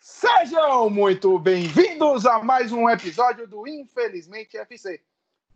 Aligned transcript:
Sejam 0.00 0.90
muito 0.90 1.38
bem-vindos 1.38 2.26
a 2.26 2.42
mais 2.42 2.72
um 2.72 2.90
episódio 2.90 3.46
do 3.46 3.66
Infelizmente 3.66 4.56
FC, 4.56 5.00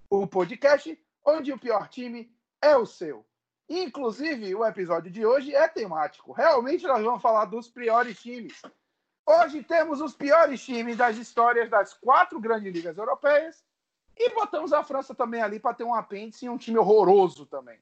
o 0.09 0.27
podcast 0.27 0.99
onde 1.25 1.53
o 1.53 1.59
pior 1.59 1.89
time 1.89 2.31
é 2.63 2.77
o 2.77 2.87
seu. 2.87 3.25
Inclusive, 3.69 4.55
o 4.55 4.65
episódio 4.65 5.11
de 5.11 5.27
hoje 5.27 5.55
é 5.55 5.69
temático. 5.69 6.33
Realmente, 6.33 6.87
nós 6.87 7.03
vamos 7.03 7.21
falar 7.21 7.47
dos 7.47 7.69
piores 7.69 8.19
times. 8.21 8.63
Hoje 9.29 9.61
temos 9.61 10.01
os 10.01 10.15
piores 10.15 10.65
times 10.65 10.97
das 10.97 11.17
histórias 11.17 11.69
das 11.69 11.93
quatro 11.93 12.39
grandes 12.39 12.73
ligas 12.73 12.97
europeias 12.97 13.65
e 14.17 14.31
botamos 14.31 14.73
a 14.73 14.85
França 14.85 15.17
também 15.17 15.43
ali 15.43 15.59
para 15.59 15.75
ter 15.75 15.83
um 15.83 15.93
apêndice 15.93 16.47
e 16.47 16.49
um 16.49 16.57
time 16.57 16.79
horroroso 16.79 17.45
também. 17.45 17.77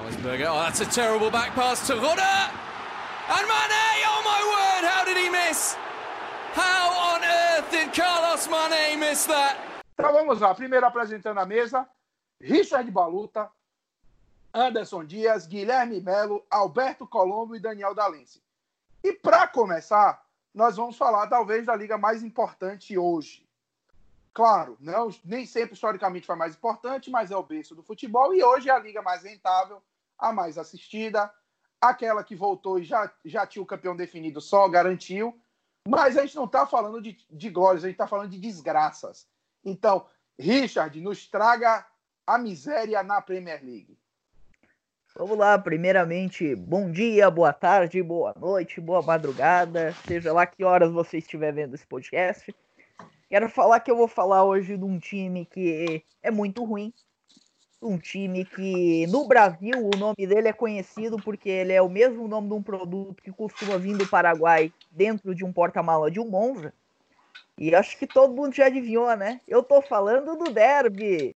Auersberger, 0.00 0.50
oh, 0.50 0.64
that's 0.64 0.80
a 0.80 0.86
terrible 0.86 1.30
back 1.30 1.54
pass 1.54 1.86
to. 1.86 1.92
And 1.92 3.46
Mane, 3.46 4.04
oh 4.06 4.22
my 4.24 4.42
word, 4.48 4.84
how 4.86 5.04
did 5.04 5.18
he 5.18 5.28
miss? 5.28 5.76
How 6.54 7.14
on 7.14 7.22
earth 7.22 7.70
did 7.70 7.92
Carlos 7.92 8.48
Mane 8.48 8.96
miss 8.98 9.26
that? 9.26 9.58
Então 9.92 10.10
vamos 10.10 10.40
lá, 10.40 10.54
primeiro 10.54 10.86
apresentando 10.86 11.38
a 11.38 11.46
mesa, 11.46 11.86
Richard 12.40 12.90
Baluta, 12.90 13.50
Anderson 14.52 15.04
Dias, 15.04 15.46
Guilherme 15.46 16.00
Melo, 16.00 16.44
Alberto 16.50 17.06
Colombo 17.06 17.54
e 17.54 17.60
Daniel 17.60 17.94
Dalense. 17.94 18.43
E 19.04 19.12
para 19.12 19.46
começar, 19.46 20.24
nós 20.54 20.76
vamos 20.76 20.96
falar 20.96 21.26
talvez 21.26 21.66
da 21.66 21.76
liga 21.76 21.98
mais 21.98 22.22
importante 22.22 22.96
hoje. 22.96 23.46
Claro, 24.32 24.78
não, 24.80 25.10
nem 25.22 25.44
sempre 25.44 25.74
historicamente 25.74 26.26
foi 26.26 26.36
mais 26.36 26.54
importante, 26.54 27.10
mas 27.10 27.30
é 27.30 27.36
o 27.36 27.42
berço 27.42 27.74
do 27.74 27.82
futebol 27.82 28.34
e 28.34 28.42
hoje 28.42 28.70
é 28.70 28.72
a 28.72 28.78
liga 28.78 29.02
mais 29.02 29.22
rentável, 29.22 29.82
a 30.18 30.32
mais 30.32 30.56
assistida, 30.56 31.30
aquela 31.78 32.24
que 32.24 32.34
voltou 32.34 32.78
e 32.78 32.84
já, 32.84 33.12
já 33.26 33.46
tinha 33.46 33.62
o 33.62 33.66
campeão 33.66 33.94
definido 33.94 34.40
só, 34.40 34.66
garantiu. 34.70 35.38
Mas 35.86 36.16
a 36.16 36.22
gente 36.22 36.36
não 36.36 36.46
está 36.46 36.66
falando 36.66 37.02
de, 37.02 37.18
de 37.30 37.50
glórias, 37.50 37.84
a 37.84 37.88
gente 37.88 37.96
está 37.96 38.06
falando 38.06 38.30
de 38.30 38.38
desgraças. 38.38 39.28
Então, 39.62 40.08
Richard, 40.38 40.98
nos 41.02 41.28
traga 41.28 41.86
a 42.26 42.38
miséria 42.38 43.02
na 43.02 43.20
Premier 43.20 43.62
League. 43.62 43.98
Vamos 45.16 45.38
lá, 45.38 45.56
primeiramente, 45.56 46.56
bom 46.56 46.90
dia, 46.90 47.30
boa 47.30 47.52
tarde, 47.52 48.02
boa 48.02 48.34
noite, 48.36 48.80
boa 48.80 49.00
madrugada, 49.00 49.94
seja 50.08 50.32
lá 50.32 50.44
que 50.44 50.64
horas 50.64 50.90
você 50.90 51.18
estiver 51.18 51.52
vendo 51.52 51.72
esse 51.72 51.86
podcast. 51.86 52.52
Quero 53.28 53.48
falar 53.48 53.78
que 53.78 53.92
eu 53.92 53.96
vou 53.96 54.08
falar 54.08 54.42
hoje 54.42 54.76
de 54.76 54.84
um 54.84 54.98
time 54.98 55.46
que 55.46 56.02
é 56.20 56.32
muito 56.32 56.64
ruim, 56.64 56.92
um 57.80 57.96
time 57.96 58.44
que 58.44 59.06
no 59.06 59.28
Brasil 59.28 59.88
o 59.94 59.96
nome 59.96 60.26
dele 60.26 60.48
é 60.48 60.52
conhecido 60.52 61.16
porque 61.18 61.48
ele 61.48 61.72
é 61.72 61.80
o 61.80 61.88
mesmo 61.88 62.26
nome 62.26 62.48
de 62.48 62.54
um 62.54 62.62
produto 62.62 63.22
que 63.22 63.30
costuma 63.30 63.78
vir 63.78 63.96
do 63.96 64.08
Paraguai 64.08 64.72
dentro 64.90 65.32
de 65.32 65.44
um 65.44 65.52
porta-mala 65.52 66.10
de 66.10 66.18
um 66.18 66.28
Monza. 66.28 66.74
E 67.56 67.72
acho 67.72 67.96
que 67.96 68.06
todo 68.08 68.34
mundo 68.34 68.52
já 68.52 68.66
adivinhou, 68.66 69.16
né? 69.16 69.40
Eu 69.46 69.62
tô 69.62 69.80
falando 69.80 70.36
do 70.36 70.50
derby. 70.50 71.36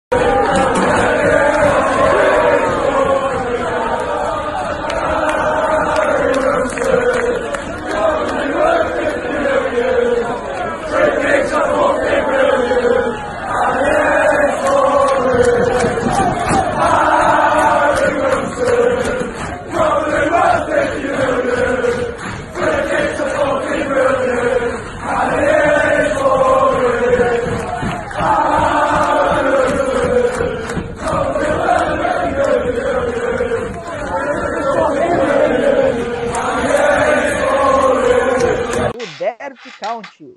County. 39.96 40.36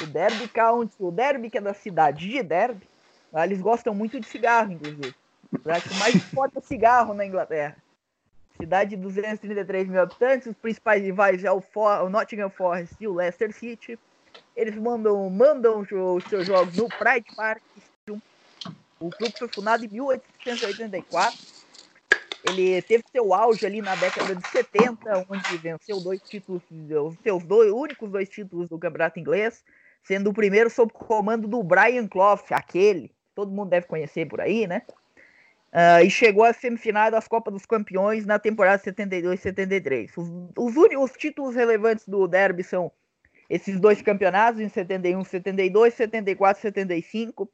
O 0.00 0.06
Derby 0.06 0.48
County, 0.48 0.94
o 0.98 1.10
Derby 1.10 1.50
que 1.50 1.58
é 1.58 1.60
da 1.60 1.74
cidade 1.74 2.28
de 2.28 2.42
Derby. 2.42 2.88
Eles 3.44 3.60
gostam 3.60 3.94
muito 3.94 4.18
de 4.18 4.26
cigarro, 4.26 4.72
inclusive. 4.72 5.14
Acho 5.66 5.88
que 5.88 5.94
mais 5.96 6.14
importa 6.14 6.60
cigarro 6.60 7.14
na 7.14 7.26
Inglaterra. 7.26 7.76
Cidade 8.56 8.90
de 8.90 8.96
233 8.96 9.88
mil 9.88 10.00
habitantes, 10.00 10.46
os 10.46 10.56
principais 10.56 11.02
rivais 11.02 11.44
é 11.44 11.50
o, 11.50 11.60
For 11.60 12.02
o 12.02 12.08
Nottingham 12.08 12.50
Forest 12.50 12.94
e 13.00 13.06
o 13.06 13.14
Leicester 13.14 13.52
City. 13.52 13.98
Eles 14.56 14.74
mandam, 14.76 15.28
mandam 15.28 15.80
os 15.80 16.24
seus 16.24 16.46
jogos 16.46 16.76
no 16.76 16.88
Pride 16.88 17.34
Park. 17.34 17.62
O 19.00 19.10
clube 19.10 19.34
foi 19.38 19.48
fundado 19.48 19.84
em 19.84 19.88
1884 19.88 21.61
ele 22.44 22.82
teve 22.82 23.04
seu 23.10 23.32
auge 23.32 23.64
ali 23.64 23.80
na 23.80 23.94
década 23.94 24.34
de 24.34 24.46
70, 24.48 25.26
onde 25.28 25.56
venceu 25.58 26.00
dois 26.00 26.20
títulos, 26.22 26.62
os 26.70 27.16
seus 27.22 27.44
dois 27.44 27.70
únicos 27.70 28.10
dois 28.10 28.28
títulos 28.28 28.68
do 28.68 28.78
Campeonato 28.78 29.20
Inglês, 29.20 29.64
sendo 30.02 30.30
o 30.30 30.34
primeiro 30.34 30.68
sob 30.68 30.92
comando 30.92 31.46
do 31.46 31.62
Brian 31.62 32.08
Clough, 32.08 32.42
aquele, 32.50 33.12
todo 33.34 33.52
mundo 33.52 33.70
deve 33.70 33.86
conhecer 33.86 34.26
por 34.26 34.40
aí, 34.40 34.66
né? 34.66 34.82
Uh, 35.72 36.04
e 36.04 36.10
chegou 36.10 36.44
à 36.44 36.52
semifinal 36.52 37.10
das 37.10 37.26
Copas 37.26 37.54
dos 37.54 37.64
Campeões 37.64 38.26
na 38.26 38.38
temporada 38.38 38.82
72-73. 38.82 40.10
Os, 40.16 40.28
os, 40.58 40.76
únicos 40.76 41.12
títulos 41.12 41.54
relevantes 41.54 42.06
do 42.06 42.28
Derby 42.28 42.62
são 42.62 42.92
esses 43.48 43.80
dois 43.80 44.02
campeonatos, 44.02 44.60
em 44.60 44.68
71, 44.68 45.24
72, 45.24 45.94
74, 45.94 46.60
75 46.60 47.50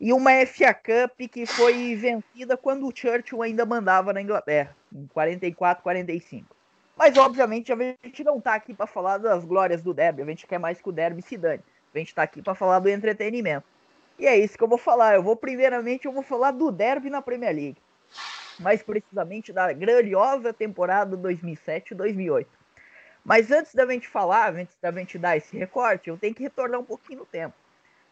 e 0.00 0.14
uma 0.14 0.30
FA 0.46 0.72
Cup 0.72 1.28
que 1.30 1.44
foi 1.44 1.94
vencida 1.94 2.56
quando 2.56 2.88
o 2.88 2.92
Churchill 2.94 3.42
ainda 3.42 3.66
mandava 3.66 4.14
na 4.14 4.22
Inglaterra, 4.22 4.74
em 4.90 5.06
44, 5.08 5.82
45. 5.82 6.56
Mas 6.96 7.18
obviamente 7.18 7.70
a 7.70 7.76
gente 7.76 8.24
não 8.24 8.38
está 8.38 8.54
aqui 8.54 8.72
para 8.72 8.86
falar 8.86 9.18
das 9.18 9.44
glórias 9.44 9.82
do 9.82 9.92
derby, 9.92 10.22
a 10.22 10.26
gente 10.26 10.46
quer 10.46 10.58
mais 10.58 10.80
que 10.80 10.88
o 10.88 10.92
derby 10.92 11.20
se 11.20 11.36
dane. 11.36 11.62
A 11.94 11.98
gente 11.98 12.08
está 12.08 12.22
aqui 12.22 12.40
para 12.40 12.54
falar 12.54 12.78
do 12.78 12.88
entretenimento. 12.88 13.66
E 14.18 14.26
é 14.26 14.38
isso 14.38 14.56
que 14.56 14.64
eu 14.64 14.68
vou 14.68 14.78
falar. 14.78 15.14
Eu 15.14 15.22
vou 15.22 15.36
primeiramente 15.36 16.06
eu 16.06 16.12
vou 16.12 16.22
falar 16.22 16.52
do 16.52 16.70
derby 16.70 17.10
na 17.10 17.20
Premier 17.20 17.54
League. 17.54 17.78
Mais 18.58 18.82
precisamente 18.82 19.52
da 19.52 19.72
grandiosa 19.72 20.52
temporada 20.52 21.16
2007-2008. 21.16 22.46
Mas 23.24 23.50
antes 23.50 23.74
da 23.74 23.86
gente 23.86 24.08
falar, 24.08 24.54
antes 24.54 24.76
da 24.80 24.90
gente 24.92 25.18
dar 25.18 25.36
esse 25.36 25.56
recorte, 25.56 26.08
eu 26.08 26.16
tenho 26.16 26.34
que 26.34 26.42
retornar 26.42 26.80
um 26.80 26.84
pouquinho 26.84 27.20
no 27.20 27.26
tempo. 27.26 27.54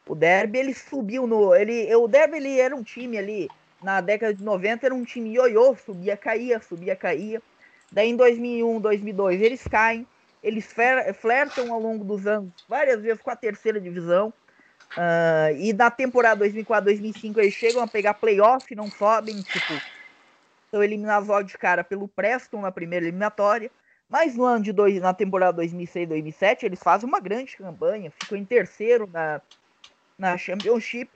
O 0.09 0.15
Derby, 0.15 0.59
ele 0.59 0.75
subiu 0.75 1.27
no. 1.27 1.55
Ele, 1.55 1.95
o 1.95 2.09
Derby 2.09 2.39
ele 2.39 2.59
era 2.59 2.75
um 2.75 2.83
time 2.83 3.19
ali, 3.19 3.49
na 3.83 4.01
década 4.01 4.33
de 4.33 4.43
90, 4.43 4.87
era 4.87 4.95
um 4.95 5.05
time 5.05 5.35
ioiô, 5.35 5.77
subia, 5.77 6.17
caía, 6.17 6.61
subia, 6.61 6.97
caía. 6.97 7.43
Daí 7.93 8.09
em 8.09 8.17
2001, 8.17 8.81
2002, 8.81 9.43
eles 9.43 9.63
caem. 9.65 10.07
Eles 10.43 10.73
flertam 11.21 11.73
ao 11.73 11.81
longo 11.81 12.05
dos 12.05 12.27
anos 12.27 12.53
várias 12.69 13.03
vezes 13.03 13.21
com 13.21 13.31
a 13.31 13.37
terceira 13.37 13.81
divisão. 13.81 14.33
Uh, 14.97 15.55
e 15.59 15.73
na 15.73 15.91
temporada 15.91 16.37
2004, 16.37 16.87
2005, 16.87 17.41
eles 17.41 17.55
chegam 17.55 17.83
a 17.83 17.87
pegar 17.87 18.15
playoff, 18.15 18.75
não 18.75 18.91
sobem, 18.91 19.43
tipo. 19.43 19.75
São 20.71 20.83
eliminados 20.83 21.29
logo 21.29 21.43
de 21.43 21.59
cara 21.59 21.83
pelo 21.83 22.09
Preston 22.09 22.61
na 22.61 22.73
primeira 22.73 23.05
eliminatória. 23.05 23.71
Mas 24.09 24.37
no 24.37 24.45
ano 24.45 24.65
de 24.65 24.73
dois, 24.73 25.01
na 25.03 25.13
temporada 25.13 25.55
2006 25.55 26.09
2007, 26.09 26.65
eles 26.65 26.81
fazem 26.83 27.07
uma 27.07 27.21
grande 27.21 27.57
campanha, 27.57 28.11
ficam 28.11 28.39
em 28.39 28.45
terceiro 28.45 29.09
na, 29.13 29.41
na 30.19 30.37
Championship. 30.37 31.11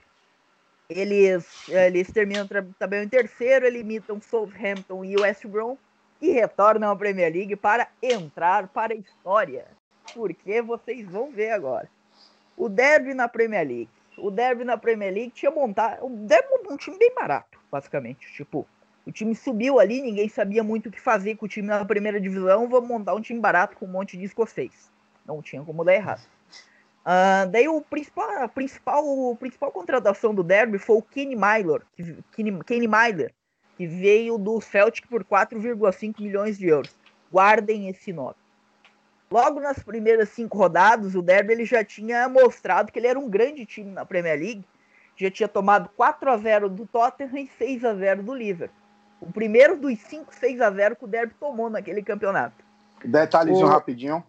Eles, 0.89 1.45
eles 1.69 2.11
terminam 2.11 2.47
também 2.77 3.03
em 3.03 3.09
terceiro, 3.09 3.67
limitam 3.67 4.21
Southampton 4.21 5.03
e 5.03 5.19
West 5.19 5.45
Brom 5.45 5.77
e 6.21 6.31
retornam 6.31 6.91
à 6.91 6.95
Premier 6.95 7.31
League 7.31 7.55
para 7.55 7.87
entrar 8.01 8.67
para 8.67 8.93
a 8.93 8.97
história. 8.97 9.65
Porque 10.13 10.61
vocês 10.61 11.05
vão 11.09 11.31
ver 11.31 11.51
agora. 11.51 11.89
O 12.55 12.69
Derby 12.69 13.13
na 13.13 13.27
Premier 13.27 13.67
League. 13.67 13.89
O 14.17 14.29
Derby 14.29 14.63
na 14.63 14.77
Premier 14.77 15.13
League 15.13 15.31
tinha 15.31 15.51
montado. 15.51 16.05
O 16.05 16.09
Derby 16.09 16.47
um 16.69 16.77
time 16.77 16.97
bem 16.97 17.13
barato, 17.15 17.59
basicamente. 17.71 18.31
Tipo, 18.33 18.67
o 19.05 19.11
time 19.11 19.35
subiu 19.35 19.79
ali, 19.79 20.01
ninguém 20.01 20.29
sabia 20.29 20.63
muito 20.63 20.87
o 20.87 20.91
que 20.91 21.01
fazer 21.01 21.35
com 21.35 21.45
o 21.45 21.49
time 21.49 21.67
na 21.67 21.83
primeira 21.83 22.21
divisão. 22.21 22.69
Vamos 22.69 22.87
montar 22.87 23.15
um 23.15 23.21
time 23.21 23.39
barato 23.39 23.75
com 23.77 23.85
um 23.85 23.89
monte 23.89 24.17
de 24.17 24.25
escocês. 24.25 24.91
Não 25.25 25.41
tinha 25.41 25.63
como 25.63 25.83
dar 25.83 25.95
errado. 25.95 26.21
Uh, 27.03 27.49
daí 27.51 27.67
o 27.67 27.81
principal, 27.81 28.43
a 28.43 28.47
principal, 28.47 29.31
a 29.31 29.35
principal 29.35 29.71
contratação 29.71 30.33
do 30.33 30.41
Derby 30.41 30.77
foi 30.77 30.97
o 30.97 31.01
Kenny 31.01 31.35
Myler, 31.35 31.81
que, 31.97 32.17
Kenny, 32.31 32.63
Kenny 32.63 32.87
Myler, 32.87 33.33
que 33.75 33.85
veio 33.85 34.37
do 34.37 34.61
Celtic 34.61 35.07
por 35.09 35.23
4,5 35.23 36.21
milhões 36.21 36.57
de 36.57 36.67
euros. 36.67 36.95
Guardem 37.29 37.89
esse 37.89 38.13
nome. 38.13 38.35
Logo 39.29 39.59
nas 39.59 39.79
primeiras 39.79 40.29
cinco 40.29 40.57
rodadas, 40.57 41.15
o 41.15 41.21
Derby 41.21 41.53
ele 41.53 41.65
já 41.65 41.83
tinha 41.83 42.29
mostrado 42.29 42.91
que 42.91 42.99
ele 42.99 43.07
era 43.07 43.19
um 43.19 43.29
grande 43.29 43.65
time 43.65 43.91
na 43.91 44.05
Premier 44.05 44.39
League. 44.39 44.65
Já 45.17 45.29
tinha 45.29 45.49
tomado 45.49 45.89
4 45.97 46.31
a 46.31 46.37
0 46.37 46.69
do 46.69 46.85
Tottenham 46.85 47.37
e 47.37 47.47
6 47.57 47.83
a 47.83 47.95
0 47.95 48.23
do 48.23 48.33
Liverpool. 48.33 48.77
O 49.19 49.31
primeiro 49.31 49.75
dos 49.75 49.99
5 49.99 50.33
6 50.33 50.61
a 50.61 50.71
0 50.71 50.95
que 50.95 51.05
o 51.05 51.07
Derby 51.07 51.33
tomou 51.39 51.69
naquele 51.69 52.03
campeonato. 52.03 52.63
Detalhezinho 53.03 53.65
o... 53.65 53.69
rapidinho. 53.69 54.23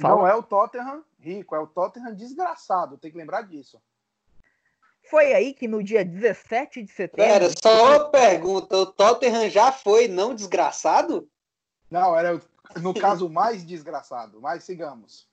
não 0.00 0.26
é 0.26 0.34
o 0.34 0.42
Tottenham 0.42 1.02
rico, 1.24 1.54
é 1.54 1.58
o 1.58 1.66
Tottenham 1.66 2.14
desgraçado. 2.14 2.98
Tem 2.98 3.10
que 3.10 3.16
lembrar 3.16 3.42
disso. 3.42 3.80
Foi 5.10 5.32
aí 5.32 5.52
que 5.52 5.68
no 5.68 5.82
dia 5.82 6.04
17 6.04 6.82
de 6.82 6.90
setembro. 6.90 7.32
Pera, 7.32 7.50
só 7.62 7.84
uma 7.84 8.10
pergunta: 8.10 8.76
o 8.76 8.86
Tottenham 8.86 9.48
já 9.50 9.72
foi 9.72 10.08
não 10.08 10.34
desgraçado? 10.34 11.28
Não, 11.90 12.16
era 12.16 12.40
no 12.80 12.94
caso 12.94 13.28
mais 13.28 13.64
desgraçado, 13.64 14.40
mas 14.40 14.64
sigamos. 14.64 15.28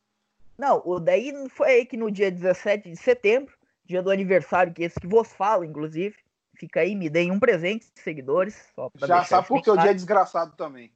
Não, 0.57 0.81
o 0.85 0.99
daí 0.99 1.33
foi 1.49 1.69
aí 1.69 1.85
que 1.85 1.97
no 1.97 2.11
dia 2.11 2.29
17 2.29 2.89
de 2.89 2.97
setembro, 2.97 3.55
dia 3.85 4.03
do 4.03 4.11
aniversário, 4.11 4.73
que 4.73 4.83
esse 4.83 4.99
que 4.99 5.07
vos 5.07 5.29
fala, 5.29 5.65
inclusive, 5.65 6.15
fica 6.55 6.81
aí, 6.81 6.95
me 6.95 7.09
deem 7.09 7.31
um 7.31 7.39
presente, 7.39 7.87
seguidores. 7.95 8.71
Já 8.95 9.23
sabe 9.23 9.47
por 9.47 9.61
que 9.61 9.71
o 9.71 9.77
dia 9.77 9.91
é 9.91 9.93
desgraçado 9.93 10.55
também. 10.55 10.91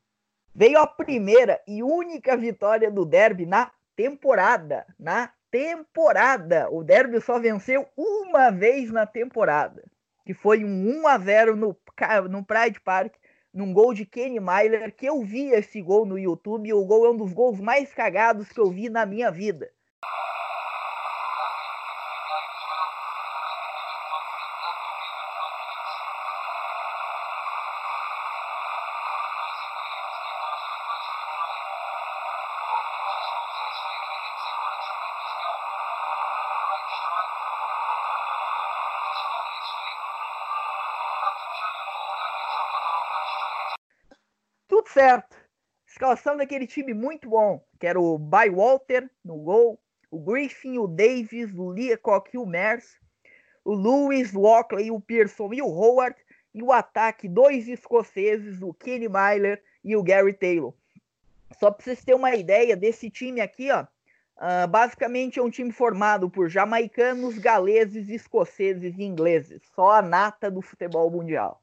Veio 0.54 0.78
a 0.78 0.86
primeira 0.86 1.62
e 1.68 1.82
única 1.82 2.38
vitória 2.38 2.92
do 2.92 3.06
Derby 3.06 3.46
na 3.46 3.72
temporada. 3.96 4.86
Na 5.00 5.32
temporada. 5.50 6.70
O 6.70 6.84
Derby 6.84 7.22
só 7.22 7.40
venceu 7.40 7.88
uma 7.96 8.50
vez 8.52 8.92
na 8.92 9.06
temporada. 9.06 9.84
Que 10.26 10.34
foi 10.34 10.64
um 10.66 11.02
1 11.02 11.08
a 11.08 11.18
0 11.18 11.56
no, 11.56 11.78
no 12.30 12.44
Pride 12.44 12.80
Park 12.82 13.14
num 13.56 13.72
gol 13.72 13.94
de 13.94 14.06
Kenny 14.06 14.38
Myler, 14.38 14.94
que 14.94 15.06
eu 15.06 15.24
vi 15.24 15.48
esse 15.52 15.82
gol 15.82 16.06
no 16.06 16.20
YouTube, 16.20 16.68
e 16.68 16.74
o 16.74 16.84
gol 16.84 17.06
é 17.06 17.12
um 17.12 17.16
dos 17.16 17.32
gols 17.32 17.58
mais 17.62 17.94
cagados 17.94 18.52
que 18.52 18.60
eu 18.60 18.70
vi 18.70 18.90
na 18.90 19.06
minha 19.06 19.32
vida. 19.32 19.72
Certo. 45.06 45.38
Escalação 45.88 46.36
daquele 46.36 46.66
time 46.66 46.94
muito 46.94 47.30
bom, 47.30 47.64
que 47.80 47.86
era 47.86 48.00
o 48.00 48.18
Bywalter 48.18 49.08
no 49.24 49.38
gol, 49.38 49.80
o 50.10 50.20
Griffin, 50.20 50.80
o 50.80 50.88
Davis, 50.88 51.54
o 51.54 51.70
Leacock 51.70 52.36
o 52.38 52.46
Mers, 52.46 52.98
o 53.64 53.74
Lewis, 53.74 54.34
o 54.34 54.44
Ockley, 54.44 54.90
o 54.90 55.00
Pearson 55.00 55.54
e 55.54 55.62
o 55.62 55.68
Howard, 55.68 56.16
e 56.54 56.64
o 56.64 56.72
ataque, 56.72 57.28
dois 57.28 57.68
escoceses, 57.68 58.62
o 58.62 58.74
Kenny 58.74 59.08
Myler 59.08 59.62
e 59.84 59.96
o 59.96 60.02
Gary 60.02 60.34
Taylor. 60.34 60.74
Só 61.60 61.70
para 61.70 61.84
vocês 61.84 62.04
terem 62.04 62.20
uma 62.20 62.36
ideia 62.36 62.76
desse 62.76 63.10
time 63.10 63.42
aqui, 63.42 63.70
ó, 63.72 63.84
uh, 63.84 64.68
basicamente 64.68 65.38
é 65.38 65.44
um 65.44 65.50
time 65.52 65.72
formado 65.72 66.30
por 66.30 66.50
jamaicanos, 66.50 67.38
galeses, 67.38 68.10
escoceses 68.10 68.98
e 68.98 69.04
ingleses. 69.04 69.62
Só 69.76 69.92
a 69.92 70.02
nata 70.02 70.50
do 70.50 70.62
futebol 70.62 71.12
mundial. 71.12 71.62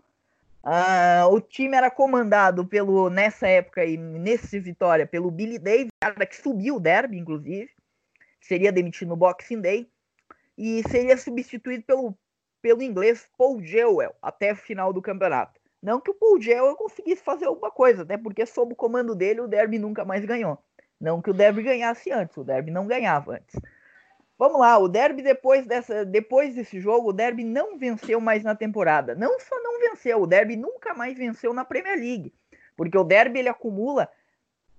Uh, 0.65 1.27
o 1.33 1.41
time 1.41 1.77
era 1.77 1.91
comandado 1.91 2.65
pelo, 2.65 3.11
nessa 3.11 3.49
época 3.49 3.85
e 3.85 3.97
nesse 3.97 4.61
vitória, 4.61 5.07
pelo 5.07 5.31
Billy 5.31 5.59
Davis, 5.59 5.91
cara 6.01 6.25
que 6.25 6.37
subiu 6.37 6.77
o 6.77 6.81
derby, 6.81 7.19
inclusive, 7.19 7.69
seria 8.41 8.71
demitido 8.71 9.09
no 9.09 9.17
Boxing 9.17 9.61
Day, 9.61 9.91
e 10.57 10.83
seria 10.89 11.17
substituído 11.17 11.85
pelo, 11.85 12.17
pelo 12.61 12.83
inglês 12.83 13.29
Paul 13.37 13.61
Jewell 13.61 14.15
até 14.23 14.53
o 14.53 14.57
final 14.57 14.93
do 14.93 15.03
campeonato. 15.03 15.61
Não 15.83 16.01
que 16.01 16.13
o 16.13 16.15
Paul 16.15 16.41
Jewell 16.41 16.77
conseguisse 16.77 17.25
fazer 17.25 17.47
alguma 17.47 17.71
coisa, 17.71 18.03
até 18.03 18.17
porque 18.17 18.47
sob 18.47 18.73
o 18.73 18.77
comando 18.77 19.17
dele 19.17 19.41
o 19.41 19.49
derby 19.49 19.81
nunca 19.81 20.05
mais 20.05 20.25
ganhou. 20.25 20.57
Não 21.01 21.21
que 21.21 21.31
o 21.31 21.35
derby 21.35 21.65
ganhasse 21.65 22.13
antes, 22.13 22.37
o 22.37 22.45
derby 22.45 22.71
não 22.71 22.87
ganhava 22.87 23.33
antes. 23.33 23.57
Vamos 24.43 24.59
lá, 24.59 24.77
o 24.77 24.89
Derby 24.89 25.23
depois, 25.23 25.69
dessa, 25.69 26.05
depois 26.05 26.57
desse 26.57 26.81
jogo, 26.81 27.11
o 27.11 27.13
Derby 27.13 27.45
não 27.45 27.79
venceu 27.79 28.21
mais 28.21 28.43
na 28.43 28.57
temporada. 28.57 29.15
Não 29.15 29.39
só 29.39 29.55
não 29.63 29.79
venceu, 29.79 30.21
o 30.21 30.27
Derby 30.27 30.57
nunca 30.57 30.93
mais 30.95 31.17
venceu 31.17 31.55
na 31.55 31.65
Premier 31.65 31.97
League. 31.97 32.35
Porque 32.77 32.99
o 32.99 33.05
Derby 33.05 33.39
ele 33.39 33.49
acumula 33.49 34.09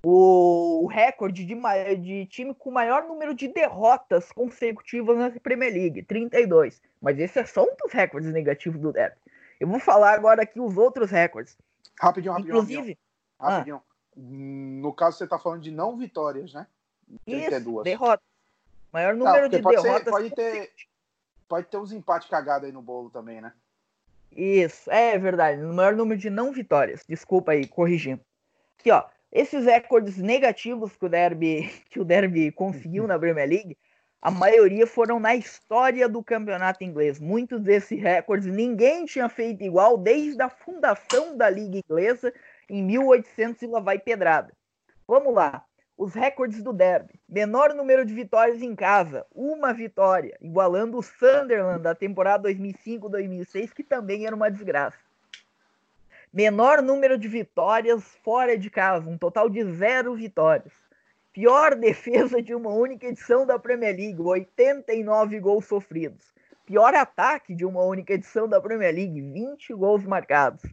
o 0.03 0.85
recorde 0.87 1.45
de, 1.45 1.55
de 1.95 2.25
time 2.25 2.53
com 2.53 2.71
maior 2.71 3.07
número 3.07 3.33
de 3.33 3.47
derrotas 3.47 4.33
consecutivas 4.33 5.17
na 5.17 5.31
Premier 5.39 5.71
League, 5.71 6.03
32. 6.03 6.81
Mas 7.01 7.17
esse 7.17 7.39
é 7.39 7.45
só 7.45 7.63
um 7.63 7.73
dos 7.81 7.93
recordes 7.93 8.33
negativos 8.33 8.81
do 8.81 8.91
Derby. 8.91 9.15
Eu 9.61 9.67
vou 9.69 9.79
falar 9.79 10.11
agora 10.11 10.43
aqui 10.43 10.59
os 10.59 10.75
outros 10.75 11.09
recordes. 11.09 11.57
Rapidinho, 11.97 12.33
rapidinho. 12.33 12.57
Inclusive, 12.57 12.97
rapidinho. 13.39 13.77
Ah, 13.77 13.81
no 14.17 14.91
caso, 14.91 15.19
você 15.19 15.23
está 15.23 15.39
falando 15.39 15.61
de 15.61 15.71
não 15.71 15.95
vitórias, 15.95 16.53
né? 16.53 16.67
Isso, 17.25 17.81
derrotas. 17.81 18.32
Maior 18.93 19.15
número 19.15 19.49
de 19.49 19.59
pode 19.59 19.81
derrotas. 19.81 20.03
Ser, 20.03 20.11
pode, 20.11 20.29
ter, 20.29 20.71
pode 21.49 21.67
ter 21.67 21.77
uns 21.77 21.91
empates 21.91 22.29
cagados 22.29 22.67
aí 22.67 22.71
no 22.71 22.81
bolo 22.81 23.09
também, 23.09 23.41
né? 23.41 23.51
Isso, 24.31 24.89
é 24.91 25.17
verdade. 25.17 25.63
O 25.63 25.73
maior 25.73 25.95
número 25.95 26.19
de 26.19 26.29
não 26.29 26.51
vitórias. 26.51 27.03
Desculpa 27.09 27.53
aí, 27.53 27.65
corrigindo. 27.67 28.21
Aqui, 28.79 28.91
ó. 28.91 29.03
Esses 29.31 29.65
recordes 29.65 30.17
negativos 30.17 30.95
que 30.95 31.05
o 31.05 31.09
Derby, 31.09 31.67
que 31.89 31.99
o 31.99 32.05
Derby 32.05 32.51
conseguiu 32.51 33.07
na 33.07 33.17
Premier 33.17 33.49
League, 33.49 33.77
a 34.21 34.29
maioria 34.29 34.85
foram 34.85 35.19
na 35.19 35.35
história 35.35 36.07
do 36.07 36.23
campeonato 36.23 36.83
inglês. 36.83 37.19
Muitos 37.19 37.61
desses 37.61 37.99
recordes 37.99 38.47
ninguém 38.47 39.05
tinha 39.05 39.27
feito 39.27 39.63
igual 39.63 39.97
desde 39.97 40.41
a 40.41 40.49
fundação 40.49 41.35
da 41.35 41.49
Liga 41.49 41.79
Inglesa 41.79 42.31
em 42.69 42.83
1800 42.83 43.63
e 43.63 43.67
lá 43.67 43.79
vai 43.79 43.97
pedrada. 43.97 44.53
Vamos 45.07 45.33
lá 45.33 45.65
os 45.97 46.13
recordes 46.13 46.63
do 46.63 46.73
Derby. 46.73 47.19
Menor 47.29 47.73
número 47.73 48.05
de 48.05 48.13
vitórias 48.13 48.61
em 48.61 48.75
casa, 48.75 49.25
uma 49.33 49.73
vitória, 49.73 50.35
igualando 50.41 50.97
o 50.97 51.03
Sunderland 51.03 51.81
da 51.81 51.93
temporada 51.93 52.49
2005-2006, 52.49 53.73
que 53.73 53.83
também 53.83 54.25
era 54.25 54.35
uma 54.35 54.49
desgraça. 54.49 54.97
Menor 56.31 56.81
número 56.81 57.17
de 57.17 57.27
vitórias 57.27 58.03
fora 58.23 58.57
de 58.57 58.69
casa, 58.69 59.09
um 59.09 59.17
total 59.17 59.49
de 59.49 59.63
zero 59.63 60.15
vitórias. 60.15 60.73
Pior 61.31 61.75
defesa 61.77 62.41
de 62.41 62.55
uma 62.55 62.71
única 62.71 63.07
edição 63.07 63.45
da 63.45 63.59
Premier 63.59 63.95
League, 63.95 64.21
89 64.21 65.39
gols 65.39 65.65
sofridos. 65.65 66.33
Pior 66.65 66.95
ataque 66.95 67.53
de 67.53 67.65
uma 67.65 67.83
única 67.83 68.13
edição 68.13 68.47
da 68.47 68.59
Premier 68.59 68.95
League, 68.95 69.21
20 69.21 69.73
gols 69.73 70.03
marcados 70.05 70.63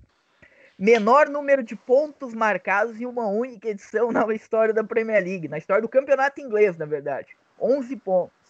menor 0.81 1.29
número 1.29 1.63
de 1.63 1.77
pontos 1.77 2.33
marcados 2.33 2.99
em 2.99 3.05
uma 3.05 3.27
única 3.27 3.69
edição 3.69 4.11
na 4.11 4.25
história 4.35 4.73
da 4.73 4.83
Premier 4.83 5.23
League, 5.23 5.47
na 5.47 5.59
história 5.59 5.83
do 5.83 5.89
campeonato 5.89 6.41
inglês, 6.41 6.79
na 6.79 6.87
verdade. 6.87 7.37
11 7.61 7.95
pontos. 7.97 8.41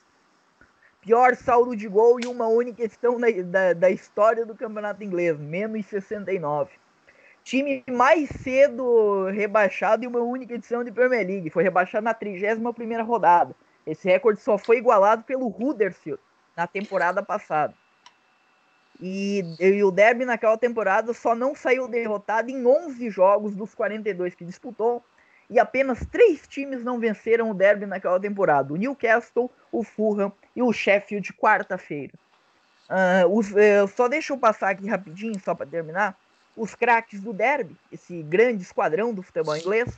Pior 1.01 1.35
saldo 1.35 1.75
de 1.75 1.89
gol 1.89 2.21
em 2.21 2.27
uma 2.27 2.47
única 2.47 2.85
edição 2.85 3.19
da, 3.19 3.27
da, 3.31 3.73
da 3.73 3.91
história 3.91 4.47
do 4.47 4.55
campeonato 4.55 5.03
inglês, 5.03 5.37
menos 5.41 5.85
69. 5.87 6.71
Time 7.43 7.83
mais 7.91 8.29
cedo 8.29 9.25
rebaixado 9.31 10.05
em 10.05 10.07
uma 10.07 10.21
única 10.21 10.55
edição 10.55 10.85
de 10.85 10.93
Premier 10.93 11.27
League, 11.27 11.51
foi 11.51 11.65
rebaixado 11.65 12.05
na 12.05 12.15
31ª 12.15 13.05
rodada. 13.05 13.57
Esse 13.85 14.07
recorde 14.07 14.41
só 14.41 14.57
foi 14.57 14.77
igualado 14.77 15.25
pelo 15.25 15.49
Huddersfield 15.49 16.23
na 16.57 16.69
temporada 16.69 17.25
passada. 17.25 17.75
E, 19.01 19.43
e, 19.59 19.83
o 19.83 19.91
Derby 19.91 20.27
naquela 20.27 20.59
temporada 20.59 21.15
só 21.15 21.35
não 21.35 21.55
saiu 21.55 21.89
derrotado 21.89 22.51
em 22.51 22.67
11 22.67 23.09
jogos 23.09 23.55
dos 23.55 23.75
42 23.75 24.35
que 24.35 24.45
disputou. 24.45 25.03
E 25.49 25.59
apenas 25.59 26.05
três 26.07 26.47
times 26.47 26.85
não 26.85 27.01
venceram 27.01 27.51
o 27.51 27.55
Derby 27.55 27.87
naquela 27.87 28.21
temporada: 28.21 28.73
o 28.73 28.77
Newcastle, 28.77 29.51
o 29.73 29.83
Fulham 29.83 30.33
e 30.55 30.63
o 30.63 30.73
Sheffield, 30.73 31.33
quarta-feira. 31.33 32.13
Uh, 32.91 33.39
uh, 33.39 33.89
só 33.89 34.09
deixa 34.09 34.33
eu 34.33 34.39
passar 34.39 34.71
aqui 34.71 34.87
rapidinho, 34.89 35.39
só 35.41 35.55
para 35.55 35.67
terminar. 35.67 36.17
Os 36.57 36.75
craques 36.75 37.21
do 37.21 37.33
Derby, 37.33 37.75
esse 37.91 38.23
grande 38.23 38.63
esquadrão 38.63 39.15
do 39.15 39.23
futebol 39.23 39.57
inglês. 39.57 39.97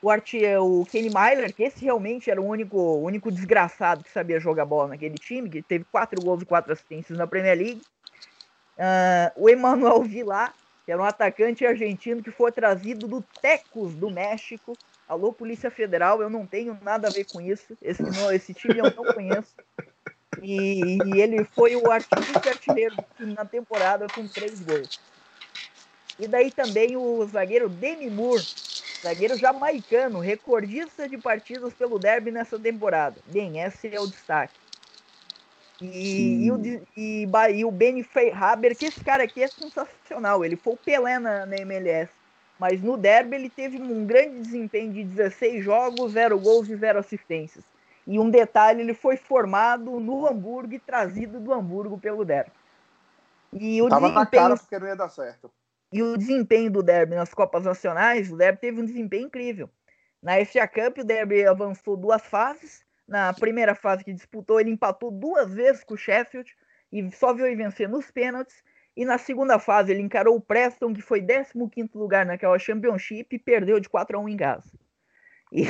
O, 0.00 0.08
Art, 0.08 0.32
o 0.58 0.86
Kenny 0.86 1.10
Myler, 1.10 1.52
que 1.52 1.62
esse 1.62 1.84
realmente 1.84 2.30
era 2.30 2.40
o 2.40 2.46
único, 2.46 2.78
o 2.78 3.02
único 3.02 3.30
desgraçado 3.30 4.02
que 4.02 4.10
sabia 4.10 4.40
jogar 4.40 4.64
bola 4.64 4.88
naquele 4.88 5.16
time, 5.16 5.50
que 5.50 5.60
teve 5.60 5.84
quatro 5.92 6.22
gols 6.22 6.40
e 6.40 6.46
quatro 6.46 6.72
assistências 6.72 7.18
na 7.18 7.26
Premier 7.26 7.58
League. 7.58 7.82
Uh, 8.80 9.30
o 9.36 9.50
Emanuel 9.50 10.02
Vilar, 10.02 10.54
que 10.86 10.90
era 10.90 11.02
um 11.02 11.04
atacante 11.04 11.66
argentino 11.66 12.22
que 12.22 12.30
foi 12.30 12.50
trazido 12.50 13.06
do 13.06 13.22
Tecos, 13.42 13.94
do 13.94 14.10
México. 14.10 14.72
Alô, 15.06 15.34
Polícia 15.34 15.70
Federal, 15.70 16.22
eu 16.22 16.30
não 16.30 16.46
tenho 16.46 16.78
nada 16.80 17.08
a 17.08 17.10
ver 17.10 17.24
com 17.24 17.42
isso. 17.42 17.76
Esse, 17.82 18.02
esse 18.32 18.54
time 18.54 18.78
eu 18.78 18.84
não 18.84 19.12
conheço. 19.12 19.54
E, 20.40 20.96
e 21.04 21.20
ele 21.20 21.44
foi 21.44 21.76
o 21.76 21.90
artilheiro 21.90 22.96
na 23.18 23.44
temporada 23.44 24.06
com 24.08 24.26
três 24.26 24.60
gols. 24.60 24.98
E 26.18 26.26
daí 26.26 26.50
também 26.50 26.96
o 26.96 27.26
zagueiro 27.26 27.68
Demi 27.68 28.08
Moore, 28.08 28.46
zagueiro 29.02 29.36
jamaicano, 29.36 30.20
recordista 30.20 31.06
de 31.06 31.18
partidas 31.18 31.74
pelo 31.74 31.98
derby 31.98 32.30
nessa 32.30 32.58
temporada. 32.58 33.16
Bem, 33.26 33.60
esse 33.60 33.94
é 33.94 34.00
o 34.00 34.06
destaque. 34.06 34.54
E, 35.80 36.46
e, 36.46 36.52
o, 36.52 36.60
e, 36.96 37.28
e 37.54 37.64
o 37.64 37.70
Benny 37.70 38.06
Haber, 38.34 38.76
que 38.76 38.86
esse 38.86 39.02
cara 39.02 39.24
aqui 39.24 39.42
é 39.42 39.48
sensacional. 39.48 40.44
Ele 40.44 40.56
foi 40.56 40.74
o 40.74 40.76
Pelé 40.76 41.18
na, 41.18 41.46
na 41.46 41.56
MLS. 41.56 42.12
Mas 42.58 42.82
no 42.82 42.98
derby 42.98 43.36
ele 43.36 43.48
teve 43.48 43.80
um 43.80 44.04
grande 44.04 44.38
desempenho 44.40 44.92
de 44.92 45.02
16 45.02 45.64
jogos, 45.64 46.12
0 46.12 46.38
gols 46.38 46.68
e 46.68 46.76
0 46.76 46.98
assistências. 46.98 47.64
E 48.06 48.18
um 48.18 48.28
detalhe, 48.28 48.82
ele 48.82 48.92
foi 48.92 49.16
formado 49.16 49.98
no 49.98 50.26
Hamburgo 50.26 50.74
e 50.74 50.78
trazido 50.78 51.40
do 51.40 51.54
Hamburgo 51.54 51.96
pelo 51.96 52.22
derby. 52.22 52.50
E 53.52 53.80
o 53.80 53.88
Tava 53.88 54.08
desempenho... 54.08 54.42
na 54.42 54.48
cara 54.48 54.56
porque 54.56 54.78
não 54.78 54.86
ia 54.86 54.96
dar 54.96 55.08
certo. 55.08 55.50
E 55.92 56.02
o 56.02 56.16
desempenho 56.16 56.70
do 56.70 56.82
Derby 56.82 57.16
nas 57.16 57.34
Copas 57.34 57.64
Nacionais, 57.64 58.30
o 58.30 58.36
Derby 58.36 58.60
teve 58.60 58.80
um 58.80 58.84
desempenho 58.84 59.26
incrível. 59.26 59.68
Na 60.22 60.34
FA 60.44 60.68
Cup, 60.68 60.98
o 60.98 61.04
Derby 61.04 61.44
avançou 61.44 61.96
duas 61.96 62.22
fases. 62.22 62.84
Na 63.10 63.32
primeira 63.32 63.74
fase 63.74 64.04
que 64.04 64.12
disputou, 64.12 64.60
ele 64.60 64.70
empatou 64.70 65.10
duas 65.10 65.52
vezes 65.52 65.82
com 65.82 65.94
o 65.94 65.98
Sheffield 65.98 66.48
e 66.92 67.10
só 67.10 67.34
veio 67.34 67.56
vencer 67.56 67.88
nos 67.88 68.08
pênaltis. 68.08 68.62
E 68.96 69.04
na 69.04 69.18
segunda 69.18 69.58
fase, 69.58 69.90
ele 69.90 70.00
encarou 70.00 70.36
o 70.36 70.40
Preston, 70.40 70.94
que 70.94 71.02
foi 71.02 71.20
15 71.20 71.90
lugar 71.96 72.24
naquela 72.24 72.56
Championship, 72.56 73.34
e 73.34 73.38
perdeu 73.38 73.80
de 73.80 73.88
4 73.88 74.16
a 74.16 74.20
1 74.20 74.28
em 74.28 74.36
casa. 74.36 74.70
E, 75.52 75.64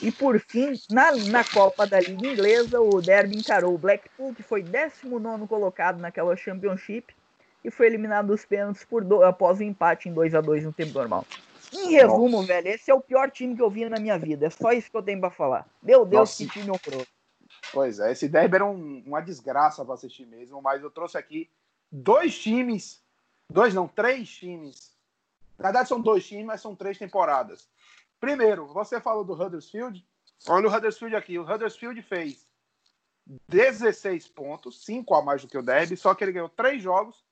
e 0.00 0.12
por 0.12 0.38
fim, 0.38 0.72
na, 0.88 1.10
na 1.10 1.42
Copa 1.42 1.88
da 1.88 1.98
Liga 1.98 2.28
Inglesa, 2.28 2.80
o 2.80 3.02
Derby 3.02 3.36
encarou 3.36 3.74
o 3.74 3.78
Blackpool, 3.78 4.32
que 4.32 4.42
foi 4.44 4.62
19 4.62 5.48
colocado 5.48 5.98
naquela 5.98 6.36
Championship, 6.36 7.12
e 7.64 7.70
foi 7.70 7.86
eliminado 7.86 8.28
dos 8.28 8.44
pênaltis 8.44 8.84
por 8.84 9.02
do, 9.02 9.24
após 9.24 9.58
o 9.58 9.64
um 9.64 9.66
empate 9.66 10.08
em 10.08 10.12
2 10.12 10.36
a 10.36 10.40
2 10.40 10.64
no 10.64 10.72
tempo 10.72 10.92
normal. 10.92 11.26
Em 11.72 11.90
resumo, 11.92 12.28
Nossa. 12.28 12.46
velho, 12.46 12.68
esse 12.68 12.90
é 12.90 12.94
o 12.94 13.00
pior 13.00 13.30
time 13.30 13.54
que 13.54 13.62
eu 13.62 13.70
vi 13.70 13.88
na 13.88 13.98
minha 13.98 14.18
vida. 14.18 14.46
É 14.46 14.50
só 14.50 14.72
isso 14.72 14.90
que 14.90 14.96
eu 14.96 15.02
tenho 15.02 15.20
pra 15.20 15.30
falar. 15.30 15.68
Meu 15.82 16.04
Deus, 16.04 16.30
Nossa. 16.30 16.44
que 16.44 16.50
time 16.50 16.70
horroroso. 16.70 17.06
Pois 17.72 17.98
é, 18.00 18.12
esse 18.12 18.28
derby 18.28 18.56
era 18.56 18.66
um, 18.66 19.02
uma 19.06 19.20
desgraça 19.20 19.84
pra 19.84 19.94
assistir 19.94 20.26
mesmo, 20.26 20.60
mas 20.60 20.82
eu 20.82 20.90
trouxe 20.90 21.18
aqui 21.18 21.48
dois 21.90 22.38
times, 22.38 23.02
dois 23.48 23.74
não, 23.74 23.86
três 23.86 24.28
times. 24.28 24.92
Na 25.58 25.64
verdade 25.64 25.88
são 25.88 26.00
dois 26.00 26.26
times, 26.26 26.46
mas 26.46 26.60
são 26.60 26.74
três 26.74 26.98
temporadas. 26.98 27.68
Primeiro, 28.18 28.66
você 28.66 29.00
falou 29.00 29.24
do 29.24 29.34
Huddersfield. 29.34 30.04
Olha 30.48 30.68
o 30.68 30.74
Huddersfield 30.74 31.14
aqui. 31.14 31.38
O 31.38 31.42
Huddersfield 31.42 32.00
fez 32.02 32.46
16 33.48 34.28
pontos, 34.28 34.84
5 34.84 35.14
a 35.14 35.22
mais 35.22 35.42
do 35.42 35.48
que 35.48 35.58
o 35.58 35.62
Derby, 35.62 35.96
só 35.96 36.14
que 36.14 36.24
ele 36.24 36.32
ganhou 36.32 36.48
três 36.48 36.82
jogos 36.82 37.22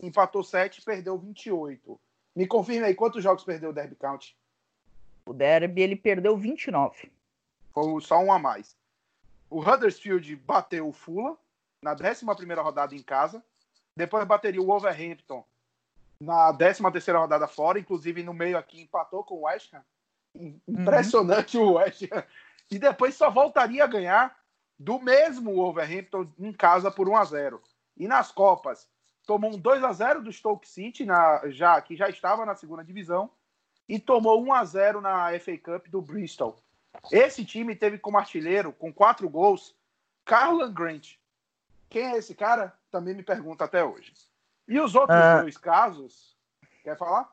empatou 0.00 0.42
7 0.42 0.78
e 0.78 0.84
perdeu 0.84 1.18
28. 1.18 2.00
Me 2.34 2.46
confirme 2.46 2.86
aí, 2.86 2.94
quantos 2.94 3.22
jogos 3.22 3.44
perdeu 3.44 3.70
o 3.70 3.72
Derby 3.72 3.94
County? 3.94 4.36
O 5.26 5.32
Derby 5.32 5.82
ele 5.82 5.96
perdeu 5.96 6.36
29. 6.36 7.10
Foi 7.72 8.00
só 8.00 8.18
um 8.18 8.32
a 8.32 8.38
mais. 8.38 8.76
O 9.48 9.60
Huddersfield 9.60 10.34
bateu 10.36 10.88
o 10.88 10.92
Fulham 10.92 11.36
na 11.80 11.92
11 11.92 12.24
rodada 12.56 12.94
em 12.94 13.02
casa. 13.02 13.42
Depois 13.96 14.26
bateria 14.26 14.60
o 14.60 14.66
Wolverhampton 14.66 15.44
na 16.20 16.52
13 16.52 16.82
rodada 17.12 17.46
fora. 17.46 17.78
Inclusive, 17.78 18.22
no 18.22 18.34
meio 18.34 18.58
aqui, 18.58 18.80
empatou 18.80 19.22
com 19.22 19.36
o 19.36 19.42
West 19.42 19.72
Ham. 19.72 19.84
Impressionante 20.66 21.56
uhum. 21.56 21.68
o 21.68 21.72
West 21.74 22.02
Ham. 22.10 22.24
E 22.70 22.78
depois 22.78 23.14
só 23.14 23.30
voltaria 23.30 23.84
a 23.84 23.88
ganhar 23.88 24.36
do 24.78 24.98
mesmo 24.98 25.54
Wolverhampton 25.54 26.26
em 26.38 26.52
casa 26.52 26.90
por 26.90 27.08
1 27.08 27.16
a 27.16 27.24
0 27.24 27.62
E 27.96 28.08
nas 28.08 28.32
Copas, 28.32 28.88
tomou 29.26 29.54
um 29.54 29.58
2 29.58 29.82
a 29.82 29.92
0 29.92 30.22
do 30.22 30.32
Stoke 30.32 30.68
City, 30.68 31.04
na, 31.04 31.42
já, 31.50 31.80
que 31.80 31.96
já 31.96 32.08
estava 32.08 32.44
na 32.44 32.54
segunda 32.54 32.84
divisão, 32.84 33.30
e 33.88 33.98
tomou 33.98 34.42
1 34.42 34.52
a 34.52 34.64
0 34.64 35.00
na 35.00 35.38
FA 35.38 35.58
Cup 35.58 35.88
do 35.88 36.00
Bristol. 36.00 36.56
Esse 37.10 37.44
time 37.44 37.74
teve 37.74 37.98
como 37.98 38.18
artilheiro, 38.18 38.72
com 38.72 38.92
quatro 38.92 39.28
gols, 39.28 39.74
Carlan 40.24 40.72
Grant. 40.72 41.16
Quem 41.88 42.06
é 42.06 42.16
esse 42.16 42.34
cara? 42.34 42.72
Também 42.90 43.14
me 43.14 43.22
pergunta 43.22 43.64
até 43.64 43.84
hoje. 43.84 44.12
E 44.66 44.78
os 44.80 44.94
outros 44.94 45.18
ah. 45.18 45.42
dois 45.42 45.56
casos, 45.56 46.36
quer 46.82 46.96
falar? 46.96 47.30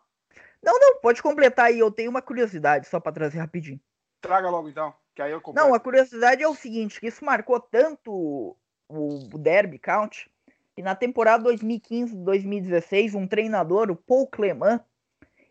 Não, 0.61 0.79
não, 0.79 0.99
pode 0.99 1.21
completar 1.21 1.67
aí. 1.67 1.79
Eu 1.79 1.91
tenho 1.91 2.09
uma 2.09 2.21
curiosidade 2.21 2.87
só 2.87 2.99
para 2.99 3.11
trazer 3.11 3.39
rapidinho. 3.39 3.79
Traga 4.19 4.49
logo 4.49 4.69
então, 4.69 4.93
que 5.15 5.21
aí 5.21 5.31
eu 5.31 5.41
completo. 5.41 5.67
Não, 5.67 5.73
a 5.73 5.79
curiosidade 5.79 6.43
é 6.43 6.47
o 6.47 6.53
seguinte, 6.53 6.99
que 6.99 7.07
isso 7.07 7.23
marcou 7.25 7.59
tanto 7.59 8.55
o 8.87 9.37
Derby 9.37 9.79
Count 9.79 10.30
que 10.81 10.83
na 10.83 10.95
temporada 10.95 11.47
2015-2016, 11.51 13.13
um 13.13 13.27
treinador, 13.27 13.91
o 13.91 13.95
Paul 13.95 14.25
Clement, 14.27 14.81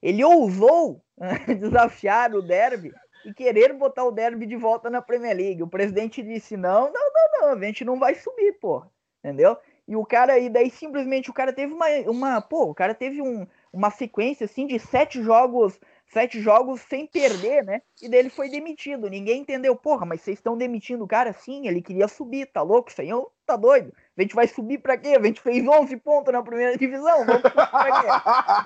ele 0.02 0.25
ousou 0.25 1.02
desafiar 1.60 2.34
o 2.34 2.42
Derby 2.42 2.92
e 3.25 3.32
querer 3.32 3.72
botar 3.72 4.04
o 4.04 4.10
Derby 4.10 4.44
de 4.44 4.56
volta 4.56 4.90
na 4.90 5.00
Premier 5.00 5.37
League. 5.37 5.62
O 5.62 5.68
presidente 5.68 6.20
disse: 6.20 6.56
não, 6.56 6.92
não, 6.92 7.12
não, 7.14 7.40
não, 7.40 7.49
a 7.52 7.64
gente 7.64 7.84
não 7.84 7.96
vai 7.96 8.16
subir, 8.16 8.58
pô. 8.60 8.84
Entendeu? 9.22 9.56
E 9.87 9.94
o 9.94 10.04
cara, 10.04 10.38
e 10.38 10.49
daí 10.49 10.70
simplesmente 10.70 11.30
o 11.30 11.34
cara 11.34 11.52
teve 11.52 11.72
uma. 11.72 11.87
uma 12.08 12.40
pô, 12.40 12.64
o 12.64 12.75
cara 12.75 12.94
teve 12.94 13.22
um, 13.22 13.46
uma 13.72 13.90
sequência 13.90 14.46
assim 14.46 14.66
de 14.66 14.80
sete 14.80 15.22
jogos 15.22 15.78
sete 16.12 16.40
jogos 16.40 16.81
sem 16.83 17.07
perder, 17.07 17.64
né? 17.64 17.83
E 18.02 18.09
daí 18.09 18.21
ele 18.21 18.31
foi 18.31 18.49
demitido. 18.49 19.09
Ninguém 19.09 19.43
entendeu. 19.43 19.76
Porra, 19.76 20.05
mas 20.05 20.21
vocês 20.21 20.38
estão 20.38 20.57
demitindo 20.57 21.05
o 21.05 21.09
cara? 21.09 21.33
Sim, 21.33 21.67
ele 21.67 21.81
queria 21.81 22.09
subir, 22.09 22.47
tá 22.47 22.62
louco? 22.62 22.90
Isso 22.90 23.00
aí 23.00 23.09
tá 23.47 23.57
doido. 23.57 23.95
A 24.17 24.23
gente 24.23 24.35
vai 24.35 24.49
subir 24.49 24.79
pra 24.79 24.97
quê? 24.97 25.17
A 25.19 25.23
gente 25.23 25.40
fez 25.40 25.67
11 25.67 25.97
pontos 25.99 26.33
na 26.33 26.43
primeira 26.43 26.76
divisão. 26.76 27.25
Vamos 27.25 27.43
subir 27.43 27.52
pra 27.52 28.02
quê? 28.02 28.09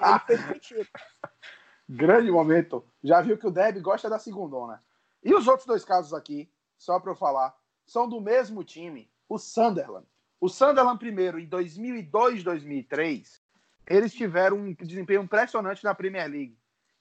ele 0.03 0.19
foi 0.27 0.47
demitido. 0.47 0.89
Grande 1.89 2.31
momento. 2.31 2.85
Já 3.03 3.21
viu 3.21 3.37
que 3.37 3.47
o 3.47 3.51
Deb 3.51 3.81
gosta 3.81 4.09
da 4.09 4.19
segundona. 4.19 4.83
E 5.23 5.35
os 5.35 5.47
outros 5.47 5.67
dois 5.67 5.85
casos 5.85 6.15
aqui, 6.15 6.51
só 6.79 6.99
para 6.99 7.13
eu 7.13 7.17
falar, 7.17 7.55
são 7.87 8.09
do 8.09 8.21
mesmo 8.21 8.65
time, 8.65 9.11
o 9.29 9.39
Sunderland. 9.39 10.07
O 10.41 10.49
Sunderland, 10.49 10.99
primeiro, 10.99 11.39
em 11.39 11.47
2002, 11.47 12.43
2003, 12.43 13.41
eles 13.87 14.13
tiveram 14.15 14.57
um 14.57 14.75
desempenho 14.75 15.23
impressionante 15.23 15.85
na 15.85 15.95
Premier 15.95 16.31
League 16.31 16.59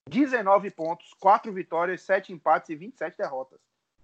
19 0.10 0.70
pontos, 0.72 1.14
4 1.20 1.52
vitórias, 1.52 2.02
7 2.02 2.34
empates 2.34 2.70
e 2.70 2.76
27 2.76 3.18
derrotas. 3.18 3.60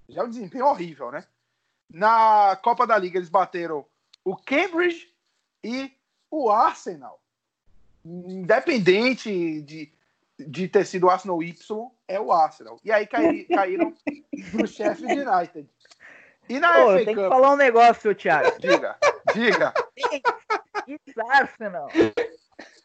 Já 0.08 0.22
é 0.22 0.24
um 0.26 0.30
desempenho 0.30 0.66
horrível, 0.66 1.12
né? 1.12 1.24
Na 1.92 2.58
Copa 2.64 2.86
da 2.86 2.98
Liga 2.98 3.18
eles 3.18 3.30
bateram 3.30 3.86
o 4.24 4.36
Cambridge 4.36 5.12
e 5.64 5.92
o 6.30 6.50
Arsenal. 6.50 7.20
Independente 8.06 9.62
de, 9.62 9.92
de 10.38 10.68
ter 10.68 10.86
sido 10.86 11.08
o 11.08 11.10
Arsenal 11.10 11.44
Y, 11.44 11.92
é 12.08 12.20
o 12.20 12.32
Arsenal. 12.32 12.80
E 12.84 12.92
aí 12.92 13.06
caí, 13.06 13.46
caíram 13.50 13.94
pro 14.52 14.68
Sheffield 14.68 15.22
United. 15.22 15.70
E 16.48 16.60
na 16.60 16.74
Pô, 16.74 16.92
FA 16.92 17.06
tem 17.06 17.16
Cup, 17.16 17.24
que 17.24 17.30
falar 17.30 17.52
um 17.52 17.58
negócio, 17.58 18.16
Thiago. 18.16 18.60
Diga, 18.60 18.98
diga. 19.34 19.74
It's 20.88 21.18
Arsenal. 21.30 21.88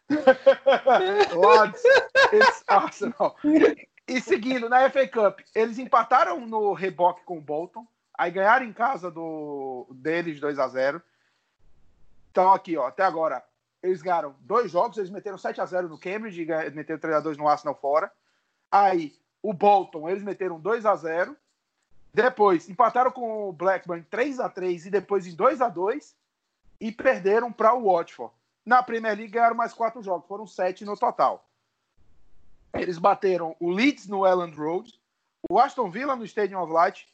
Lords, 1.35 1.83
it's 2.33 2.63
Arsenal. 2.69 3.37
E 4.07 4.21
seguindo, 4.21 4.69
na 4.69 4.89
FA 4.91 5.09
Cup, 5.09 5.41
eles 5.55 5.79
empataram 5.79 6.47
no 6.47 6.73
reboque 6.75 7.23
com 7.25 7.39
o 7.39 7.41
Bolton, 7.41 7.87
aí 8.13 8.31
ganharam 8.31 8.67
em 8.67 8.73
casa 8.73 9.11
do, 9.11 9.87
deles 9.91 10.41
2 10.41 10.59
a 10.59 10.69
0 10.69 11.03
Então, 12.31 12.53
aqui, 12.53 12.77
ó, 12.77 12.87
até 12.87 13.03
agora, 13.03 13.43
eles 13.83 14.03
ganharam 14.03 14.35
dois 14.41 14.71
jogos, 14.71 14.99
eles 14.99 15.11
meteram 15.11 15.39
7 15.39 15.61
a 15.61 15.67
0 15.67 15.89
no 15.89 15.99
Cambridge 15.99 16.43
e 16.43 16.71
meteram 16.71 17.01
3 17.01 17.17
a 17.17 17.21
2 17.21 17.37
no 17.37 17.49
Arsenal 17.49 17.75
fora. 17.75 18.11
Aí, 18.71 19.15
o 19.43 19.53
Bolton, 19.53 20.09
eles 20.09 20.23
meteram 20.23 20.59
2 20.59 20.85
a 20.87 20.97
0 20.97 21.37
Depois, 22.13 22.69
empataram 22.69 23.11
com 23.11 23.49
o 23.49 23.53
Blackburn 23.53 24.03
3 24.11 24.41
a 24.41 24.49
3 24.49 24.87
e 24.87 24.91
depois 24.91 25.27
em 25.27 25.35
2 25.35 25.61
a 25.61 25.69
2 25.69 26.15
e 26.81 26.93
perderam 26.93 27.53
para 27.53 27.75
o 27.75 27.93
Watford. 27.93 28.33
Na 28.65 28.83
Premier 28.83 29.17
League 29.17 29.33
ganharam 29.33 29.57
mais 29.57 29.73
quatro 29.75 30.03
jogos, 30.03 30.27
foram 30.27 30.47
sete 30.47 30.85
no 30.85 30.97
total. 30.97 31.47
Eles 32.73 32.99
bateram 32.99 33.55
o 33.61 33.71
Leeds 33.71 34.07
no 34.07 34.27
Elland 34.27 34.57
Road, 34.57 34.99
o 35.49 35.59
Aston 35.59 35.91
Villa 35.91 36.17
no 36.17 36.25
Stadium 36.25 36.63
of 36.63 36.73
Light, 36.73 37.07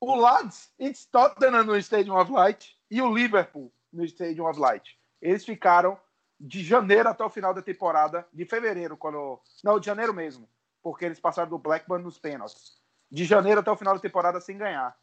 o 0.00 0.14
Lads 0.14 0.72
em 0.78 0.92
Tottenham 1.10 1.64
no 1.64 1.76
Stadium 1.76 2.16
of 2.16 2.30
Light 2.30 2.78
e 2.90 3.02
o 3.02 3.12
Liverpool 3.12 3.72
no 3.92 4.04
Stadium 4.04 4.48
of 4.48 4.58
Light. 4.58 4.98
Eles 5.20 5.44
ficaram 5.44 5.98
de 6.38 6.62
janeiro 6.62 7.08
até 7.08 7.24
o 7.24 7.30
final 7.30 7.52
da 7.52 7.62
temporada, 7.62 8.26
de 8.32 8.44
fevereiro, 8.44 8.96
quando. 8.96 9.40
Não, 9.64 9.80
de 9.80 9.86
janeiro 9.86 10.12
mesmo, 10.12 10.48
porque 10.82 11.04
eles 11.04 11.18
passaram 11.18 11.48
do 11.48 11.58
Blackburn 11.58 12.04
nos 12.04 12.18
pênaltis. 12.18 12.78
De 13.10 13.24
janeiro 13.24 13.60
até 13.60 13.70
o 13.70 13.76
final 13.76 13.94
da 13.94 14.00
temporada 14.00 14.40
sem 14.40 14.56
ganhar. 14.56 14.96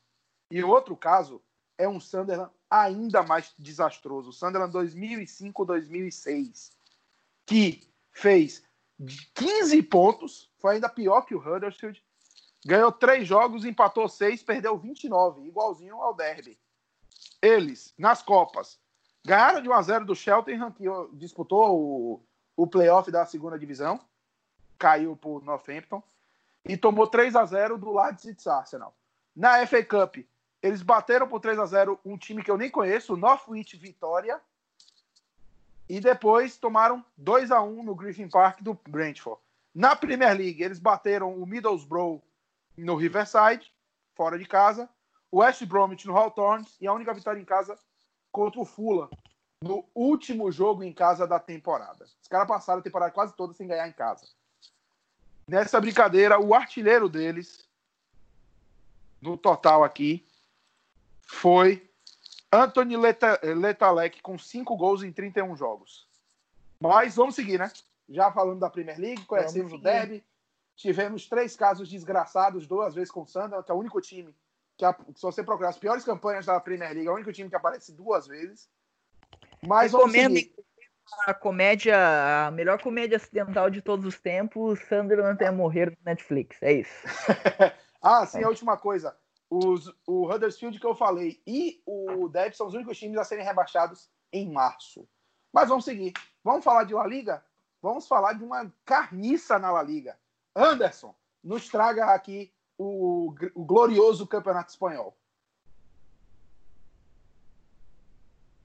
E 0.52 0.64
outro 0.64 0.96
caso 0.96 1.42
é 1.78 1.88
um 1.88 2.00
Sunderland 2.00 2.52
ainda 2.70 3.24
mais 3.24 3.54
desastroso. 3.58 4.30
O 4.30 4.34
Sunderland 4.34 4.74
2005-2006, 4.74 6.72
que 7.46 7.82
fez 8.12 8.64
15 9.36 9.84
pontos, 9.84 10.50
foi 10.58 10.76
ainda 10.76 10.90
pior 10.90 11.22
que 11.22 11.36
o 11.36 11.40
Huddersfield, 11.40 12.04
ganhou 12.66 12.92
três 12.92 13.28
jogos, 13.28 13.66
empatou 13.66 14.08
seis, 14.08 14.42
perdeu 14.42 14.78
29, 14.78 15.48
igualzinho 15.48 16.02
ao 16.02 16.14
Derby. 16.14 16.58
Eles, 17.42 17.94
nas 17.98 18.22
Copas, 18.22 18.80
ganharam 19.26 19.62
de 19.62 19.70
1 19.70 19.74
a 19.74 19.82
0 19.82 20.06
do 20.06 20.16
Cheltenham, 20.16 20.72
que 20.72 20.86
disputou 21.14 21.78
o, 21.78 22.26
o 22.56 22.68
playoff 22.68 23.12
da 23.12 23.26
segunda 23.26 23.60
divisão, 23.60 24.00
caiu 24.78 25.16
por 25.16 25.44
Northampton. 25.44 26.02
e 26.66 26.78
tomou 26.78 27.08
3 27.08 27.36
a 27.36 27.46
0 27.46 27.78
do 27.78 27.92
Leeds 27.92 28.48
Arsenal. 28.48 28.96
Na 29.36 29.66
FA 29.66 29.84
Cup, 29.84 30.18
eles 30.64 30.82
bateram 30.82 31.28
por 31.28 31.42
3 31.42 31.60
a 31.60 31.66
0 31.66 32.00
um 32.06 32.18
time 32.18 32.42
que 32.42 32.50
eu 32.50 32.58
nem 32.58 32.72
conheço, 32.72 33.14
o 33.14 33.18
Northwich 33.18 33.76
Vitória, 33.76 34.40
e 35.90 36.00
depois 36.00 36.58
tomaram 36.58 37.04
2 37.18 37.52
a 37.52 37.62
1 37.62 37.84
no 37.84 37.94
Griffin 37.94 38.30
Park 38.30 38.62
do 38.62 38.74
Brentford. 38.88 39.42
Na 39.76 39.94
Premier 39.94 40.38
League, 40.38 40.64
eles 40.64 40.80
bateram 40.80 41.36
o 41.36 41.46
Middlesbrough 41.46 42.24
no 42.78 42.96
Riverside, 42.96 43.74
fora 44.16 44.40
de 44.40 44.46
casa, 44.46 44.90
o 45.30 45.40
West 45.40 45.66
Bromwich 45.66 46.08
no 46.08 46.16
Hawthorne 46.18 46.66
e 46.80 46.88
a 46.88 46.94
única 46.94 47.14
vitória 47.14 47.42
em 47.42 47.46
casa 47.46 47.78
contra 48.32 48.62
o 48.62 48.66
Fulham 48.66 49.10
no 49.62 49.86
último 49.94 50.52
jogo 50.52 50.84
em 50.84 50.94
casa 50.94 51.28
da 51.28 51.40
temporada. 51.40 52.06
Os 52.22 52.28
caras 52.28 52.48
passaram 52.48 52.80
a 52.80 52.84
temporada 52.84 53.12
quase 53.12 53.36
toda 53.36 53.54
sem 53.54 53.68
ganhar 53.68 53.88
em 53.88 53.94
casa. 53.94 54.28
Nessa 55.48 55.82
brincadeira, 55.82 56.40
o 56.40 56.54
artilheiro 56.54 57.10
deles, 57.10 57.68
no 59.22 59.38
total 59.38 59.84
aqui, 59.84 60.26
foi 61.26 61.90
Anthony 62.52 62.96
Letalek 62.98 64.22
com 64.22 64.38
5 64.38 64.76
gols 64.78 65.04
em 65.04 65.12
31 65.12 65.56
jogos. 65.56 66.08
Mas 66.80 67.16
vamos 67.16 67.36
seguir, 67.36 67.58
né? 67.58 67.72
Já 68.10 68.32
falando 68.32 68.60
da 68.60 68.70
Premier 68.70 69.00
League, 69.00 69.26
conhecemos 69.26 69.74
o 69.74 69.78
Derby. 69.78 70.24
Tivemos 70.76 71.28
três 71.28 71.56
casos 71.56 71.90
desgraçados, 71.90 72.68
duas 72.68 72.94
vezes 72.94 73.12
com 73.12 73.22
o 73.22 73.28
Sunderland, 73.28 73.66
que 73.66 73.72
é 73.72 73.76
o 73.76 73.78
único 73.78 74.02
time 74.02 74.36
que, 74.78 74.86
se 75.16 75.22
você 75.22 75.44
procurar 75.44 75.70
as 75.70 75.78
piores 75.78 76.04
campanhas 76.04 76.46
da 76.46 76.60
Premier 76.60 76.92
League, 76.92 77.08
é 77.08 77.12
o 77.12 77.16
único 77.16 77.32
time 77.32 77.50
que 77.50 77.56
aparece 77.56 77.92
duas 77.94 78.28
vezes. 78.28 78.70
Mas 79.62 79.92
Recomendo 79.94 80.40
a 81.28 81.34
comédia, 81.34 82.48
a 82.48 82.52
melhor 82.52 82.82
comédia 82.82 83.18
acidental 83.18 83.70
de 83.70 83.82
todos 83.82 84.06
os 84.06 84.20
tempos, 84.20 84.80
Sunderland 84.88 85.42
é 85.44 85.52
morrer 85.52 85.92
no 85.92 85.98
Netflix, 86.06 86.58
é 86.62 86.74
isso. 86.74 87.04
ah, 88.02 88.26
sim, 88.26 88.44
a 88.44 88.48
última 88.48 88.78
coisa. 88.78 89.16
Os, 89.56 89.94
o 90.08 90.26
Huddersfield 90.26 90.80
que 90.80 90.86
eu 90.86 90.96
falei 90.96 91.40
e 91.46 91.80
o 91.86 92.28
Derby 92.28 92.58
são 92.58 92.66
os 92.66 92.74
únicos 92.74 92.98
times 92.98 93.20
a 93.20 93.24
serem 93.24 93.46
rebaixados 93.46 94.10
em 94.32 94.52
março. 94.52 95.08
Mas 95.54 95.70
vamos 95.70 95.86
seguir. 95.86 96.12
Vamos 96.44 96.64
falar 96.64 96.86
de 96.86 96.96
La 96.96 97.06
Liga? 97.06 97.46
Vamos 97.80 98.08
falar 98.08 98.34
de 98.34 98.44
uma 98.44 98.74
carniça 98.84 99.60
na 99.60 99.70
La 99.70 99.84
Liga. 99.84 100.18
Anderson, 100.56 101.14
nos 101.44 101.70
traga 101.70 102.06
aqui 102.16 102.52
o, 102.80 103.36
o 103.54 103.64
glorioso 103.64 104.26
Campeonato 104.26 104.72
Espanhol. 104.72 105.16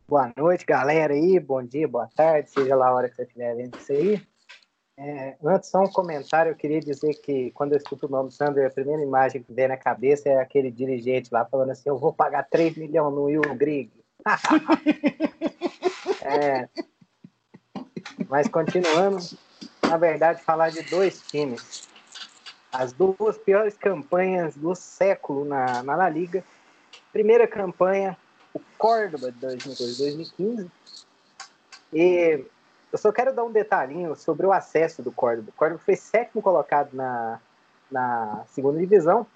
Boa 0.07 0.33
noite, 0.35 0.65
galera 0.65 1.13
aí. 1.13 1.39
Bom 1.39 1.63
dia, 1.63 1.87
boa 1.87 2.09
tarde, 2.09 2.49
seja 2.49 2.75
lá 2.75 2.89
a 2.89 2.95
hora 2.95 3.11
que 3.11 3.17
você 3.17 3.25
estiver 3.25 3.55
vendo 3.57 3.77
isso 3.77 3.93
aí. 3.93 4.27
É, 5.01 5.37
antes, 5.45 5.71
só 5.71 5.81
um 5.81 5.89
comentário. 5.89 6.51
Eu 6.51 6.57
queria 6.57 6.81
dizer 6.81 7.15
que 7.21 7.53
quando 7.53 7.73
eu 7.73 7.79
escuto 7.79 8.07
o 8.07 8.11
nome 8.11 8.31
do 8.31 8.35
Sander, 8.35 8.67
a 8.67 8.71
primeira 8.71 9.01
imagem 9.01 9.43
que 9.43 9.53
vem 9.53 9.69
na 9.69 9.77
cabeça 9.77 10.29
é 10.29 10.41
aquele 10.41 10.73
dirigente 10.73 11.29
lá 11.33 11.45
falando 11.45 11.71
assim: 11.71 11.89
Eu 11.89 11.97
vou 11.97 12.13
pagar 12.13 12.49
3 12.51 12.77
milhões 12.77 13.15
no 13.15 13.25
Will 13.25 13.43
Grigg. 13.55 13.93
é, 16.21 16.69
mas 18.29 18.49
continuando, 18.49 19.19
na 19.89 19.97
verdade, 19.97 20.43
falar 20.43 20.71
de 20.71 20.83
dois 20.83 21.23
times 21.23 21.89
as 22.73 22.93
duas 22.93 23.39
piores 23.39 23.77
campanhas 23.77 24.55
do 24.57 24.75
século 24.75 25.45
na, 25.45 25.83
na 25.83 25.97
La 25.97 26.09
Liga. 26.09 26.45
Primeira 27.13 27.47
campanha, 27.47 28.17
o 28.53 28.61
Córdoba 28.77 29.33
de 29.33 29.39
2015. 29.39 30.71
E 31.93 32.45
eu 32.93 32.99
só 32.99 33.13
quero 33.13 33.35
dar 33.35 33.45
um 33.45 33.53
detalhinho 33.53 34.15
sobre 34.17 34.47
o 34.47 34.53
acesso 34.53 35.03
do 35.03 35.13
Córdoba. 35.13 35.51
O 35.51 35.59
Córdoba 35.59 35.83
foi 35.85 35.97
sétimo 35.97 36.41
colocado 36.41 36.93
na, 36.95 37.41
na 37.91 38.45
segunda 38.47 38.79
divisão. 38.79 39.27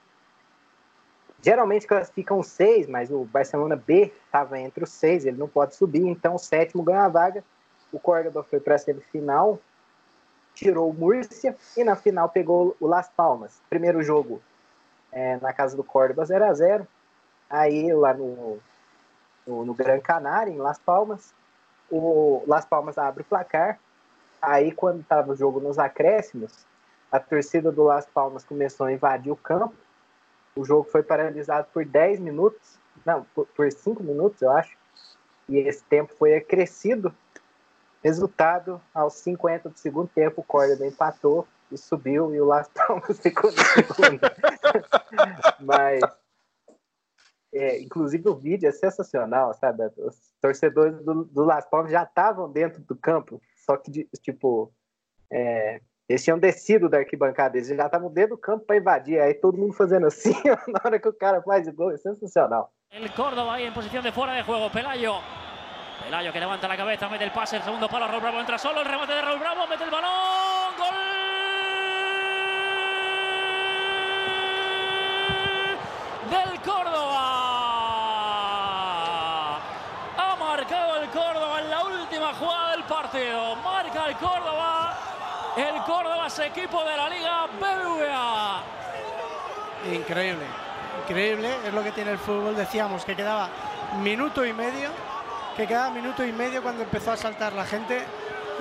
Geralmente 1.43 1.87
classificam 1.87 2.43
seis, 2.43 2.87
mas 2.87 3.11
o 3.11 3.25
Barcelona 3.25 3.77
B 3.77 4.13
estava 4.27 4.59
entre 4.59 4.85
os 4.85 4.91
seis, 4.91 5.27
ele 5.27 5.37
não 5.37 5.49
pode 5.49 5.75
subir, 5.75 6.07
então 6.07 6.37
o 6.37 6.39
sétimo 6.39 6.83
ganha 6.83 7.03
a 7.03 7.09
vaga. 7.09 7.45
O 7.93 7.99
Córdoba 7.99 8.45
foi 8.45 8.61
para 8.61 8.77
a 8.77 8.79
semifinal, 8.79 9.59
tirou 10.55 10.89
o 10.89 10.95
Múrcia 10.95 11.57
e 11.77 11.83
na 11.83 11.97
final 11.97 12.29
pegou 12.29 12.77
o 12.79 12.87
Las 12.87 13.09
Palmas. 13.09 13.61
Primeiro 13.69 14.03
jogo 14.03 14.41
é, 15.11 15.37
na 15.39 15.53
casa 15.53 15.77
do 15.77 15.85
Córdoba 15.85 16.25
0 16.25 16.45
a 16.45 16.55
0 16.55 16.87
Aí 17.51 17.93
lá 17.93 18.15
no, 18.15 18.59
no, 19.47 19.67
no, 19.67 19.75
Gran 19.75 20.01
Canária, 20.01 20.51
em 20.51 20.57
Las 20.57 20.79
Palmas, 20.79 21.35
o 21.93 22.43
Las 22.47 22.65
Palmas 22.65 22.99
abre 22.99 23.23
o 23.23 23.25
placar. 23.25 23.79
Aí 24.41 24.73
quando 24.73 25.01
estava 25.01 25.33
o 25.33 25.37
jogo 25.37 25.61
nos 25.61 25.79
acréscimos, 25.79 26.67
a 27.11 27.21
torcida 27.21 27.71
do 27.71 27.85
Las 27.85 28.07
Palmas 28.07 28.45
começou 28.45 28.87
a 28.87 28.93
invadir 28.93 29.31
o 29.31 29.37
campo. 29.37 29.75
O 30.57 30.65
jogo 30.65 30.85
foi 30.91 31.03
paralisado 31.03 31.69
por 31.73 31.85
10 31.85 32.19
minutos, 32.19 32.79
não, 33.07 33.25
por 33.55 33.71
5 33.71 34.03
minutos, 34.03 34.43
eu 34.43 34.51
acho. 34.51 34.77
E 35.49 35.59
esse 35.59 35.85
tempo 35.85 36.13
foi 36.19 36.35
acrescido 36.35 37.15
Resultado, 38.03 38.81
aos 38.93 39.15
50 39.15 39.69
do 39.69 39.79
segundo 39.79 40.09
tempo, 40.09 40.41
o 40.41 40.45
Córdoba 40.45 40.85
empatou 40.85 41.47
e 41.71 41.79
subiu, 41.79 42.35
e 42.35 42.41
o 42.41 42.45
Las 42.45 42.69
Palmas 42.69 43.19
ficou 43.23 43.53
na 43.53 43.65
segunda. 43.65 44.37
Mas, 45.61 46.03
é, 47.53 47.81
inclusive, 47.81 48.29
o 48.29 48.35
vídeo 48.35 48.69
é 48.69 48.73
sensacional, 48.73 49.53
sabe? 49.55 49.85
Os 49.99 50.33
torcedores 50.41 51.03
do, 51.05 51.25
do 51.25 51.45
Las 51.45 51.69
Palmas 51.69 51.93
já 51.93 52.03
estavam 52.03 52.51
dentro 52.51 52.83
do 52.83 52.97
campo, 52.97 53.41
só 53.57 53.77
que, 53.77 54.09
tipo, 54.23 54.73
é, 55.31 55.81
eles 56.09 56.25
tinham 56.25 56.39
descido 56.39 56.89
da 56.89 56.99
arquibancada, 56.99 57.57
eles 57.57 57.69
já 57.69 57.87
estavam 57.87 58.11
dentro 58.11 58.37
do 58.37 58.41
campo 58.41 58.65
para 58.65 58.77
invadir, 58.77 59.21
aí 59.21 59.35
todo 59.35 59.59
mundo 59.59 59.75
fazendo 59.75 60.07
assim, 60.07 60.33
na 60.69 60.81
hora 60.85 60.99
que 60.99 61.09
o 61.09 61.13
cara 61.13 61.43
faz 61.43 61.69
o 61.69 61.73
gol, 61.73 61.93
é 61.93 61.97
sensacional. 61.97 62.73
El 62.91 63.11
Córdoba 63.15 63.55
aí 63.55 63.67
em 63.67 63.73
posição 63.73 64.03
de 64.03 64.13
fora 64.13 64.33
de 64.33 64.47
jogo, 64.47 64.71
Pelayo 64.71 65.15
Pelayo 66.03 66.33
que 66.33 66.41
levanta 66.41 66.69
la 66.69 66.77
cabeza, 66.77 67.09
mete 67.09 67.25
el 67.25 67.33
pase, 67.33 67.57
el 67.57 67.63
segundo 67.63 67.89
palo, 67.89 68.07
Raúl 68.09 68.21
Bravo 68.21 68.41
entra 68.41 68.59
solo, 68.59 68.81
el 68.81 68.87
remate 68.87 69.13
de 69.13 69.23
Raúl 69.23 69.39
Bravo, 69.39 69.67
mete 69.67 69.85
el 69.85 69.91
balón, 69.91 70.42
Es 86.33 86.39
equipo 86.39 86.83
de 86.83 86.97
la 86.97 87.11
Liga 87.11 87.47
BBVA. 87.61 88.63
Increíble, 89.95 90.47
increíble, 91.03 91.57
es 91.67 91.75
lo 91.75 91.85
que 91.85 91.93
tiene 91.93 92.13
el 92.13 92.19
fútbol. 92.19 92.57
Decíamos 92.57 93.05
que 93.05 93.15
quedaba 93.15 93.51
minuto 94.01 94.43
y 94.47 94.55
medio 94.55 94.89
que 95.55 95.67
quedaba 95.67 95.91
minuto 95.91 96.25
y 96.25 96.33
medio 96.33 96.63
cuando 96.63 96.85
empezó 96.85 97.13
a 97.13 97.19
saltar 97.19 97.53
la 97.53 97.67
gente 97.67 98.03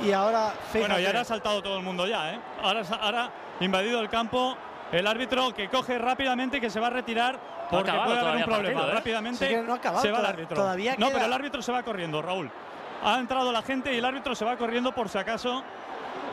y 0.04 0.12
ahora... 0.12 0.52
Bueno, 0.74 1.00
y 1.00 1.06
ahora 1.06 1.22
ha 1.22 1.24
saltado 1.24 1.62
todo 1.62 1.78
el 1.78 1.84
mundo 1.84 2.06
ya, 2.06 2.34
¿eh? 2.34 2.40
Ahora, 2.62 2.82
ahora 3.00 3.30
invadido 3.62 4.02
el 4.02 4.10
campo, 4.10 4.58
el 4.92 5.08
árbitro 5.08 5.54
que 5.54 5.70
coge 5.70 5.98
rápidamente 5.98 6.58
y 6.58 6.60
que 6.60 6.70
se 6.70 6.82
va 6.82 6.88
a 6.88 6.90
retirar 6.90 7.40
porque 7.70 7.90
puede 7.90 8.20
haber 8.20 8.36
un 8.36 8.44
problema. 8.44 8.82
¿eh? 8.82 8.92
Rápidamente 8.96 9.48
se 9.48 10.12
va 10.12 10.20
el 10.20 10.26
árbitro. 10.26 10.58
Todavía 10.58 10.96
no, 10.98 11.08
pero 11.08 11.24
el 11.24 11.32
árbitro 11.32 11.62
se 11.62 11.72
va 11.72 11.84
corriendo, 11.84 12.22
Raúl. 12.22 12.52
Ha 13.02 13.18
entrado 13.18 13.50
la 13.54 13.62
gente 13.62 13.94
y 13.94 13.98
el 14.00 14.04
árbitro 14.04 14.36
se 14.36 14.44
va 14.44 14.58
corriendo 14.58 14.92
por 14.92 15.08
si 15.08 15.18
acaso. 15.18 15.64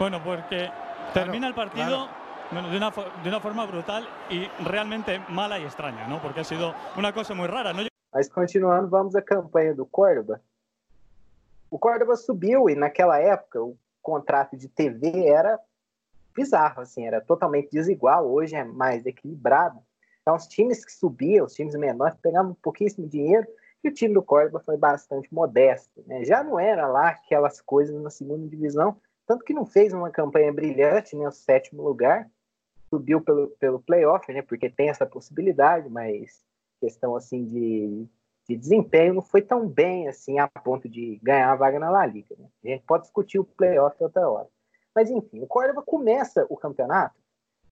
Bueno, 0.01 0.21
porque 0.23 0.69
termina 1.13 1.47
el 1.47 1.55
partido 1.55 2.09
de, 2.51 2.77
una, 2.77 2.91
de 3.23 3.29
una 3.29 3.41
forma 3.41 3.67
brutal 3.67 4.09
y 4.31 4.47
realmente 4.65 5.21
mala 5.29 5.59
y 5.59 5.65
extraña, 5.65 6.07
¿no? 6.09 6.21
Porque 6.21 6.41
ha 6.41 6.45
sido 6.45 6.75
una 6.97 7.13
cosa 7.13 7.35
muy 7.35 7.47
rara, 7.47 7.73
¿no? 7.73 7.83
Mas 8.13 8.29
continuando, 8.29 8.89
vamos 8.89 9.15
à 9.15 9.23
campanha 9.23 9.75
do 9.75 9.85
Córdoba. 9.85 10.41
O 11.71 11.79
Córdoba 11.79 12.17
subiu 12.17 12.71
e 12.71 12.75
naquela 12.75 13.21
época 13.21 13.63
o 13.63 13.77
contrato 14.03 14.57
de 14.57 14.69
TV 14.69 15.27
era 15.27 15.61
bizarro, 16.35 16.81
assim, 16.81 17.07
era 17.07 17.21
totalmente 17.21 17.71
desigual. 17.71 18.27
Hoje 18.31 18.55
é 18.57 18.65
mais 18.65 19.05
equilibrado. 19.05 19.81
Então, 20.23 20.35
os 20.35 20.47
times 20.47 20.85
que 20.85 20.93
subiam, 20.93 21.45
os 21.45 21.53
times 21.53 21.75
menores, 21.75 22.17
pegavam 22.23 22.55
pouquíssimo 22.63 23.07
dinheiro 23.07 23.47
e 23.83 23.89
o 23.89 23.93
time 23.93 24.15
do 24.15 24.23
Córdoba 24.23 24.61
foi 24.61 24.77
bastante 24.77 25.33
modesto. 25.33 26.03
Né? 26.07 26.25
Já 26.25 26.43
não 26.43 26.59
era 26.59 26.87
lá 26.87 27.09
aquelas 27.11 27.61
coisas 27.61 28.01
na 28.01 28.11
segunda 28.11 28.47
divisão, 28.49 28.97
tanto 29.29 29.45
que 29.45 29.53
não 29.53 29.67
fez 29.67 29.93
uma 29.93 30.11
campanha 30.11 30.51
brilhante, 30.51 31.15
né? 31.15 31.29
O 31.29 31.31
sétimo 31.31 31.83
lugar, 31.83 32.29
subiu 32.89 33.21
pelo, 33.21 33.49
pelo 33.61 33.79
playoff, 33.79 34.33
né? 34.33 34.41
Porque 34.41 34.71
tem 34.71 34.89
essa 34.89 35.05
possibilidade, 35.05 35.91
mas 35.91 36.43
questão 36.81 37.15
assim 37.15 37.45
de, 37.45 38.07
de 38.49 38.57
desempenho 38.57 39.13
não 39.13 39.21
foi 39.21 39.43
tão 39.43 39.69
bem 39.69 40.09
assim 40.09 40.39
a 40.39 40.49
ponto 40.49 40.89
de 40.89 41.21
ganhar 41.23 41.53
a 41.53 41.57
vaga 41.57 41.79
na 41.79 41.91
La 41.91 42.07
Liga. 42.07 42.35
Né? 42.39 42.49
A 42.65 42.69
gente 42.69 42.85
pode 42.85 43.03
discutir 43.03 43.39
o 43.39 43.45
playoff 43.45 44.03
outra 44.03 44.27
hora. 44.27 44.49
Mas 44.95 45.11
enfim, 45.11 45.43
o 45.43 45.47
Córdoba 45.47 45.83
começa 45.83 46.47
o 46.49 46.57
campeonato 46.57 47.21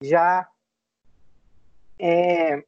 já 0.03 0.47
é, 1.99 2.63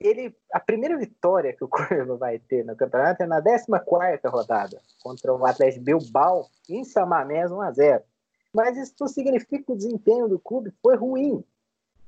ele 0.00 0.34
a 0.52 0.60
primeira 0.60 0.96
vitória 0.96 1.52
que 1.52 1.64
o 1.64 1.68
Córdoba 1.68 2.16
vai 2.16 2.38
ter 2.38 2.64
no 2.64 2.76
campeonato 2.76 3.22
é 3.22 3.26
na 3.26 3.42
14 3.42 4.20
rodada 4.26 4.80
contra 5.02 5.32
o 5.34 5.44
Atlético 5.44 5.84
Bilbao 5.84 6.48
em 6.68 6.84
Samamés 6.84 7.50
1 7.50 7.60
a 7.60 7.72
0. 7.72 8.04
Mas 8.52 8.76
isso 8.76 9.08
significa 9.08 9.62
que 9.62 9.72
o 9.72 9.76
desempenho 9.76 10.26
do 10.26 10.38
clube 10.38 10.72
foi 10.82 10.96
ruim 10.96 11.44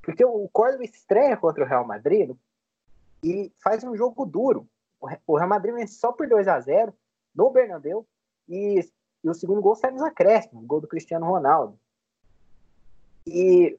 Porque 0.03 0.25
o 0.25 0.49
Córdoba 0.49 0.85
estreia 0.85 1.37
contra 1.37 1.63
o 1.63 1.67
Real 1.67 1.87
Madrid 1.87 2.35
e 3.23 3.53
faz 3.63 3.85
um 3.85 3.95
jogo 3.95 4.25
duro. 4.25 4.67
O 5.27 5.37
Real 5.37 5.49
Madrid 5.49 5.75
vence 5.75 5.95
só 5.95 6.13
por 6.13 6.27
2 6.27 6.49
a 6.49 6.59
0 6.61 6.95
no 7.35 7.51
Bernabéu 7.51 8.07
e, 8.49 8.81
e 9.23 9.29
o 9.29 9.35
segundo 9.35 9.61
gol 9.61 9.77
sai 9.77 9.91
nos 9.91 10.03
acréscimos, 10.03 10.65
gol 10.65 10.81
do 10.81 10.89
Cristiano 10.89 11.27
Ronaldo. 11.27 11.79
E 13.27 13.79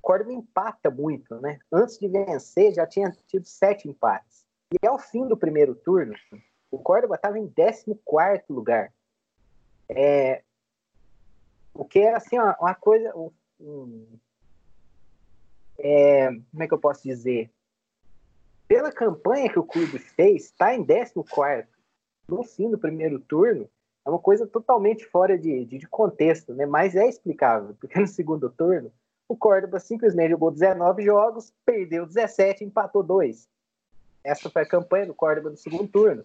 Córdoba 0.00 0.32
empata 0.32 0.90
muito, 0.90 1.40
né? 1.40 1.58
Antes 1.70 1.98
de 1.98 2.08
vencer, 2.08 2.72
já 2.72 2.86
tinha 2.86 3.10
tido 3.26 3.44
sete 3.44 3.88
empates. 3.88 4.46
E 4.72 4.86
ao 4.86 4.98
fim 4.98 5.26
do 5.26 5.36
primeiro 5.36 5.74
turno, 5.74 6.14
o 6.70 6.78
Córdoba 6.78 7.16
estava 7.16 7.38
em 7.38 7.48
14 7.48 8.44
lugar. 8.48 8.92
É, 9.88 10.42
o 11.74 11.84
que 11.84 12.00
era 12.00 12.18
assim, 12.18 12.38
uma, 12.38 12.56
uma 12.60 12.74
coisa. 12.74 13.12
Um, 13.60 14.06
é, 15.78 16.26
como 16.28 16.62
é 16.62 16.68
que 16.68 16.74
eu 16.74 16.78
posso 16.78 17.02
dizer? 17.02 17.50
Pela 18.66 18.92
campanha 18.92 19.50
que 19.50 19.58
o 19.58 19.64
clube 19.64 19.98
fez, 19.98 20.44
está 20.44 20.74
em 20.74 20.84
14 20.84 21.14
no 22.28 22.44
fim 22.44 22.70
do 22.70 22.78
primeiro 22.78 23.18
turno. 23.20 23.68
É 24.04 24.10
uma 24.10 24.18
coisa 24.18 24.46
totalmente 24.46 25.04
fora 25.06 25.38
de, 25.38 25.64
de, 25.64 25.78
de 25.78 25.86
contexto, 25.86 26.54
né? 26.54 26.66
mas 26.66 26.94
é 26.94 27.06
explicável, 27.06 27.74
porque 27.78 27.98
no 27.98 28.06
segundo 28.06 28.50
turno 28.50 28.92
o 29.28 29.36
Córdoba 29.36 29.78
simplesmente 29.78 30.30
jogou 30.30 30.50
19 30.50 31.04
jogos, 31.04 31.52
perdeu 31.64 32.06
17 32.06 32.64
empatou 32.64 33.02
2. 33.02 33.46
Essa 34.24 34.48
foi 34.48 34.62
a 34.62 34.68
campanha 34.68 35.06
do 35.06 35.14
Córdoba 35.14 35.50
no 35.50 35.56
segundo 35.56 35.86
turno. 35.86 36.24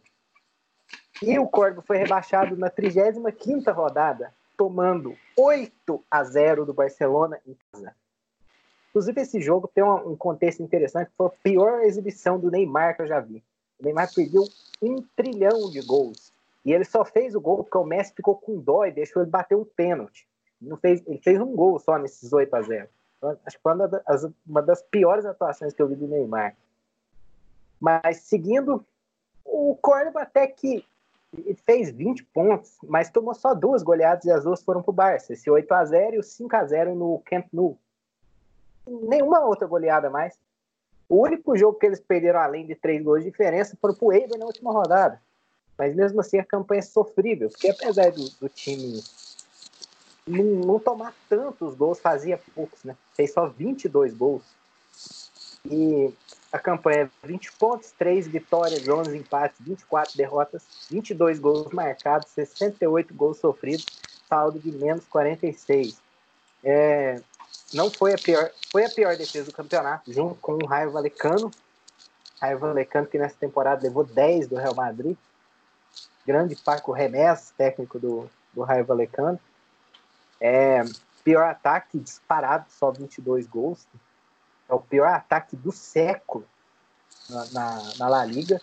E 1.22 1.38
o 1.38 1.48
Córdoba 1.48 1.84
foi 1.86 1.98
rebaixado 1.98 2.56
na 2.56 2.70
35ª 2.70 3.74
rodada, 3.74 4.34
tomando 4.58 5.16
8 5.38 6.04
a 6.10 6.24
0 6.24 6.66
do 6.66 6.74
Barcelona 6.74 7.40
em 7.46 7.56
casa. 7.72 7.94
Inclusive, 8.90 9.22
esse 9.22 9.42
jogo 9.42 9.68
tem 9.68 9.84
um 9.84 10.16
contexto 10.16 10.62
interessante, 10.62 11.12
foi 11.18 11.28
a 11.28 11.30
pior 11.30 11.82
exibição 11.82 12.40
do 12.40 12.52
Neymar 12.52 12.96
que 12.96 13.02
eu 13.02 13.08
já 13.08 13.20
vi. 13.20 13.44
O 13.80 13.84
Neymar 13.84 14.14
perdeu 14.14 14.44
um 14.82 15.02
trilhão 15.16 15.70
de 15.72 15.82
gols. 15.82 16.32
E 16.64 16.72
ele 16.72 16.86
só 16.86 17.04
fez 17.04 17.36
o 17.36 17.42
gol 17.42 17.64
porque 17.64 17.78
o 17.78 17.84
Messi 17.84 18.14
ficou 18.16 18.36
com 18.36 18.60
dó 18.60 18.86
e 18.86 18.92
deixou 18.92 19.22
ele 19.22 19.32
bater 19.32 19.56
um 19.56 19.66
pênalti. 19.66 20.28
Não 20.64 20.78
fez, 20.78 21.04
ele 21.06 21.20
fez 21.20 21.40
um 21.40 21.56
gol 21.56 21.80
só 21.80 21.98
nesses 21.98 22.32
8 22.32 22.54
a 22.54 22.62
0 22.62 22.90
então, 23.18 23.38
Acho 23.46 23.58
que 23.58 23.64
foi 23.64 23.74
uma 23.74 23.88
das, 23.88 24.28
uma 24.46 24.62
das 24.62 24.82
piores 24.82 25.26
atuações 25.26 25.74
que 25.74 25.82
eu 25.82 25.88
vi 25.88 25.96
do 25.96 26.08
Neymar. 26.08 26.56
Mas 27.80 28.18
seguindo, 28.18 28.86
o 29.46 29.78
Córdoba 29.82 30.22
até 30.22 30.48
que 30.48 30.86
fez 31.66 31.90
20 31.90 32.26
pontos, 32.26 32.78
mas 32.84 33.10
tomou 33.10 33.34
só 33.34 33.54
duas 33.54 33.82
goleadas 33.82 34.26
e 34.26 34.32
as 34.32 34.44
duas 34.44 34.62
foram 34.62 34.82
para 34.82 34.92
o 34.92 34.94
Barça. 34.94 35.34
Esse 35.34 35.50
8 35.50 35.72
a 35.74 35.86
0 35.86 36.16
e 36.16 36.20
o 36.20 36.24
5 36.24 36.56
a 36.56 36.66
0 36.66 36.96
no 36.96 37.22
Camp 37.26 37.48
Nou. 37.52 37.78
Nenhuma 38.88 39.46
outra 39.46 39.68
goleada 39.68 40.10
mais. 40.10 40.38
O 41.10 41.22
único 41.22 41.58
jogo 41.58 41.78
que 41.78 41.86
eles 41.86 42.00
perderam 42.00 42.40
além 42.40 42.66
de 42.66 42.76
três 42.76 43.02
gols 43.02 43.24
de 43.24 43.30
diferença 43.32 43.78
foi 43.80 43.94
para 43.96 44.06
o 44.06 44.14
Eibar 44.14 44.38
na 44.38 44.46
última 44.46 44.72
rodada. 44.72 45.22
Mas 45.78 45.96
mesmo 45.96 46.20
assim 46.20 46.38
a 46.38 46.46
campanha 46.46 46.80
é 46.80 46.84
sofrível, 46.84 47.50
porque 47.50 47.70
apesar 47.70 48.12
do, 48.12 48.30
do 48.40 48.50
time 48.50 49.02
não, 50.28 50.44
não, 50.44 50.80
tomar 50.80 51.14
tantos 51.28 51.76
gols, 51.76 52.00
fazia 52.00 52.40
poucos, 52.56 52.84
né? 52.84 52.96
Fez 53.14 53.34
só 53.34 53.48
22 53.48 54.14
gols. 54.14 54.44
E 55.66 56.14
a 56.52 56.60
campanha 56.60 57.10
é 57.24 57.28
20 57.28 57.54
pontos, 57.54 57.92
3 57.92 58.28
vitórias, 58.28 58.88
11 58.88 59.18
empates, 59.18 59.60
24 59.60 60.16
derrotas, 60.16 60.64
22 60.90 61.40
gols 61.40 61.74
marcados, 61.74 62.30
68 62.30 63.14
gols 63.14 63.38
sofridos, 63.38 63.86
saldo 64.30 64.60
de 64.60 64.72
menos 64.72 65.06
46. 65.06 66.02
É, 66.64 67.22
não 67.74 67.90
foi 67.90 68.14
a 68.14 68.18
pior, 68.18 68.52
foi 68.72 68.86
a 68.86 68.90
pior 68.90 69.18
defesa 69.18 69.46
do 69.46 69.54
campeonato, 69.54 70.12
junto 70.14 70.36
com 70.36 70.54
o 70.54 70.66
Raio 70.66 70.92
Valecano. 70.92 71.52
Raio 72.42 72.60
Valecano 72.60 73.08
que 73.08 73.18
nessa 73.18 73.36
temporada 73.36 73.84
levou 73.84 74.04
10 74.04 74.48
do 74.48 74.56
Real 74.56 74.76
Madrid. 74.76 75.18
Grande 76.26 76.56
Paco 76.56 76.92
Remés, 76.92 77.54
técnico 77.58 78.00
do, 78.00 78.30
do 78.54 78.62
Raio 78.62 78.86
Valecano. 78.86 79.40
É, 80.44 80.84
pior 81.24 81.46
ataque 81.46 81.98
disparado, 81.98 82.66
só 82.70 82.92
22 82.92 83.48
gols. 83.48 83.88
É 84.68 84.74
o 84.74 84.80
pior 84.80 85.08
ataque 85.08 85.56
do 85.56 85.72
século 85.72 86.46
na, 87.30 87.46
na, 87.52 87.94
na 88.00 88.10
La 88.10 88.26
Liga. 88.26 88.60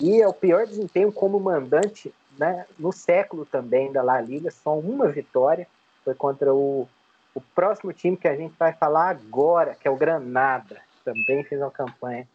E 0.00 0.22
é 0.22 0.26
o 0.26 0.32
pior 0.32 0.66
desempenho 0.66 1.12
como 1.12 1.38
mandante 1.38 2.12
né, 2.38 2.64
no 2.78 2.92
século 2.92 3.44
também 3.44 3.92
da 3.92 4.02
La 4.02 4.20
Liga. 4.20 4.50
Só 4.50 4.78
uma 4.78 5.06
vitória. 5.08 5.68
Foi 6.02 6.14
contra 6.14 6.54
o 6.54 6.88
o 7.34 7.40
próximo 7.40 7.92
time 7.92 8.16
que 8.16 8.28
a 8.28 8.36
gente 8.36 8.54
vai 8.58 8.72
falar 8.72 9.08
agora, 9.08 9.74
que 9.74 9.88
é 9.88 9.90
o 9.90 9.96
Granada, 9.96 10.80
também 11.04 11.42
fez 11.44 11.60
uma 11.60 11.70
campanha 11.70 12.28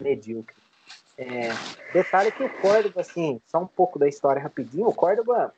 medíocre. 0.00 0.56
É, 1.16 1.48
detalhe 1.92 2.30
que 2.30 2.44
o 2.44 2.60
Córdoba, 2.60 3.00
assim, 3.00 3.40
só 3.46 3.58
um 3.58 3.66
pouco 3.66 3.98
da 3.98 4.08
história 4.08 4.40
rapidinho, 4.40 4.88
o 4.88 4.94
Córdoba 4.94 5.52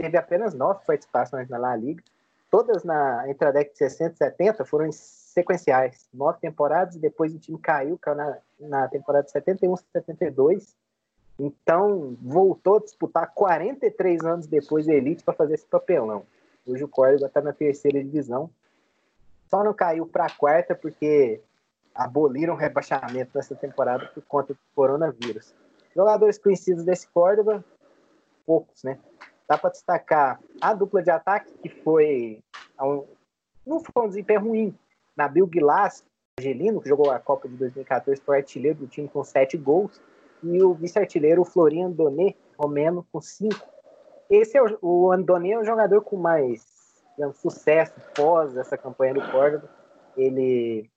teve 0.00 0.16
apenas 0.16 0.54
nove 0.54 0.80
participações 0.86 1.46
na 1.50 1.58
La 1.58 1.76
Liga, 1.76 2.02
todas 2.50 2.82
na, 2.84 3.28
entre 3.28 3.46
a 3.46 3.52
década 3.52 3.72
de 3.72 3.78
60 3.78 4.14
e 4.14 4.16
70 4.16 4.64
foram 4.64 4.90
sequenciais, 4.90 6.08
nove 6.12 6.38
temporadas, 6.40 6.96
e 6.96 6.98
depois 6.98 7.34
o 7.34 7.38
time 7.38 7.58
caiu, 7.58 7.98
caiu 7.98 8.16
na, 8.16 8.38
na 8.60 8.88
temporada 8.88 9.26
de 9.26 9.30
71 9.30 9.76
72, 9.76 10.74
então 11.38 12.16
voltou 12.22 12.78
a 12.78 12.80
disputar 12.80 13.30
43 13.34 14.24
anos 14.24 14.46
depois 14.46 14.86
da 14.86 14.94
Elite 14.94 15.22
para 15.22 15.34
fazer 15.34 15.54
esse 15.54 15.66
papelão. 15.66 16.24
Hoje 16.66 16.82
o 16.82 16.88
Córdoba 16.88 17.26
está 17.26 17.42
na 17.42 17.52
terceira 17.52 18.02
divisão. 18.02 18.50
Só 19.48 19.62
não 19.62 19.74
caiu 19.74 20.06
para 20.06 20.26
a 20.26 20.30
quarta 20.30 20.74
porque 20.74 21.40
aboliram 21.94 22.54
o 22.54 22.56
rebaixamento 22.56 23.32
nessa 23.34 23.54
temporada 23.54 24.06
por 24.14 24.22
conta 24.24 24.54
do 24.54 24.60
coronavírus. 24.74 25.54
Jogadores 25.94 26.38
conhecidos 26.38 26.84
desse 26.84 27.08
Córdoba, 27.08 27.64
poucos, 28.46 28.82
né? 28.84 28.98
Dá 29.50 29.58
para 29.58 29.70
destacar 29.70 30.38
a 30.60 30.72
dupla 30.72 31.02
de 31.02 31.10
ataque, 31.10 31.52
que 31.58 31.68
foi. 31.68 32.40
Não 33.66 33.80
foi 33.80 34.04
um 34.04 34.08
desempenho 34.08 34.42
ruim. 34.42 34.78
Nabil 35.16 35.44
Guilas, 35.44 36.04
argelino, 36.38 36.80
que 36.80 36.88
jogou 36.88 37.10
a 37.10 37.18
Copa 37.18 37.48
de 37.48 37.56
2014, 37.56 38.22
foi 38.22 38.36
artilheiro 38.36 38.78
do 38.78 38.86
time 38.86 39.08
com 39.08 39.24
sete 39.24 39.56
gols. 39.56 40.00
E 40.40 40.62
o 40.62 40.72
vice-artilheiro, 40.72 41.44
Florian 41.44 41.90
Donet, 41.90 42.38
romeno, 42.56 43.04
com 43.10 43.20
cinco. 43.20 43.68
Esse 44.30 44.56
é 44.56 44.62
o, 44.62 44.78
o 44.80 45.10
Andoni 45.10 45.50
é 45.50 45.58
o 45.58 45.64
jogador 45.64 46.02
com 46.02 46.16
mais 46.16 46.64
digamos, 47.16 47.38
sucesso 47.38 47.92
pós 48.14 48.56
essa 48.56 48.78
campanha 48.78 49.14
do 49.14 49.32
Córdoba. 49.32 49.68
Ele, 50.16 50.88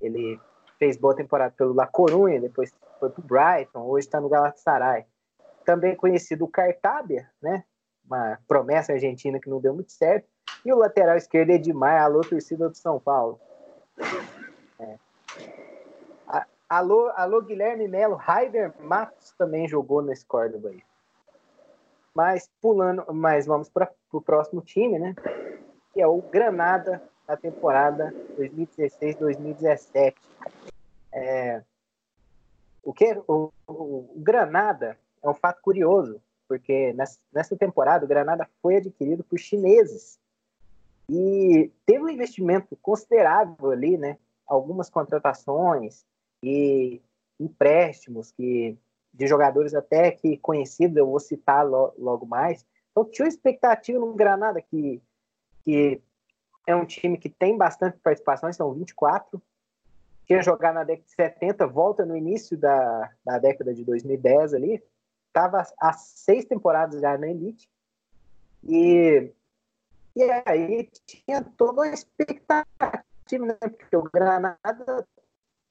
ele 0.00 0.40
fez 0.78 0.96
boa 0.96 1.16
temporada 1.16 1.52
pelo 1.58 1.74
La 1.74 1.88
Coruña, 1.88 2.40
depois 2.40 2.72
foi 3.00 3.10
para 3.10 3.20
o 3.20 3.24
Brighton, 3.24 3.82
hoje 3.82 4.06
está 4.06 4.20
no 4.20 4.28
Galatasaray. 4.28 5.04
Também 5.64 5.96
conhecido 5.96 6.44
o 6.44 6.48
Cartabia, 6.48 7.28
né? 7.42 7.64
Uma 8.04 8.38
promessa 8.46 8.92
argentina 8.92 9.40
que 9.40 9.50
não 9.50 9.60
deu 9.60 9.74
muito 9.74 9.92
certo. 9.92 10.28
E 10.64 10.72
o 10.72 10.76
lateral 10.76 11.16
esquerdo 11.16 11.50
Edmar, 11.50 12.02
alô 12.02 12.20
torcida 12.20 12.68
do 12.68 12.76
São 12.76 12.98
Paulo. 13.00 13.40
É. 14.78 14.96
Alô, 16.72 17.12
alô 17.14 17.42
Guilherme 17.42 17.86
Melo, 17.86 18.14
Raider 18.14 18.72
Matos 18.80 19.32
também 19.32 19.68
jogou 19.68 20.00
nesse 20.00 20.24
Córdoba 20.24 20.70
aí. 20.70 20.82
Mas 22.14 22.50
pulando, 22.62 23.04
mas 23.12 23.44
vamos 23.44 23.68
para 23.68 23.90
o 24.10 24.22
próximo 24.22 24.62
time, 24.62 24.98
né? 24.98 25.14
Que 25.92 26.00
é 26.00 26.06
o 26.06 26.22
Granada 26.22 27.02
da 27.26 27.36
temporada 27.36 28.14
2016-2017. 28.38 30.14
É, 31.12 31.62
o 32.82 32.92
que 32.92 33.20
o, 33.28 33.52
o, 33.66 33.72
o, 33.72 34.14
Granada 34.16 34.98
é 35.22 35.28
um 35.28 35.34
fato 35.34 35.60
curioso, 35.60 36.22
porque 36.52 36.92
nessa, 36.92 37.56
temporada 37.56 38.04
o 38.04 38.08
Granada 38.08 38.46
foi 38.60 38.76
adquirido 38.76 39.24
por 39.24 39.38
chineses 39.38 40.20
e 41.08 41.72
teve 41.86 42.04
um 42.04 42.10
investimento 42.10 42.76
considerável 42.76 43.70
ali, 43.70 43.96
né? 43.96 44.18
Algumas 44.46 44.90
contratações 44.90 46.04
e 46.44 47.00
empréstimos 47.40 48.30
que 48.32 48.76
de 49.14 49.26
jogadores 49.26 49.74
até 49.74 50.10
que 50.10 50.36
conhecidos, 50.36 50.98
eu 50.98 51.06
vou 51.06 51.18
citar 51.18 51.66
lo, 51.66 51.94
logo 51.96 52.26
mais. 52.26 52.66
Então, 52.90 53.06
tinha 53.06 53.24
uma 53.24 53.30
expectativa 53.30 53.98
no 53.98 54.12
Granada 54.12 54.60
que, 54.60 55.00
que 55.64 56.02
é 56.66 56.76
um 56.76 56.84
time 56.84 57.16
que 57.16 57.30
tem 57.30 57.56
bastante 57.56 57.96
participações, 57.96 58.56
são 58.56 58.74
24. 58.74 59.40
Tinha 60.26 60.42
jogar 60.42 60.74
na 60.74 60.84
década 60.84 61.06
de 61.06 61.14
70, 61.14 61.66
volta 61.66 62.04
no 62.04 62.14
início 62.14 62.58
da, 62.58 63.10
da 63.24 63.38
década 63.38 63.72
de 63.72 63.84
2010 63.84 64.52
ali. 64.52 64.82
Estava 65.32 65.66
há 65.80 65.92
seis 65.94 66.44
temporadas 66.44 67.00
já 67.00 67.16
na 67.16 67.28
Elite. 67.28 67.66
E, 68.62 69.32
e 70.14 70.22
aí 70.46 70.90
tinha 71.06 71.42
toda 71.42 71.80
uma 71.80 71.88
expectativa, 71.88 73.46
né? 73.46 73.56
Porque 73.60 73.96
o 73.96 74.02
Granada 74.02 74.58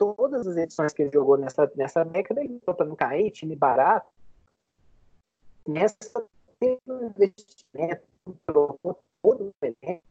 todas 0.02 0.47
as 0.47 0.58
edições 0.58 0.93
que 0.93 1.04
ele 1.04 1.12
jogou 1.13 1.38
nessa, 1.38 1.71
nessa 1.76 2.04
década, 2.04 2.43
ele 2.43 2.60
para 2.60 2.86
não 2.86 2.95
cair, 2.95 3.30
time 3.30 3.56
barato. 3.56 4.12
Nessa 5.67 6.28
teve 6.60 6.82
investimento, 6.88 8.08
trocou 8.47 9.00
todo 9.21 9.50
o 9.50 9.54
elenco. 9.62 10.04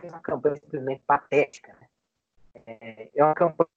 fez 0.00 0.12
uma 0.12 0.20
campanha 0.20 0.54
simplesmente 0.56 1.02
patética. 1.04 1.74
Né? 1.74 1.88
É, 2.66 3.10
é 3.12 3.24
uma 3.24 3.34
campanha 3.34 3.68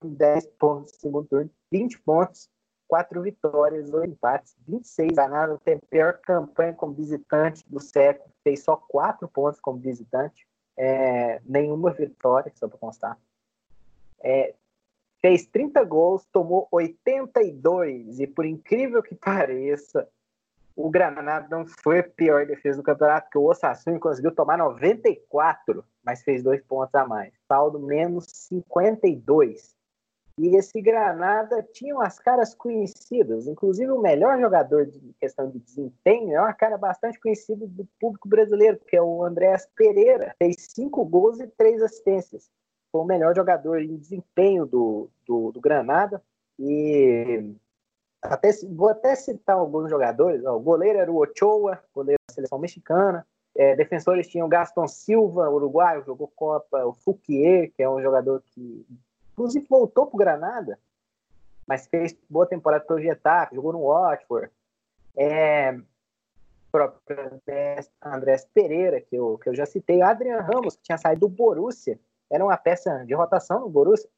com 0.00 0.12
10 0.12 0.46
pontos 0.58 0.92
no 0.94 0.98
segundo 0.98 1.28
turno, 1.28 1.50
20 1.70 2.00
pontos, 2.00 2.50
4 2.88 3.22
vitórias, 3.22 3.90
2 3.90 4.10
empates, 4.10 4.56
26 4.66 5.12
ganados. 5.12 5.60
Tem 5.64 5.74
a 5.74 5.86
pior 5.90 6.18
campanha 6.18 6.72
como 6.74 6.94
visitante 6.94 7.64
do 7.68 7.80
século, 7.80 8.30
fez 8.42 8.62
só 8.62 8.76
4 8.76 9.28
pontos 9.28 9.60
como 9.60 9.78
visitante, 9.78 10.46
é, 10.76 11.40
nenhuma 11.44 11.92
vitória, 11.92 12.52
só 12.54 12.68
para 12.68 12.78
constar. 12.78 13.18
É, 14.20 14.54
fez 15.20 15.46
30 15.46 15.82
gols, 15.84 16.26
tomou 16.32 16.68
82, 16.70 18.20
e 18.20 18.26
por 18.26 18.44
incrível 18.44 19.02
que 19.02 19.14
pareça, 19.16 20.08
o 20.74 20.90
Granada 20.90 21.48
não 21.50 21.66
foi 21.66 22.00
a 22.00 22.02
pior 22.02 22.46
defesa 22.46 22.78
do 22.78 22.82
campeonato, 22.82 23.26
porque 23.26 23.38
o 23.38 23.46
Osasuna 23.46 23.98
conseguiu 23.98 24.34
tomar 24.34 24.58
94, 24.58 25.84
mas 26.04 26.22
fez 26.22 26.42
dois 26.42 26.62
pontos 26.62 26.94
a 26.94 27.06
mais. 27.06 27.32
Saldo 27.48 27.80
menos 27.80 28.26
52. 28.26 29.75
E 30.38 30.54
esse 30.54 30.82
Granada 30.82 31.62
tinha 31.62 31.94
umas 31.94 32.18
caras 32.18 32.54
conhecidas, 32.54 33.46
inclusive 33.46 33.90
o 33.90 34.00
melhor 34.00 34.38
jogador 34.38 34.84
de 34.84 35.14
questão 35.18 35.48
de 35.48 35.58
desempenho 35.58 36.34
é 36.34 36.40
uma 36.40 36.52
cara 36.52 36.76
bastante 36.76 37.18
conhecida 37.18 37.66
do 37.66 37.86
público 37.98 38.28
brasileiro, 38.28 38.78
que 38.86 38.94
é 38.94 39.00
o 39.00 39.24
Andréas 39.24 39.66
Pereira. 39.74 40.34
Fez 40.38 40.56
cinco 40.74 41.06
gols 41.06 41.40
e 41.40 41.46
três 41.46 41.80
assistências. 41.80 42.50
Foi 42.92 43.00
o 43.00 43.04
melhor 43.04 43.34
jogador 43.34 43.80
em 43.80 43.96
desempenho 43.96 44.66
do, 44.66 45.08
do, 45.26 45.52
do 45.52 45.60
Granada. 45.60 46.22
E 46.58 47.54
até, 48.22 48.50
vou 48.70 48.90
até 48.90 49.14
citar 49.14 49.56
alguns 49.56 49.88
jogadores. 49.88 50.44
O 50.44 50.60
goleiro 50.60 50.98
era 50.98 51.10
o 51.10 51.16
Ochoa, 51.16 51.82
goleiro 51.94 52.20
da 52.28 52.34
seleção 52.34 52.58
mexicana. 52.58 53.26
É, 53.54 53.74
defensores 53.74 54.28
tinham 54.28 54.50
Gaston 54.50 54.86
Silva, 54.86 55.48
uruguaio, 55.48 56.04
jogou 56.04 56.30
Copa. 56.36 56.84
O 56.84 56.92
Fouquier, 56.92 57.70
que 57.70 57.82
é 57.82 57.88
um 57.88 58.02
jogador 58.02 58.42
que, 58.42 58.86
inclusive, 59.36 59.66
voltou 59.68 60.06
para 60.06 60.14
o 60.14 60.18
Granada, 60.18 60.78
mas 61.66 61.86
fez 61.86 62.16
boa 62.28 62.46
temporada 62.46 62.84
pelo 62.84 63.00
Getafe, 63.00 63.54
jogou 63.54 63.72
no 63.72 63.86
Watford. 63.86 64.50
É, 65.14 65.78
próprio 66.72 67.40
Andrés 68.02 68.46
Pereira, 68.52 69.00
que 69.00 69.16
eu, 69.16 69.38
que 69.38 69.48
eu 69.48 69.54
já 69.54 69.66
citei. 69.66 70.02
Adrian 70.02 70.40
Ramos, 70.40 70.76
que 70.76 70.82
tinha 70.82 70.98
saído 70.98 71.20
do 71.20 71.28
Borussia, 71.28 71.98
era 72.30 72.44
uma 72.44 72.56
peça 72.56 73.04
de 73.06 73.14
rotação 73.14 73.60
no 73.60 73.68
Borussia. 73.68 74.08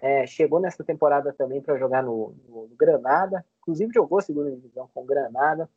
É, 0.00 0.26
chegou 0.26 0.60
nessa 0.60 0.84
temporada 0.84 1.32
também 1.32 1.60
para 1.60 1.76
jogar 1.76 2.04
no, 2.04 2.32
no, 2.48 2.68
no, 2.68 2.76
Granada, 2.76 3.44
inclusive 3.60 3.92
jogou 3.92 4.20
segunda 4.20 4.50
divisão 4.50 4.88
com 4.94 5.02
o 5.02 5.06
Granada. 5.06 5.68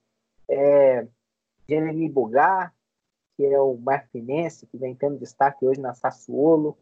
É, 0.47 1.07
Jeremy 1.67 2.13
que 3.35 3.45
é 3.45 3.59
o 3.59 3.75
marfinense, 3.77 4.67
que 4.67 4.77
vem 4.77 4.93
tendo 4.93 5.17
destaque 5.17 5.65
hoje 5.65 5.79
na 5.79 5.95
Sassuolo. 5.95 6.77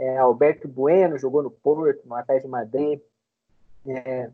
É, 0.00 0.16
Alberto 0.16 0.66
Bueno 0.66 1.18
jogou 1.18 1.42
no 1.42 1.50
Porto, 1.50 2.08
no 2.08 2.14
Atlético 2.14 2.46
de 2.46 2.50
Madrid. 2.50 3.00
É, 3.86 4.30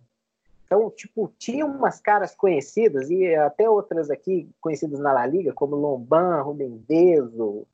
então, 0.64 0.88
tipo, 0.90 1.33
tinha 1.37 1.66
umas 1.66 2.00
caras 2.00 2.37
conhecidas 2.37 3.11
e 3.11 3.35
até 3.35 3.68
outras 3.68 4.09
aqui 4.09 4.48
conhecidas 4.61 5.00
na 5.00 5.12
La 5.12 5.26
Liga, 5.26 5.52
como 5.52 5.74
Lomban, 5.74 6.40
Rubem 6.42 6.85
Vezo, 6.88 7.66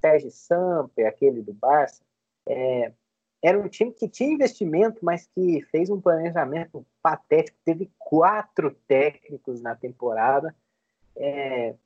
Sérgio 0.00 0.32
Samper, 0.32 1.06
aquele 1.06 1.40
do 1.40 1.52
Barça. 1.52 2.02
É, 2.44 2.92
era 3.40 3.56
um 3.56 3.68
time 3.68 3.92
que 3.92 4.08
tinha 4.08 4.34
investimento, 4.34 5.04
mas 5.04 5.28
que 5.28 5.62
fez 5.70 5.90
um 5.90 6.00
planejamento 6.00 6.84
patético. 7.00 7.56
Teve 7.64 7.88
quatro 7.96 8.74
técnicos 8.88 9.60
na 9.60 9.76
temporada, 9.76 10.52
é, 11.16 11.76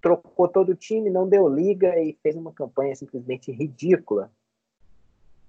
trocou 0.00 0.48
todo 0.48 0.70
o 0.70 0.76
time, 0.76 1.10
não 1.10 1.28
deu 1.28 1.46
liga 1.48 2.00
e 2.00 2.14
fez 2.22 2.34
uma 2.34 2.52
campanha 2.52 2.96
simplesmente 2.96 3.52
ridícula. 3.52 4.32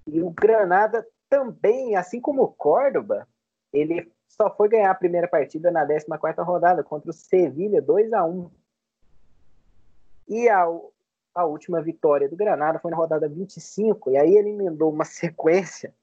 E 0.08 0.22
o 0.22 0.30
Granada 0.30 1.06
também, 1.30 1.96
assim 1.96 2.20
como 2.20 2.44
o 2.44 2.52
Córdoba, 2.52 3.28
ele 3.72 4.12
só 4.28 4.50
foi 4.56 4.70
ganhar 4.70 4.92
a 4.92 4.96
primeira 4.96 5.28
partida 5.28 5.72
na 5.72 5.86
14 5.86 6.42
rodada 6.42 6.84
contra 6.84 7.10
o 7.10 7.14
Sevilha 7.14 7.82
2 7.82 8.14
a 8.14 8.26
1 8.26 8.52
E 10.28 10.50
a, 10.50 10.66
a 11.36 11.46
última 11.46 11.82
vitória 11.82 12.30
do 12.30 12.36
Granada 12.36 12.80
foi 12.80 12.92
na 12.92 12.98
rodada 12.98 13.28
25, 13.28 14.12
e 14.12 14.18
aí 14.18 14.36
ele 14.36 14.50
emendou 14.50 14.92
uma 14.92 15.06
sequência 15.06 15.94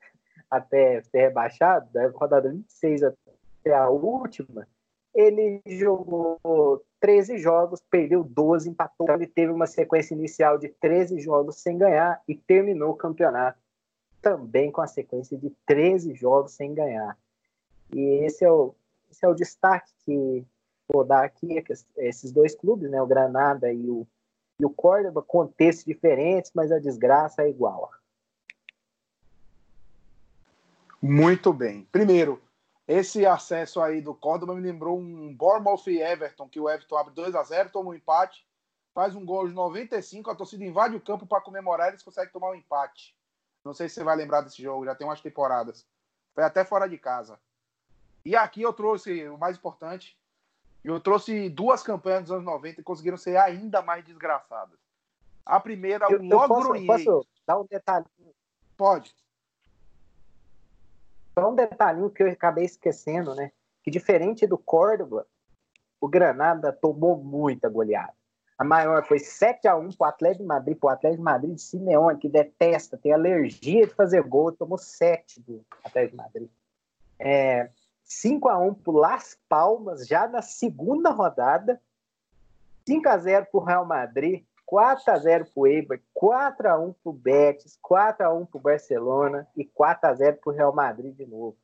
até 0.51 1.03
ser 1.03 1.19
rebaixado, 1.19 1.91
da 1.93 2.09
rodada 2.09 2.51
26 2.51 3.03
até 3.03 3.75
a 3.75 3.89
última, 3.89 4.67
ele 5.17 5.63
jogou 5.67 6.39
13 7.01 7.39
jogos, 7.39 7.83
perdeu 7.91 8.23
12, 8.23 8.69
empatou. 8.69 9.11
Ele 9.11 9.27
teve 9.27 9.51
uma 9.51 9.67
sequência 9.67 10.15
inicial 10.15 10.59
de 10.59 10.69
13 10.69 11.19
jogos 11.21 11.57
sem 11.57 11.79
ganhar 11.79 12.21
e 12.29 12.35
terminou 12.35 12.91
o 12.91 12.97
campeonato 12.97 13.59
também 14.27 14.73
com 14.73 14.81
a 14.81 14.89
sequência 14.89 15.39
de 15.39 15.51
13 15.65 16.13
jogos 16.17 16.51
sem 16.51 16.75
ganhar. 16.75 17.17
E 17.95 18.25
esse 18.25 18.45
é 18.45 18.51
o, 18.51 18.75
esse 19.09 19.25
é 19.25 19.29
o 19.29 19.35
destaque 19.35 19.93
que 20.05 20.45
vou 20.93 21.05
dar 21.05 21.25
aqui, 21.25 21.63
esses 21.97 22.33
dois 22.33 22.53
clubes, 22.53 22.91
né, 22.91 23.01
o 23.01 23.07
Granada 23.07 23.73
e 23.73 23.89
o 23.89 24.05
e 24.59 24.65
o 24.65 24.71
Córdoba, 24.71 25.23
contextos 25.23 25.85
diferentes, 25.85 26.51
mas 26.55 26.73
a 26.73 26.79
desgraça 26.79 27.43
é 27.43 27.51
igual. 27.51 27.91
Muito 31.01 31.53
bem. 31.53 31.87
Primeiro, 31.93 32.43
esse 32.89 33.27
acesso 33.27 33.83
aí 33.83 34.01
do 34.01 34.15
Córdoba 34.15 34.55
me 34.55 34.63
lembrou 34.63 34.99
um 34.99 35.35
Bournemouth 35.37 35.87
e 35.89 36.01
Everton, 36.01 36.49
que 36.49 36.59
o 36.59 36.71
Everton 36.71 36.97
abre 36.97 37.15
2 37.15 37.35
a 37.35 37.43
0 37.43 37.69
toma 37.71 37.91
um 37.91 37.95
empate, 37.95 38.47
faz 38.95 39.15
um 39.15 39.27
gol 39.27 39.47
de 39.47 39.55
95, 39.55 40.31
a 40.31 40.35
torcida 40.35 40.65
invade 40.65 40.97
o 40.97 41.01
campo 41.01 41.27
para 41.27 41.43
comemorar, 41.43 41.89
eles 41.89 42.03
conseguem 42.03 42.33
tomar 42.33 42.51
um 42.51 42.55
empate. 42.55 43.16
Não 43.67 43.75
sei 43.75 43.89
se 43.89 43.97
você 43.97 44.05
vai 44.05 44.15
lembrar 44.15 44.43
desse 44.43 44.63
jogo, 44.63 44.85
já 44.85 44.95
tem 44.95 45.05
umas 45.05 45.21
temporadas. 45.21 45.85
Foi 46.33 46.45
até 46.45 46.65
fora 46.65 46.89
de 46.89 46.97
casa. 46.97 47.37
E 48.25 48.37
aqui 48.37 48.63
eu 48.63 48.73
trouxe 48.73 49.29
o 49.29 49.37
mais 49.37 49.57
importante, 49.57 50.17
eu 50.85 51.01
trouxe 51.01 51.51
duas 51.51 51.83
campanhas 51.83 52.23
dos 52.23 52.31
anos 52.31 52.45
90 52.45 52.81
e 52.81 52.85
conseguiram 52.85 53.17
ser 53.17 53.37
ainda 53.37 53.83
mais 53.83 54.05
desgraçadas. 54.05 54.79
A 55.45 55.59
primeira, 55.59 56.07
eu, 56.09 56.21
o 56.21 56.23
Logroñez. 56.23 56.87
Posso, 56.87 57.05
posso 57.05 57.29
dar 57.45 57.59
um 57.59 57.67
detalhinho? 57.67 58.35
Pode. 58.77 59.13
Só 61.37 61.51
um 61.51 61.55
detalhinho 61.55 62.11
que 62.11 62.23
eu 62.23 62.31
acabei 62.31 62.65
esquecendo, 62.65 63.35
né? 63.35 63.51
Que 63.83 63.91
diferente 63.91 64.47
do 64.47 64.57
Córdoba, 64.57 65.27
o 66.01 66.07
Granada 66.07 66.73
tomou 66.73 67.17
muita 67.17 67.69
goleada. 67.69 68.15
A 68.59 68.65
maior 68.65 69.05
foi 69.07 69.19
7 69.19 69.69
a 69.69 69.77
1 69.77 69.93
para 69.93 70.07
o 70.07 70.09
Atlético 70.09 70.43
de 70.43 70.49
Madrid, 70.49 70.79
para 70.79 70.87
o 70.87 70.91
Atlético 70.91 71.19
de 71.19 71.25
Madrid 71.25 71.55
de 71.55 71.61
Simeone, 71.61 72.19
que 72.19 72.29
detesta, 72.29 72.97
tem 72.97 73.13
alergia 73.13 73.87
de 73.87 73.95
fazer 73.95 74.23
gol, 74.23 74.51
tomou 74.51 74.79
7 74.79 75.41
do 75.43 75.65
Atlético 75.85 76.17
de 76.17 76.23
Madrid. 76.23 76.49
É, 77.19 77.69
5 78.03 78.49
a 78.49 78.59
1 78.59 78.75
para 78.75 78.93
Las 78.95 79.39
Palmas, 79.49 80.07
já 80.07 80.27
na 80.27 80.41
segunda 80.41 81.11
rodada. 81.11 81.81
5 82.87 83.09
a 83.09 83.19
0 83.19 83.47
para 83.51 83.61
o 83.61 83.65
Real 83.65 83.85
Madrid, 83.85 84.45
4 84.65 85.13
a 85.13 85.19
0 85.19 85.45
para 85.45 85.61
o 85.61 85.67
Eibar, 85.67 86.01
4 86.15 86.69
a 86.69 86.79
1 86.79 86.93
para 86.93 87.11
o 87.11 87.13
Betis, 87.13 87.79
4 87.83 88.27
a 88.27 88.33
1 88.33 88.47
para 88.47 88.59
o 88.59 88.61
Barcelona 88.61 89.49
e 89.57 89.65
4 89.65 90.09
a 90.09 90.15
0 90.15 90.39
para 90.43 90.53
o 90.53 90.55
Real 90.55 90.73
Madrid 90.73 91.15
de 91.15 91.27
novo. 91.27 91.57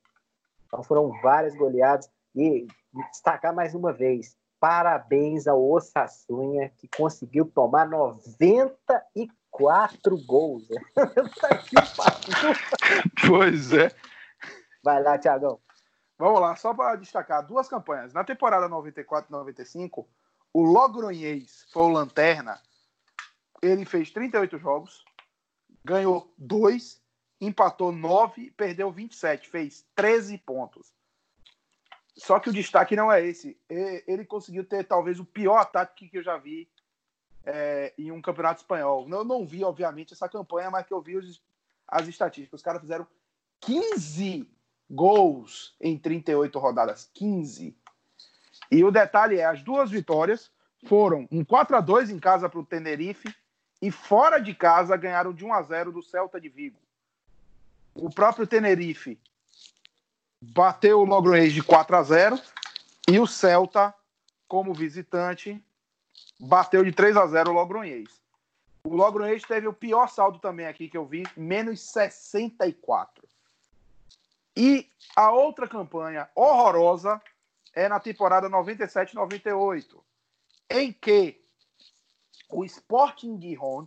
Então 0.67 0.83
foram 0.83 1.13
várias 1.23 1.55
goleadas. 1.55 2.11
E 2.35 2.67
destacar 3.11 3.55
mais 3.55 3.75
uma 3.75 3.93
vez, 3.93 4.37
parabéns 4.63 5.47
ao 5.49 5.61
Osasuna, 5.61 6.69
que 6.77 6.87
conseguiu 6.97 7.45
tomar 7.47 7.89
94 7.89 10.17
gols. 10.25 10.69
pois 13.27 13.73
é. 13.73 13.91
Vai 14.81 15.03
lá, 15.03 15.19
Tiagão. 15.19 15.59
Vamos 16.17 16.41
lá, 16.41 16.55
só 16.55 16.73
para 16.73 16.95
destacar 16.95 17.45
duas 17.45 17.67
campanhas. 17.67 18.13
Na 18.13 18.23
temporada 18.23 18.69
94 18.69 19.29
e 19.29 19.33
95, 19.33 20.09
o 20.55 20.63
Logroñez 20.63 21.67
foi 21.73 21.83
o 21.83 21.89
lanterna. 21.89 22.61
Ele 23.61 23.85
fez 23.85 24.13
38 24.13 24.59
jogos, 24.59 25.05
ganhou 25.85 26.33
2, 26.39 27.03
empatou 27.41 27.91
9, 27.91 28.53
perdeu 28.53 28.93
27, 28.93 29.49
fez 29.49 29.85
13 29.97 30.39
pontos. 30.39 30.95
Só 32.15 32.39
que 32.39 32.51
o 32.51 32.53
destaque 32.53 32.95
não 32.95 33.11
é 33.11 33.25
esse. 33.25 33.59
Ele 33.69 34.25
conseguiu 34.25 34.65
ter 34.65 34.85
talvez 34.85 35.19
o 35.19 35.25
pior 35.25 35.59
ataque 35.59 36.09
que 36.09 36.19
eu 36.19 36.23
já 36.23 36.37
vi 36.37 36.69
é, 37.45 37.93
em 37.99 38.13
um 38.13 38.21
campeonato 38.21 38.61
espanhol. 38.61 39.09
Eu 39.09 39.25
não 39.25 39.47
vi, 39.47 39.65
obviamente, 39.65 40.13
essa 40.13 40.29
campanha, 40.29 40.71
mas 40.71 40.87
que 40.87 40.93
eu 40.93 41.01
vi 41.01 41.17
os, 41.17 41.43
as 41.89 42.07
estatísticas. 42.07 42.61
Os 42.61 42.65
caras 42.65 42.81
fizeram 42.81 43.07
15 43.61 44.49
gols 44.91 45.75
em 45.81 45.99
38 45.99 46.59
rodadas, 46.59 47.11
15. 47.15 47.75
E 48.71 48.85
o 48.85 48.91
detalhe 48.91 49.39
é, 49.39 49.47
as 49.47 49.63
duas 49.63 49.91
vitórias 49.91 50.51
foram 50.87 51.27
um 51.31 51.45
4 51.45 51.77
a 51.77 51.81
2 51.81 52.11
em 52.11 52.19
casa 52.19 52.49
para 52.49 52.61
o 52.61 52.67
Tenerife 52.67 53.35
e 53.81 53.91
fora 53.91 54.39
de 54.39 54.55
casa 54.55 54.97
ganharam 54.97 55.33
de 55.33 55.45
1 55.45 55.53
a 55.53 55.63
0 55.63 55.93
do 55.93 56.03
Celta 56.03 56.41
de 56.41 56.49
Vigo. 56.49 56.79
O 57.95 58.11
próprio 58.11 58.47
Tenerife 58.47 59.19
bateu 60.43 61.01
o 61.01 61.05
Logroñez 61.05 61.53
de 61.53 61.63
4 61.63 61.97
a 61.97 62.03
0 62.03 62.41
e 63.09 63.21
o 63.21 63.27
Celta, 63.27 63.95
como 64.49 64.75
visitante, 64.75 65.63
bateu 66.39 66.85
de 66.85 66.91
3 66.91 67.17
a 67.17 67.27
0 67.27 67.51
o 67.51 67.55
Logroñez. 67.55 68.09
O 68.85 68.97
Logroense 68.97 69.47
teve 69.47 69.69
o 69.69 69.73
pior 69.73 70.09
saldo 70.09 70.41
também 70.41 70.67
aqui 70.67 70.89
que 70.89 70.97
eu 70.97 71.07
vi, 71.07 71.23
menos 71.37 71.81
64. 71.81 73.23
E 74.57 74.91
a 75.15 75.31
outra 75.31 75.69
campanha 75.69 76.29
horrorosa 76.35 77.23
é 77.73 77.89
na 77.89 78.01
temporada 78.01 78.51
97-98, 78.51 80.03
em 80.69 80.93
que 80.93 81.41
o 82.51 82.65
Sporting 82.65 83.41
Gijón 83.41 83.87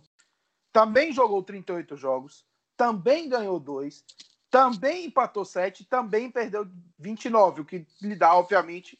também 0.72 1.12
jogou 1.12 1.42
38 1.42 1.96
jogos, 1.96 2.44
também 2.76 3.28
ganhou 3.28 3.60
dois, 3.60 4.02
também 4.50 5.06
empatou 5.06 5.44
7, 5.44 5.84
também 5.84 6.30
perdeu 6.30 6.68
29, 6.98 7.60
o 7.60 7.64
que 7.64 7.86
lhe 8.00 8.14
dá, 8.14 8.34
obviamente, 8.34 8.98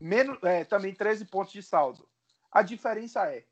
menos, 0.00 0.38
é, 0.42 0.64
também 0.64 0.94
13 0.94 1.24
pontos 1.26 1.52
de 1.52 1.62
saldo. 1.62 2.08
A 2.50 2.62
diferença 2.62 3.30
é, 3.30 3.44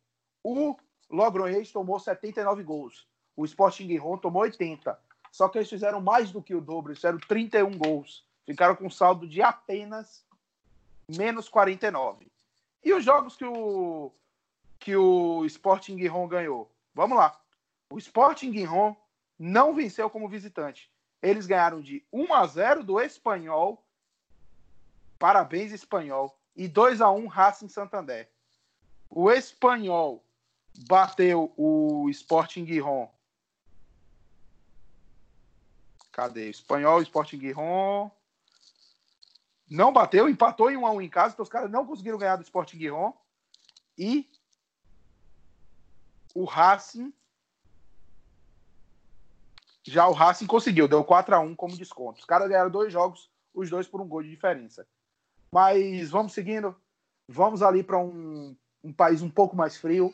o 0.42 0.76
Logroñés 1.10 1.70
tomou 1.70 1.98
79 1.98 2.62
gols, 2.62 3.06
o 3.36 3.44
Sporting 3.44 3.88
Gijón 3.88 4.16
tomou 4.18 4.42
80. 4.42 4.98
Só 5.34 5.48
que 5.48 5.58
eles 5.58 5.68
fizeram 5.68 6.00
mais 6.00 6.30
do 6.30 6.40
que 6.40 6.54
o 6.54 6.60
dobro, 6.60 6.94
fizeram 6.94 7.18
31 7.18 7.76
gols. 7.76 8.24
Ficaram 8.46 8.76
com 8.76 8.88
saldo 8.88 9.26
de 9.26 9.42
apenas 9.42 10.24
menos 11.08 11.48
49. 11.48 12.30
E 12.84 12.92
os 12.92 13.04
jogos 13.04 13.36
que 13.36 13.44
o, 13.44 14.12
que 14.78 14.94
o 14.94 15.44
Sporting 15.46 15.98
Gijón 15.98 16.28
ganhou? 16.28 16.70
Vamos 16.94 17.18
lá. 17.18 17.40
O 17.90 17.98
Sporting 17.98 18.52
Gijón 18.52 18.94
não 19.36 19.74
venceu 19.74 20.08
como 20.08 20.28
visitante. 20.28 20.88
Eles 21.24 21.46
ganharam 21.46 21.80
de 21.80 22.04
1 22.12 22.34
a 22.34 22.46
0 22.46 22.84
do 22.84 23.00
Espanhol. 23.00 23.82
Parabéns, 25.18 25.72
Espanhol. 25.72 26.38
E 26.54 26.68
2 26.68 27.00
a 27.00 27.10
1 27.10 27.26
Racing 27.26 27.68
Santander. 27.68 28.30
O 29.08 29.30
Espanhol 29.30 30.24
bateu 30.86 31.52
o 31.56 32.08
Sporting 32.10 32.66
Gijón 32.66 33.08
Cadê? 36.14 36.48
Espanhol, 36.48 37.02
Sporting 37.02 37.40
Giron. 37.40 38.08
Não 39.68 39.92
bateu, 39.92 40.28
empatou 40.28 40.70
em 40.70 40.76
1 40.76 40.86
a 40.86 40.92
1 40.92 41.00
em 41.02 41.08
casa, 41.08 41.34
então 41.34 41.42
os 41.42 41.48
caras 41.48 41.70
não 41.70 41.84
conseguiram 41.84 42.18
ganhar 42.18 42.36
do 42.36 42.44
Sporting 42.44 42.78
Giron. 42.78 43.12
E 43.98 44.30
o 46.32 46.44
Racing 46.44 47.12
já 49.84 50.08
o 50.08 50.12
Racing 50.12 50.46
conseguiu, 50.46 50.88
deu 50.88 51.04
4 51.04 51.34
a 51.34 51.40
1 51.40 51.54
como 51.54 51.76
desconto. 51.76 52.20
Os 52.20 52.24
caras 52.24 52.48
ganharam 52.48 52.70
dois 52.70 52.92
jogos, 52.92 53.30
os 53.52 53.68
dois 53.68 53.86
por 53.86 54.00
um 54.00 54.08
gol 54.08 54.22
de 54.22 54.30
diferença. 54.30 54.86
Mas 55.52 56.10
vamos 56.10 56.32
seguindo. 56.32 56.74
Vamos 57.28 57.62
ali 57.62 57.82
para 57.82 57.98
um, 57.98 58.56
um 58.82 58.92
país 58.92 59.22
um 59.22 59.30
pouco 59.30 59.54
mais 59.56 59.76
frio. 59.76 60.12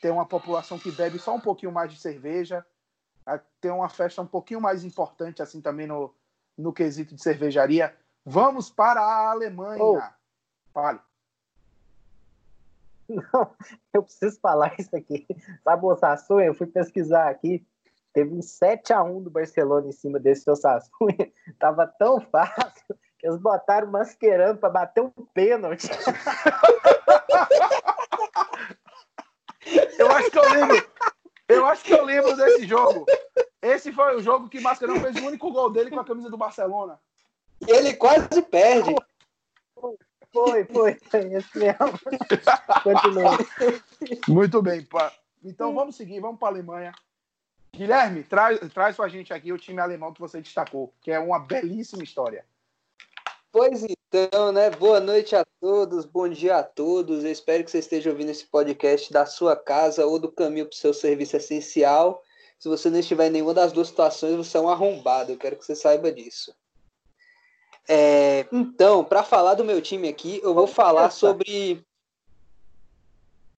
Tem 0.00 0.10
uma 0.10 0.26
população 0.26 0.78
que 0.78 0.90
bebe 0.90 1.18
só 1.18 1.34
um 1.34 1.40
pouquinho 1.40 1.72
mais 1.72 1.92
de 1.92 2.00
cerveja 2.00 2.64
ter 3.60 3.70
uma 3.70 3.88
festa 3.88 4.22
um 4.22 4.26
pouquinho 4.26 4.60
mais 4.60 4.84
importante 4.84 5.42
assim 5.42 5.60
também 5.60 5.86
no, 5.86 6.14
no 6.56 6.72
quesito 6.72 7.14
de 7.14 7.22
cervejaria. 7.22 7.94
Vamos 8.24 8.70
para 8.70 9.00
a 9.00 9.30
Alemanha. 9.30 9.82
Oh. 9.82 10.00
Fale. 10.72 11.00
Não, 13.08 13.54
eu 13.92 14.02
preciso 14.02 14.38
falar 14.40 14.74
isso 14.78 14.94
aqui. 14.94 15.26
Sabe 15.64 15.84
o 15.84 15.96
Sassunha? 15.96 16.46
Eu 16.46 16.54
fui 16.54 16.66
pesquisar 16.66 17.28
aqui. 17.28 17.66
Teve 18.12 18.34
um 18.34 18.40
7x1 18.40 19.22
do 19.22 19.30
Barcelona 19.30 19.86
em 19.88 19.92
cima 19.92 20.18
desse 20.18 20.42
seu 20.42 20.56
Sassunha. 20.56 21.32
Tava 21.58 21.86
tão 21.86 22.20
fácil 22.20 22.96
que 23.18 23.26
eles 23.26 23.38
botaram 23.38 23.90
masquerando 23.90 24.58
para 24.58 24.70
bater 24.70 25.02
um 25.02 25.10
pênalti. 25.32 25.88
eu 29.98 30.10
acho 30.10 30.30
que 30.30 30.38
eu 30.38 30.50
lembro. 30.50 30.90
Eu 31.48 31.66
acho 31.66 31.84
que 31.84 31.92
eu 31.92 32.04
lembro 32.04 32.36
desse 32.36 32.66
jogo. 32.66 33.06
Esse 33.60 33.92
foi 33.92 34.16
o 34.16 34.20
jogo 34.20 34.48
que 34.48 34.60
Mascherano 34.60 35.00
fez 35.00 35.16
o 35.16 35.26
único 35.26 35.52
gol 35.52 35.70
dele 35.70 35.90
com 35.90 36.00
a 36.00 36.04
camisa 36.04 36.30
do 36.30 36.36
Barcelona. 36.36 36.98
E 37.60 37.70
ele 37.70 37.94
quase 37.94 38.40
perde. 38.42 38.94
Foi, 40.32 40.64
foi, 40.64 40.98
foi 41.10 41.32
esse 41.34 41.58
mesmo. 41.58 41.78
Continua. 42.82 43.36
Muito 44.28 44.62
bem, 44.62 44.84
pá. 44.84 45.12
Então 45.42 45.74
vamos 45.74 45.96
seguir, 45.96 46.20
vamos 46.20 46.38
para 46.38 46.48
a 46.48 46.50
Alemanha. 46.52 46.92
Guilherme, 47.80 48.22
traz, 48.22 48.60
traz 48.74 49.00
a 49.00 49.08
gente 49.08 49.32
aqui 49.32 49.54
o 49.54 49.58
time 49.58 49.80
alemão 49.80 50.12
que 50.12 50.20
você 50.20 50.38
destacou, 50.38 50.92
que 51.00 51.10
é 51.10 51.18
uma 51.18 51.38
belíssima 51.38 52.04
história. 52.04 52.44
Pois 53.50 53.82
então, 53.82 54.52
né? 54.52 54.68
Boa 54.68 55.00
noite 55.00 55.34
a 55.34 55.46
todos, 55.58 56.04
bom 56.04 56.28
dia 56.28 56.58
a 56.58 56.62
todos. 56.62 57.24
Eu 57.24 57.32
espero 57.32 57.64
que 57.64 57.70
você 57.70 57.78
esteja 57.78 58.10
ouvindo 58.10 58.28
esse 58.28 58.44
podcast 58.44 59.10
da 59.10 59.24
sua 59.24 59.56
casa 59.56 60.04
ou 60.04 60.18
do 60.18 60.30
caminho 60.30 60.66
para 60.66 60.74
o 60.74 60.76
seu 60.76 60.92
serviço 60.92 61.38
essencial. 61.38 62.22
Se 62.58 62.68
você 62.68 62.90
não 62.90 62.98
estiver 62.98 63.28
em 63.28 63.30
nenhuma 63.30 63.54
das 63.54 63.72
duas 63.72 63.88
situações, 63.88 64.36
você 64.36 64.58
é 64.58 64.60
um 64.60 64.68
arrombado. 64.68 65.32
Eu 65.32 65.38
quero 65.38 65.56
que 65.56 65.64
você 65.64 65.74
saiba 65.74 66.12
disso. 66.12 66.54
É, 67.88 68.46
então, 68.52 69.02
para 69.02 69.22
falar 69.22 69.54
do 69.54 69.64
meu 69.64 69.80
time 69.80 70.06
aqui, 70.06 70.38
eu 70.42 70.52
vou 70.52 70.66
falar 70.66 71.08
sobre. 71.08 71.82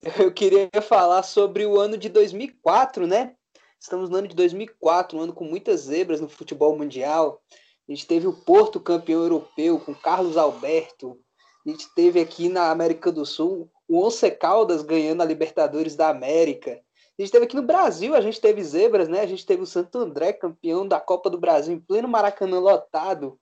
Eu 0.16 0.32
queria 0.32 0.68
falar 0.80 1.24
sobre 1.24 1.64
o 1.66 1.78
ano 1.78 1.96
de 1.96 2.08
2004, 2.08 3.06
né? 3.06 3.34
Estamos 3.82 4.08
no 4.08 4.16
ano 4.16 4.28
de 4.28 4.36
2004, 4.36 5.18
um 5.18 5.22
ano 5.22 5.32
com 5.32 5.44
muitas 5.44 5.80
zebras 5.80 6.20
no 6.20 6.28
futebol 6.28 6.78
mundial. 6.78 7.42
A 7.88 7.92
gente 7.92 8.06
teve 8.06 8.28
o 8.28 8.32
Porto 8.32 8.78
campeão 8.78 9.22
europeu 9.22 9.80
com 9.80 9.92
Carlos 9.92 10.36
Alberto. 10.36 11.18
A 11.66 11.68
gente 11.68 11.92
teve 11.92 12.20
aqui 12.20 12.48
na 12.48 12.70
América 12.70 13.10
do 13.10 13.26
Sul 13.26 13.68
o 13.88 14.06
Once 14.06 14.30
Caldas 14.30 14.82
ganhando 14.82 15.20
a 15.20 15.24
Libertadores 15.24 15.96
da 15.96 16.10
América. 16.10 16.80
A 17.18 17.22
gente 17.22 17.32
teve 17.32 17.44
aqui 17.44 17.56
no 17.56 17.62
Brasil, 17.64 18.14
a 18.14 18.20
gente 18.20 18.40
teve 18.40 18.62
zebras, 18.62 19.08
né? 19.08 19.20
A 19.20 19.26
gente 19.26 19.44
teve 19.44 19.62
o 19.62 19.66
Santo 19.66 19.98
André 19.98 20.32
campeão 20.32 20.86
da 20.86 21.00
Copa 21.00 21.28
do 21.28 21.36
Brasil 21.36 21.74
em 21.74 21.80
pleno 21.80 22.06
Maracanã 22.06 22.60
lotado. 22.60 23.36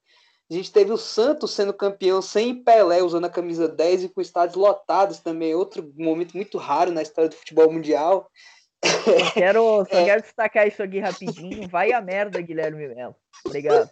A 0.50 0.54
gente 0.54 0.72
teve 0.72 0.90
o 0.90 0.96
Santos 0.96 1.50
sendo 1.50 1.74
campeão 1.74 2.22
sem 2.22 2.64
Pelé, 2.64 3.02
usando 3.02 3.26
a 3.26 3.30
camisa 3.30 3.68
10 3.68 4.04
e 4.04 4.08
com 4.08 4.22
estádios 4.22 4.56
lotados 4.56 5.18
também. 5.18 5.54
Outro 5.54 5.92
momento 5.98 6.34
muito 6.34 6.56
raro 6.56 6.90
na 6.90 7.02
história 7.02 7.28
do 7.28 7.36
futebol 7.36 7.70
mundial. 7.70 8.30
Só 8.84 9.32
quero, 9.32 9.86
só 9.90 9.98
é. 9.98 10.04
quero 10.04 10.22
destacar 10.22 10.66
isso 10.66 10.82
aqui 10.82 10.98
rapidinho. 10.98 11.68
Vai 11.68 11.92
a 11.92 12.00
merda, 12.00 12.40
Guilherme 12.40 12.88
Melo. 12.88 13.14
Obrigado. 13.44 13.88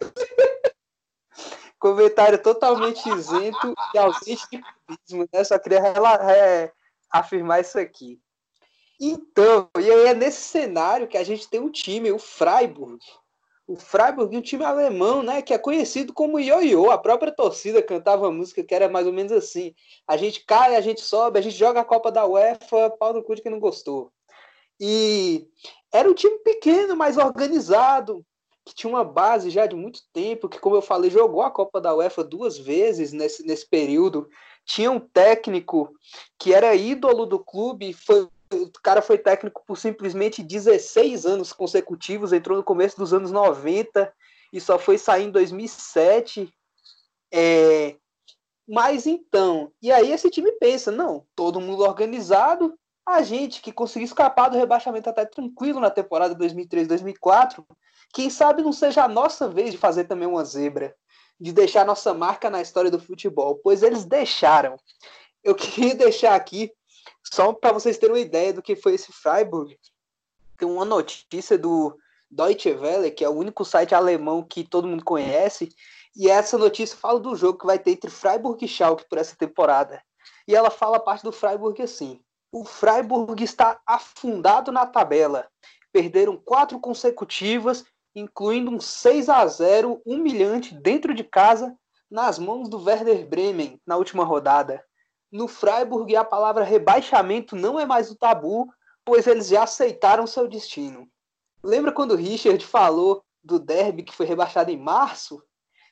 Comentário 1.77 2.41
totalmente 2.41 3.07
isento 3.09 3.73
e 3.93 3.97
ausente 3.97 4.45
de 4.51 4.61
clubismo, 4.61 5.29
né? 5.31 5.43
Só 5.43 5.57
queria 5.57 5.79
é, 5.79 6.71
afirmar 7.11 7.61
isso 7.61 7.79
aqui. 7.79 8.19
Então, 8.99 9.69
e 9.79 9.89
aí 9.89 10.07
é 10.07 10.13
nesse 10.13 10.41
cenário 10.41 11.07
que 11.07 11.17
a 11.17 11.23
gente 11.23 11.47
tem 11.47 11.59
um 11.59 11.71
time, 11.71 12.11
o 12.11 12.19
Freiburg. 12.19 12.99
O 13.65 13.77
Freiburg, 13.77 14.35
um 14.35 14.41
time 14.41 14.65
alemão, 14.65 15.23
né, 15.23 15.41
que 15.41 15.53
é 15.53 15.57
conhecido 15.57 16.11
como 16.11 16.39
ioiô. 16.39 16.91
A 16.91 16.97
própria 16.97 17.31
torcida 17.31 17.81
cantava 17.81 18.27
a 18.27 18.31
música 18.31 18.63
que 18.63 18.75
era 18.75 18.89
mais 18.89 19.07
ou 19.07 19.13
menos 19.13 19.31
assim: 19.31 19.73
a 20.05 20.17
gente 20.17 20.43
cai, 20.43 20.75
a 20.75 20.81
gente 20.81 20.99
sobe, 21.01 21.39
a 21.39 21.41
gente 21.41 21.55
joga 21.55 21.79
a 21.79 21.85
Copa 21.85 22.11
da 22.11 22.25
UEFA, 22.25 22.89
pau 22.99 23.13
no 23.13 23.23
cu 23.23 23.35
de 23.35 23.41
quem 23.41 23.51
não 23.51 23.59
gostou. 23.59 24.11
E 24.79 25.47
era 25.91 26.09
um 26.09 26.13
time 26.13 26.37
pequeno, 26.39 26.95
mas 26.95 27.17
organizado, 27.17 28.25
que 28.65 28.73
tinha 28.73 28.89
uma 28.89 29.03
base 29.03 29.49
já 29.49 29.65
de 29.65 29.75
muito 29.75 30.01
tempo, 30.13 30.47
que, 30.47 30.59
como 30.59 30.75
eu 30.75 30.81
falei, 30.81 31.09
jogou 31.09 31.41
a 31.41 31.51
Copa 31.51 31.81
da 31.81 31.95
UEFA 31.95 32.23
duas 32.23 32.57
vezes 32.57 33.11
nesse, 33.11 33.45
nesse 33.45 33.67
período. 33.67 34.29
Tinha 34.65 34.91
um 34.91 34.99
técnico 34.99 35.91
que 36.37 36.53
era 36.53 36.75
ídolo 36.75 37.25
do 37.25 37.39
clube, 37.39 37.93
foi, 37.93 38.29
o 38.53 38.71
cara 38.83 39.01
foi 39.01 39.17
técnico 39.17 39.63
por 39.65 39.77
simplesmente 39.77 40.43
16 40.43 41.25
anos 41.25 41.51
consecutivos, 41.51 42.31
entrou 42.31 42.57
no 42.57 42.63
começo 42.63 42.97
dos 42.97 43.13
anos 43.13 43.31
90 43.31 44.13
e 44.53 44.61
só 44.61 44.77
foi 44.77 44.97
sair 44.97 45.25
em 45.25 45.31
2007. 45.31 46.53
É, 47.31 47.95
mas 48.67 49.07
então, 49.07 49.71
e 49.81 49.91
aí 49.91 50.11
esse 50.11 50.29
time 50.29 50.51
pensa, 50.53 50.91
não, 50.91 51.25
todo 51.35 51.59
mundo 51.59 51.81
organizado, 51.81 52.77
a 53.09 53.21
gente 53.23 53.61
que 53.61 53.71
conseguiu 53.71 54.05
escapar 54.05 54.49
do 54.49 54.57
rebaixamento 54.57 55.09
até 55.09 55.25
tranquilo 55.25 55.79
na 55.79 55.89
temporada 55.89 56.35
2003-2004, 56.35 57.65
quem 58.13 58.29
sabe 58.29 58.61
não 58.61 58.71
seja 58.71 59.03
a 59.03 59.07
nossa 59.07 59.47
vez 59.47 59.71
de 59.71 59.77
fazer 59.77 60.05
também 60.05 60.27
uma 60.27 60.43
zebra, 60.43 60.95
de 61.39 61.51
deixar 61.51 61.85
nossa 61.85 62.13
marca 62.13 62.49
na 62.49 62.61
história 62.61 62.91
do 62.91 62.99
futebol, 62.99 63.59
pois 63.63 63.83
eles 63.83 64.05
deixaram. 64.05 64.77
Eu 65.43 65.55
queria 65.55 65.95
deixar 65.95 66.35
aqui, 66.35 66.71
só 67.23 67.51
para 67.53 67.73
vocês 67.73 67.97
terem 67.97 68.15
uma 68.15 68.21
ideia 68.21 68.53
do 68.53 68.61
que 68.61 68.75
foi 68.75 68.93
esse 68.93 69.11
Freiburg, 69.11 69.77
tem 70.57 70.67
uma 70.67 70.85
notícia 70.85 71.57
do 71.57 71.97
Deutsche 72.29 72.71
Welle, 72.71 73.11
que 73.11 73.23
é 73.23 73.29
o 73.29 73.33
único 73.33 73.65
site 73.65 73.95
alemão 73.95 74.43
que 74.43 74.63
todo 74.63 74.87
mundo 74.87 75.03
conhece, 75.03 75.69
e 76.15 76.29
essa 76.29 76.57
notícia 76.57 76.97
fala 76.97 77.19
do 77.19 77.35
jogo 77.35 77.59
que 77.59 77.65
vai 77.65 77.79
ter 77.79 77.91
entre 77.91 78.11
Freiburg 78.11 78.63
e 78.63 78.67
Schalke 78.67 79.07
por 79.09 79.17
essa 79.17 79.35
temporada. 79.35 80.03
E 80.47 80.55
ela 80.55 80.69
fala 80.69 80.97
a 80.97 80.99
parte 80.99 81.23
do 81.23 81.31
Freiburg 81.31 81.81
assim: 81.81 82.19
o 82.51 82.63
Freiburg 82.65 83.43
está 83.43 83.79
afundado 83.85 84.71
na 84.71 84.85
tabela. 84.85 85.47
Perderam 85.91 86.37
quatro 86.37 86.79
consecutivas, 86.79 87.85
incluindo 88.15 88.71
um 88.71 88.79
6 88.79 89.29
a 89.29 89.45
0 89.45 90.01
humilhante 90.05 90.73
dentro 90.73 91.13
de 91.13 91.23
casa 91.23 91.75
nas 92.09 92.39
mãos 92.39 92.69
do 92.69 92.83
Werder 92.83 93.27
Bremen 93.27 93.79
na 93.85 93.97
última 93.97 94.23
rodada. 94.23 94.83
No 95.31 95.47
Freiburg, 95.47 96.15
a 96.15 96.23
palavra 96.23 96.63
rebaixamento 96.63 97.55
não 97.55 97.79
é 97.79 97.85
mais 97.85 98.09
o 98.09 98.15
tabu, 98.15 98.67
pois 99.05 99.27
eles 99.27 99.47
já 99.47 99.63
aceitaram 99.63 100.25
seu 100.25 100.47
destino. 100.47 101.07
Lembra 101.63 101.91
quando 101.91 102.11
o 102.11 102.15
Richard 102.15 102.65
falou 102.65 103.23
do 103.43 103.59
derby 103.59 104.03
que 104.03 104.15
foi 104.15 104.25
rebaixado 104.25 104.71
em 104.71 104.77
março? 104.77 105.41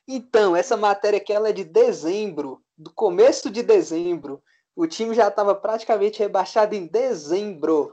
Então, 0.08 0.56
essa 0.56 0.76
matéria 0.76 1.18
aqui 1.18 1.32
ela 1.32 1.50
é 1.50 1.52
de 1.52 1.64
dezembro, 1.64 2.62
do 2.76 2.92
começo 2.92 3.50
de 3.50 3.62
dezembro. 3.62 4.42
O 4.78 4.86
time 4.86 5.12
já 5.12 5.26
estava 5.26 5.56
praticamente 5.56 6.20
rebaixado 6.20 6.72
em 6.72 6.86
dezembro, 6.86 7.92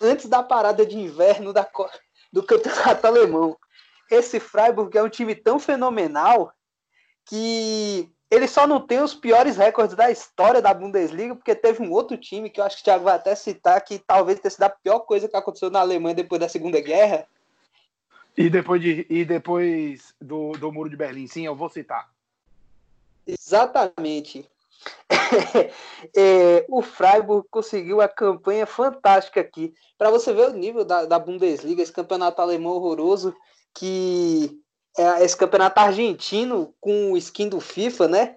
antes 0.00 0.24
da 0.24 0.42
parada 0.42 0.86
de 0.86 0.98
inverno 0.98 1.52
da, 1.52 1.68
do 2.32 2.42
campeonato 2.42 3.06
alemão. 3.06 3.54
Esse 4.10 4.40
Freiburg 4.40 4.96
é 4.96 5.02
um 5.02 5.08
time 5.10 5.34
tão 5.34 5.58
fenomenal 5.58 6.50
que 7.26 8.10
ele 8.30 8.48
só 8.48 8.66
não 8.66 8.80
tem 8.80 9.02
os 9.02 9.12
piores 9.12 9.58
recordes 9.58 9.94
da 9.94 10.10
história 10.10 10.62
da 10.62 10.72
Bundesliga, 10.72 11.36
porque 11.36 11.54
teve 11.54 11.82
um 11.82 11.92
outro 11.92 12.16
time 12.16 12.48
que 12.48 12.58
eu 12.58 12.64
acho 12.64 12.76
que 12.76 12.82
o 12.82 12.84
Thiago 12.86 13.04
vai 13.04 13.16
até 13.16 13.34
citar, 13.34 13.78
que 13.82 13.98
talvez 13.98 14.40
tenha 14.40 14.50
sido 14.50 14.62
a 14.62 14.70
pior 14.70 15.00
coisa 15.00 15.28
que 15.28 15.36
aconteceu 15.36 15.68
na 15.68 15.80
Alemanha 15.80 16.14
depois 16.14 16.40
da 16.40 16.48
Segunda 16.48 16.80
Guerra. 16.80 17.26
E 18.34 18.48
depois, 18.48 18.80
de, 18.80 19.06
e 19.10 19.26
depois 19.26 20.14
do, 20.18 20.52
do 20.52 20.72
Muro 20.72 20.88
de 20.88 20.96
Berlim, 20.96 21.26
sim, 21.26 21.44
eu 21.44 21.54
vou 21.54 21.68
citar. 21.68 22.08
Exatamente. 23.26 24.50
é, 26.16 26.64
o 26.68 26.82
Freiburg 26.82 27.46
conseguiu 27.50 28.00
a 28.00 28.08
campanha 28.08 28.66
fantástica 28.66 29.40
aqui. 29.40 29.74
Para 29.98 30.10
você 30.10 30.32
ver 30.32 30.48
o 30.48 30.52
nível 30.52 30.84
da, 30.84 31.04
da 31.04 31.18
Bundesliga, 31.18 31.82
esse 31.82 31.92
campeonato 31.92 32.40
alemão 32.40 32.72
horroroso, 32.72 33.34
que 33.74 34.60
é 34.96 35.24
esse 35.24 35.36
campeonato 35.36 35.80
argentino 35.80 36.74
com 36.80 37.12
o 37.12 37.16
skin 37.16 37.48
do 37.48 37.60
FIFA, 37.60 38.08
né? 38.08 38.36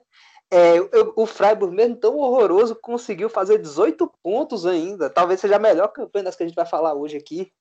É, 0.50 0.76
o 1.16 1.26
Freiburg, 1.26 1.76
mesmo 1.76 1.98
tão 1.98 2.18
horroroso, 2.18 2.76
conseguiu 2.76 3.30
fazer 3.30 3.58
18 3.58 4.10
pontos 4.24 4.66
ainda. 4.66 5.10
Talvez 5.10 5.42
seja 5.42 5.58
a 5.58 5.60
melhor 5.60 5.90
campanha 5.90 6.26
das 6.26 6.36
que 6.36 6.44
a 6.44 6.48
gente 6.48 6.56
vai 6.56 6.66
falar 6.66 6.94
hoje 6.94 7.18
aqui. 7.18 7.52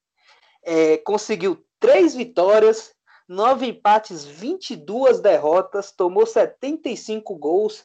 É, 0.62 0.96
conseguiu 0.98 1.64
três 1.80 2.14
vitórias, 2.14 2.94
nove 3.28 3.66
empates, 3.66 4.24
22 4.24 5.20
derrotas, 5.20 5.90
tomou 5.90 6.24
75 6.24 7.34
gols, 7.36 7.84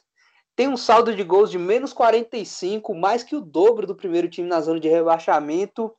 tem 0.54 0.68
um 0.68 0.76
saldo 0.76 1.14
de 1.14 1.22
gols 1.22 1.50
de 1.50 1.58
menos 1.58 1.92
45, 1.92 2.94
mais 2.94 3.22
que 3.22 3.34
o 3.34 3.40
dobro 3.40 3.86
do 3.86 3.94
primeiro 3.94 4.28
time 4.28 4.48
na 4.48 4.60
zona 4.60 4.78
de 4.78 4.88
rebaixamento. 4.88 5.92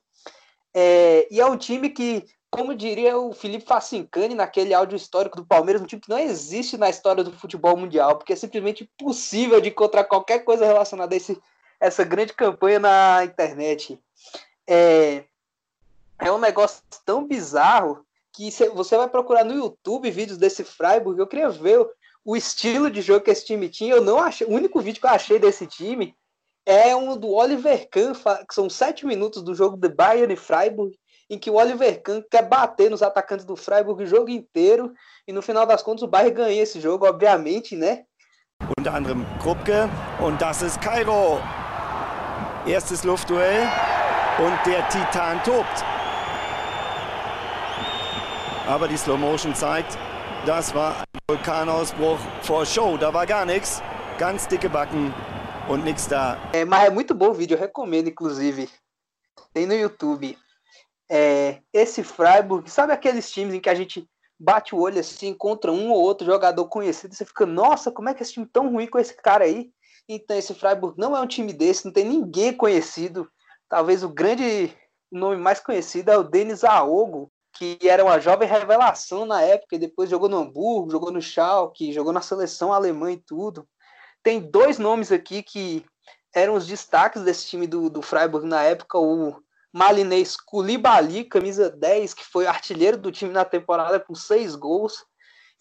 É, 0.73 1.27
e 1.31 1.39
é 1.39 1.45
um 1.45 1.57
time 1.57 1.89
que, 1.89 2.25
como 2.51 2.75
diria 2.75 3.17
o 3.17 3.33
Felipe 3.33 3.65
Facincani 3.65 4.35
naquele 4.35 4.73
áudio 4.73 4.95
histórico 4.95 5.37
do 5.37 5.45
Palmeiras, 5.45 5.81
um 5.81 5.87
time 5.87 6.01
que 6.01 6.09
não 6.09 6.19
existe 6.19 6.77
na 6.77 6.89
história 6.89 7.23
do 7.23 7.31
futebol 7.31 7.75
mundial, 7.75 8.17
porque 8.17 8.33
é 8.33 8.35
simplesmente 8.35 8.83
impossível 8.83 9.59
de 9.59 9.69
encontrar 9.69 10.03
qualquer 10.03 10.39
coisa 10.43 10.65
relacionada 10.65 11.15
a 11.15 11.17
esse, 11.17 11.41
essa 11.79 12.03
grande 12.03 12.33
campanha 12.33 12.79
na 12.79 13.23
internet. 13.23 13.99
É, 14.67 15.23
é 16.19 16.31
um 16.31 16.39
negócio 16.39 16.83
tão 17.05 17.27
bizarro 17.27 18.05
que 18.31 18.49
você 18.73 18.97
vai 18.97 19.07
procurar 19.07 19.43
no 19.43 19.53
YouTube 19.53 20.09
vídeos 20.09 20.37
desse 20.37 20.63
Freiburg. 20.63 21.19
Eu 21.19 21.27
queria 21.27 21.49
ver 21.49 21.87
o 22.25 22.35
estilo 22.35 22.89
de 22.89 23.01
jogo 23.01 23.25
que 23.25 23.31
esse 23.31 23.45
time 23.45 23.69
tinha. 23.69 23.95
Eu 23.95 24.03
não 24.03 24.19
achei. 24.19 24.47
O 24.47 24.51
único 24.51 24.79
vídeo 24.79 24.99
que 24.99 25.05
eu 25.05 25.11
achei 25.11 25.39
desse 25.39 25.67
time 25.67 26.15
é 26.65 26.95
um 26.95 27.17
do 27.17 27.31
Oliver 27.31 27.87
Kahn, 27.89 28.13
que 28.13 28.53
são 28.53 28.69
sete 28.69 29.05
minutos 29.05 29.41
do 29.43 29.53
jogo 29.53 29.75
de 29.75 29.89
Bayern 29.89 30.33
e 30.33 30.37
Freiburg, 30.37 30.97
em 31.29 31.37
que 31.37 31.49
o 31.49 31.55
Oliver 31.55 32.01
Kahn 32.01 32.21
quer 32.29 32.47
bater 32.47 32.89
nos 32.89 33.01
atacantes 33.01 33.45
do 33.45 33.55
Freiburg 33.55 34.03
o 34.03 34.07
jogo 34.07 34.29
inteiro. 34.29 34.93
E 35.27 35.33
no 35.33 35.41
final 35.41 35.65
das 35.65 35.81
contas 35.81 36.03
o 36.03 36.07
Bayern 36.07 36.35
ganha 36.35 36.61
esse 36.61 36.79
jogo, 36.79 37.05
obviamente, 37.05 37.75
né? 37.75 38.05
Unter 38.77 38.95
anderem 38.95 39.25
Krupke 39.41 39.89
und 40.21 40.39
das 40.39 40.61
ist 40.61 40.79
Kairo. 40.79 41.41
Erstes 42.65 43.03
Luftduell 43.03 43.67
und 44.39 44.65
der 44.65 44.87
Titan 44.87 45.43
tobt. 45.43 45.83
Aber 48.65 48.87
die 48.87 48.97
Slow 48.97 49.17
Motion 49.17 49.53
zeigt, 49.53 49.97
das 50.45 50.73
war 50.73 51.03
ein 51.29 51.37
Vulkanausbruch 51.37 52.19
vor 52.41 52.65
Show. 52.65 52.97
Da 52.97 53.13
war 53.13 53.25
gar 53.25 53.45
nichts. 53.45 53.81
Ganz 54.17 54.45
dicke 54.45 54.67
Backen 54.67 55.13
und 55.69 55.85
nichts 55.85 56.07
da. 56.07 56.37
É, 56.51 56.65
mas 56.65 56.85
é 56.85 56.89
muito 56.89 57.15
bom 57.15 57.29
o 57.29 57.33
vídeo, 57.33 57.55
eu 57.55 57.59
recomendo, 57.59 58.09
inclusive. 58.09 58.69
Tem 59.53 59.65
no 59.65 59.73
YouTube. 59.73 60.37
É, 61.09 61.61
esse 61.71 62.03
Freiburg, 62.03 62.69
sabe 62.69 62.91
aqueles 62.91 63.31
times 63.31 63.53
em 63.53 63.61
que 63.61 63.69
a 63.69 63.75
gente 63.75 64.05
bate 64.37 64.75
o 64.75 64.79
olho 64.79 64.99
assim, 64.99 65.27
encontra 65.27 65.71
um 65.71 65.91
ou 65.91 66.01
outro 66.01 66.25
jogador 66.25 66.65
conhecido, 66.67 67.15
você 67.15 67.23
fica, 67.23 67.45
nossa, 67.45 67.91
como 67.91 68.09
é 68.09 68.13
que 68.13 68.21
esse 68.21 68.33
time 68.33 68.45
tão 68.45 68.69
ruim 68.71 68.87
com 68.87 68.99
esse 68.99 69.15
cara 69.15 69.45
aí? 69.45 69.71
Então 70.09 70.35
esse 70.35 70.53
Freiburg 70.53 70.99
não 70.99 71.15
é 71.15 71.21
um 71.21 71.27
time 71.27 71.53
desse, 71.53 71.85
não 71.85 71.93
tem 71.93 72.03
ninguém 72.03 72.51
conhecido. 72.51 73.29
Talvez 73.69 74.03
o 74.03 74.09
grande 74.09 74.75
nome 75.09 75.37
mais 75.37 75.61
conhecido 75.61 76.09
é 76.09 76.17
o 76.17 76.23
Denis 76.23 76.65
Aogo, 76.65 77.31
que 77.53 77.77
era 77.83 78.03
uma 78.03 78.19
jovem 78.19 78.47
revelação 78.47 79.25
na 79.25 79.41
época, 79.41 79.75
e 79.75 79.79
depois 79.79 80.09
jogou 80.09 80.27
no 80.27 80.37
Hamburgo, 80.37 80.91
jogou 80.91 81.11
no 81.11 81.21
Schalke, 81.21 81.93
jogou 81.93 82.11
na 82.11 82.21
seleção 82.21 82.73
alemã 82.73 83.11
e 83.11 83.17
tudo. 83.17 83.67
Tem 84.23 84.39
dois 84.39 84.79
nomes 84.79 85.11
aqui 85.11 85.43
que 85.43 85.85
eram 86.33 86.55
os 86.55 86.65
destaques 86.65 87.21
desse 87.21 87.47
time 87.47 87.67
do, 87.67 87.89
do 87.89 88.01
Freiburg 88.01 88.47
na 88.47 88.63
época, 88.63 88.97
o 88.97 89.35
malinês 89.71 90.35
Koulibaly, 90.35 91.25
camisa 91.25 91.69
10, 91.69 92.13
que 92.13 92.25
foi 92.25 92.47
artilheiro 92.47 92.97
do 92.97 93.11
time 93.11 93.31
na 93.31 93.45
temporada 93.45 93.99
com 93.99 94.15
seis 94.15 94.55
gols, 94.55 95.05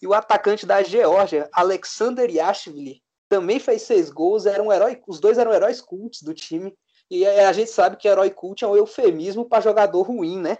e 0.01 0.07
o 0.07 0.13
atacante 0.13 0.65
da 0.65 0.81
Geórgia, 0.81 1.49
Alexander 1.53 2.29
Yashvili, 2.29 3.01
também 3.29 3.59
fez 3.59 3.83
seis 3.83 4.09
gols, 4.09 4.45
era 4.45 4.61
um 4.61 4.71
herói, 4.71 5.01
os 5.07 5.19
dois 5.19 5.37
eram 5.37 5.53
heróis 5.53 5.79
cultos 5.79 6.21
do 6.21 6.33
time, 6.33 6.75
e 7.09 7.25
a 7.25 7.53
gente 7.53 7.69
sabe 7.69 7.97
que 7.97 8.07
herói 8.07 8.29
cult 8.31 8.63
é 8.63 8.67
um 8.67 8.75
eufemismo 8.75 9.45
para 9.47 9.61
jogador 9.61 10.01
ruim, 10.01 10.39
né? 10.39 10.57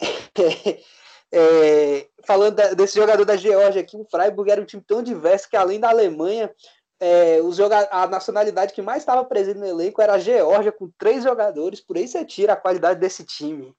é, 1.32 2.08
falando 2.24 2.56
desse 2.74 2.96
jogador 2.96 3.24
da 3.24 3.36
Geórgia 3.36 3.82
aqui, 3.82 3.96
o 3.96 4.06
Freiburg 4.10 4.50
era 4.50 4.60
um 4.60 4.64
time 4.64 4.82
tão 4.86 5.02
diverso 5.02 5.48
que 5.48 5.56
além 5.56 5.80
da 5.80 5.90
Alemanha, 5.90 6.52
é, 7.00 7.40
os 7.42 7.58
a 7.60 8.06
nacionalidade 8.06 8.72
que 8.72 8.82
mais 8.82 9.02
estava 9.02 9.24
presente 9.24 9.58
no 9.58 9.66
elenco 9.66 10.02
era 10.02 10.14
a 10.14 10.18
Geórgia, 10.18 10.72
com 10.72 10.90
três 10.98 11.22
jogadores, 11.22 11.80
por 11.80 11.96
aí 11.96 12.08
você 12.08 12.24
tira 12.24 12.54
a 12.54 12.56
qualidade 12.56 13.00
desse 13.00 13.24
time. 13.24 13.74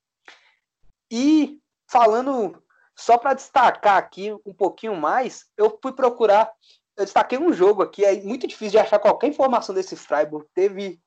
E 1.12 1.60
falando, 1.88 2.62
só 2.96 3.18
para 3.18 3.34
destacar 3.34 3.98
aqui 3.98 4.32
um 4.46 4.54
pouquinho 4.54 4.96
mais, 4.96 5.46
eu 5.58 5.78
fui 5.82 5.92
procurar, 5.92 6.52
eu 6.96 7.04
destaquei 7.04 7.38
um 7.38 7.52
jogo 7.52 7.82
aqui, 7.82 8.06
é 8.06 8.22
muito 8.22 8.48
difícil 8.48 8.72
de 8.72 8.80
achar 8.80 9.00
qualquer 9.00 9.28
informação 9.28 9.74
desse 9.74 9.96
Freiburg. 9.96 10.46
Teve 10.54 11.00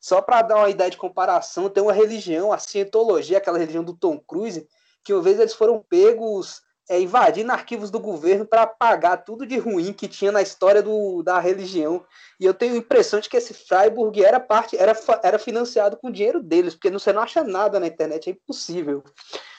só 0.00 0.22
para 0.22 0.42
dar 0.42 0.56
uma 0.56 0.70
ideia 0.70 0.90
de 0.90 0.96
comparação, 0.96 1.68
tem 1.68 1.82
uma 1.82 1.92
religião, 1.92 2.52
a 2.52 2.58
cientologia, 2.58 3.38
aquela 3.38 3.58
religião 3.58 3.82
do 3.82 3.96
Tom 3.96 4.18
Cruise, 4.18 4.66
que 5.04 5.12
uma 5.12 5.22
vez 5.22 5.38
eles 5.38 5.54
foram 5.54 5.84
pegos 5.88 6.62
é, 6.88 7.00
invadindo 7.00 7.52
arquivos 7.52 7.90
do 7.90 8.00
governo 8.00 8.46
para 8.46 8.62
apagar 8.62 9.22
tudo 9.22 9.44
de 9.44 9.58
ruim 9.58 9.92
que 9.92 10.08
tinha 10.08 10.32
na 10.32 10.40
história 10.40 10.82
do, 10.82 11.22
da 11.22 11.38
religião. 11.38 12.04
E 12.40 12.46
eu 12.46 12.54
tenho 12.54 12.74
a 12.74 12.78
impressão 12.78 13.20
de 13.20 13.28
que 13.28 13.36
esse 13.36 13.52
Freiburg 13.52 14.24
era 14.24 14.40
parte, 14.40 14.76
era, 14.76 14.96
era 15.22 15.38
financiado 15.38 15.96
com 15.96 16.10
dinheiro 16.10 16.42
deles, 16.42 16.74
porque 16.74 16.90
você 16.90 17.12
não 17.12 17.22
acha 17.22 17.44
nada 17.44 17.78
na 17.78 17.86
internet, 17.86 18.30
é 18.30 18.32
impossível. 18.32 19.04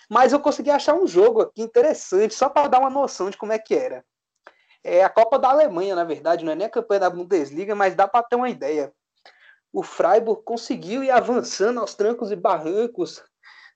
Mas 0.09 0.33
eu 0.33 0.39
consegui 0.39 0.71
achar 0.71 0.95
um 0.95 1.05
jogo 1.05 1.41
aqui 1.41 1.61
interessante, 1.61 2.33
só 2.33 2.49
para 2.49 2.67
dar 2.67 2.79
uma 2.79 2.89
noção 2.89 3.29
de 3.29 3.37
como 3.37 3.51
é 3.51 3.59
que 3.59 3.75
era. 3.75 4.03
É 4.83 5.03
a 5.03 5.09
Copa 5.09 5.37
da 5.37 5.49
Alemanha, 5.49 5.93
na 5.93 6.03
verdade, 6.03 6.43
não 6.43 6.53
é 6.53 6.55
nem 6.55 6.65
a 6.65 6.69
campanha 6.69 7.01
da 7.01 7.09
Bundesliga, 7.09 7.75
mas 7.75 7.93
dá 7.93 8.07
para 8.07 8.23
ter 8.23 8.37
uma 8.37 8.49
ideia 8.49 8.91
o 9.71 9.83
Freiburg 9.83 10.41
conseguiu 10.43 11.03
ir 11.03 11.11
avançando 11.11 11.79
aos 11.79 11.93
trancos 11.93 12.31
e 12.31 12.35
barrancos. 12.35 13.23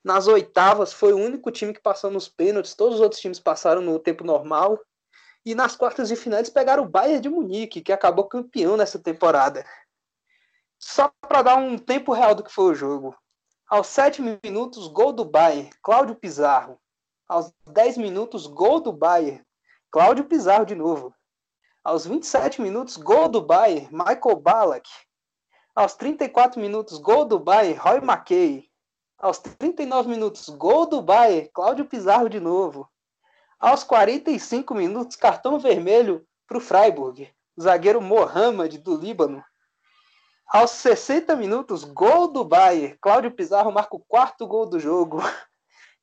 Nas 0.02 0.26
oitavas 0.26 0.92
foi 0.92 1.12
o 1.12 1.18
único 1.18 1.50
time 1.50 1.72
que 1.72 1.80
passou 1.80 2.10
nos 2.10 2.28
pênaltis, 2.28 2.74
todos 2.74 2.96
os 2.96 3.00
outros 3.00 3.20
times 3.20 3.40
passaram 3.40 3.80
no 3.80 3.98
tempo 3.98 4.24
normal. 4.24 4.78
E 5.46 5.54
nas 5.54 5.76
quartas 5.76 6.08
de 6.08 6.16
final 6.16 6.38
eles 6.38 6.50
pegaram 6.50 6.82
o 6.82 6.88
Bayern 6.88 7.20
de 7.20 7.28
Munique, 7.28 7.80
que 7.80 7.92
acabou 7.92 8.28
campeão 8.28 8.76
nessa 8.76 8.98
temporada. 8.98 9.64
Só 10.78 11.10
para 11.20 11.42
dar 11.42 11.56
um 11.56 11.78
tempo 11.78 12.12
real 12.12 12.34
do 12.34 12.42
que 12.42 12.52
foi 12.52 12.72
o 12.72 12.74
jogo. 12.74 13.16
Aos 13.68 13.86
7 13.88 14.20
minutos, 14.20 14.88
gol 14.88 15.12
do 15.12 15.24
Bayern, 15.24 15.70
Cláudio 15.82 16.14
Pizarro. 16.14 16.78
Aos 17.28 17.52
10 17.66 17.98
minutos, 17.98 18.46
gol 18.46 18.80
do 18.80 18.92
Bayern, 18.92 19.42
Cláudio 19.90 20.24
Pizarro 20.24 20.66
de 20.66 20.74
novo. 20.74 21.14
Aos 21.82 22.06
27 22.06 22.60
minutos, 22.60 22.96
gol 22.96 23.28
do 23.28 23.40
Bayern, 23.40 23.88
Michael 23.90 24.36
Ballack. 24.36 24.88
Aos 25.74 25.94
34 25.94 26.60
minutos, 26.60 26.98
gol 26.98 27.24
do 27.24 27.36
Bayern, 27.36 27.76
Roy 27.76 28.00
Mackay. 28.00 28.70
Aos 29.18 29.40
39 29.40 30.08
minutos, 30.08 30.48
gol 30.48 30.86
do 30.86 31.02
Bayern, 31.02 31.50
Cláudio 31.52 31.84
Pizarro 31.84 32.28
de 32.28 32.38
novo. 32.38 32.88
Aos 33.58 33.82
45 33.82 34.72
minutos, 34.72 35.16
cartão 35.16 35.58
vermelho 35.58 36.24
para 36.46 36.58
o 36.58 36.60
Freiburg, 36.60 37.28
zagueiro 37.60 38.00
Mohamed 38.00 38.78
do 38.78 38.94
Líbano. 38.94 39.44
Aos 40.46 40.70
60 40.70 41.34
minutos, 41.34 41.82
gol 41.82 42.28
do 42.28 42.44
Bayern, 42.44 42.96
Cláudio 43.00 43.32
Pizarro 43.32 43.72
marca 43.72 43.96
o 43.96 44.04
quarto 44.06 44.46
gol 44.46 44.66
do 44.66 44.78
jogo. 44.78 45.18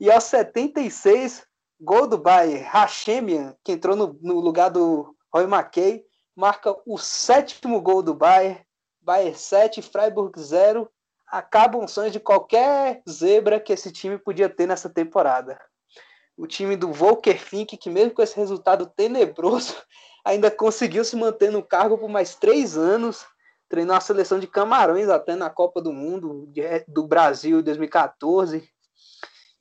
E 0.01 0.11
aos 0.11 0.25
76, 0.25 1.47
gol 1.79 2.07
do 2.07 2.17
Bayern, 2.17 2.65
Hashemian, 2.65 3.55
que 3.63 3.71
entrou 3.71 3.95
no, 3.95 4.19
no 4.21 4.41
lugar 4.41 4.69
do 4.69 5.15
Roy 5.33 5.47
Mackay, 5.47 6.03
marca 6.35 6.75
o 6.85 6.97
sétimo 6.97 7.79
gol 7.79 8.03
do 8.03 8.13
Bayern 8.13 8.59
Bayern 9.11 9.37
7, 9.37 9.81
Freiburg 9.81 10.39
0. 10.39 10.89
acaba 11.27 11.77
um 11.77 11.85
sonho 11.85 12.09
de 12.09 12.17
qualquer 12.17 13.01
zebra 13.09 13.59
que 13.59 13.73
esse 13.73 13.91
time 13.91 14.17
podia 14.17 14.47
ter 14.47 14.65
nessa 14.65 14.89
temporada. 14.89 15.59
O 16.37 16.47
time 16.47 16.77
do 16.77 16.93
Volker 16.93 17.37
Fink, 17.37 17.75
que 17.75 17.89
mesmo 17.89 18.13
com 18.13 18.21
esse 18.21 18.37
resultado 18.37 18.85
tenebroso, 18.85 19.75
ainda 20.23 20.49
conseguiu 20.49 21.03
se 21.03 21.17
manter 21.17 21.51
no 21.51 21.61
cargo 21.61 21.97
por 21.97 22.07
mais 22.07 22.35
três 22.35 22.77
anos, 22.77 23.25
treinou 23.67 23.97
a 23.97 23.99
seleção 23.99 24.39
de 24.39 24.47
Camarões 24.47 25.09
até 25.09 25.35
na 25.35 25.49
Copa 25.49 25.81
do 25.81 25.91
Mundo 25.91 26.49
do 26.87 27.05
Brasil 27.05 27.59
em 27.59 27.63
2014. 27.63 28.63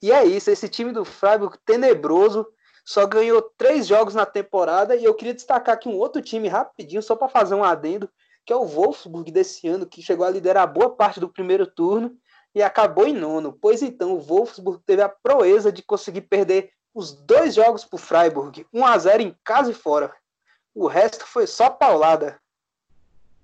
E 0.01 0.13
é 0.13 0.25
isso, 0.25 0.49
esse 0.49 0.69
time 0.69 0.93
do 0.93 1.05
Freiburg 1.05 1.59
tenebroso 1.67 2.47
só 2.85 3.05
ganhou 3.05 3.43
três 3.59 3.89
jogos 3.89 4.15
na 4.15 4.25
temporada 4.25 4.95
e 4.95 5.05
eu 5.05 5.15
queria 5.15 5.35
destacar 5.35 5.75
aqui 5.75 5.89
um 5.89 5.97
outro 5.97 6.23
time 6.23 6.47
rapidinho, 6.47 7.03
só 7.03 7.17
para 7.17 7.29
fazer 7.29 7.57
um 7.57 7.65
adendo, 7.65 8.09
que 8.45 8.53
é 8.53 8.57
o 8.57 8.67
Wolfsburg 8.67 9.31
desse 9.31 9.69
ano, 9.69 9.87
que 9.87 10.03
chegou 10.03 10.27
a 10.27 10.31
liderar 10.31 10.73
boa 10.73 10.91
parte 10.91 11.21
do 11.21 11.29
primeiro 11.29 11.67
turno 11.67 12.17
e 12.55 12.63
acabou 12.63 13.07
em 13.07 13.13
nono. 13.13 13.53
Pois 13.53 13.83
então, 13.83 14.13
o 14.13 14.21
Wolfsburg 14.21 14.83
teve 14.85 15.03
a 15.03 15.09
proeza 15.09 15.71
de 15.71 15.83
conseguir 15.83 16.23
perder 16.23 16.73
os 16.95 17.13
dois 17.13 17.55
jogos 17.55 17.85
para 17.85 17.97
o 17.97 18.01
Freiburg, 18.01 18.67
1 18.73 18.87
a 18.87 18.99
0 18.99 19.23
em 19.23 19.37
casa 19.45 19.71
e 19.71 19.75
fora. 19.75 20.13
O 20.75 20.87
resto 20.87 21.27
foi 21.27 21.47
só 21.47 21.71
paulada. 21.71 22.41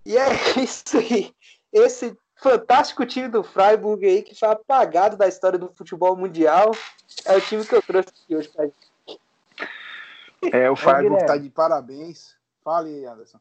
E 0.05 0.17
é 0.17 0.27
isso 0.59 0.99
aí. 0.99 1.33
Esse 1.73 2.17
fantástico 2.37 3.07
time 3.07 3.29
do 3.29 3.43
Freiburg 3.43 4.05
aí, 4.05 4.23
que 4.23 4.35
foi 4.35 4.49
apagado 4.49 5.17
da 5.17 5.29
história 5.29 5.59
do 5.59 5.73
futebol 5.73 6.17
mundial, 6.17 6.73
é 7.25 7.37
o 7.37 7.41
time 7.41 7.65
que 7.65 7.75
eu 7.75 7.83
trouxe 7.83 8.09
aqui 8.09 8.37
hoje 8.37 8.49
pra 8.49 8.65
gente. 8.65 9.21
É, 10.53 10.71
o 10.71 10.77
Freiburg 10.77 11.25
tá 11.27 11.37
de 11.37 11.51
parabéns. 11.51 12.37
Fale, 12.63 13.07
Anderson. 13.07 13.39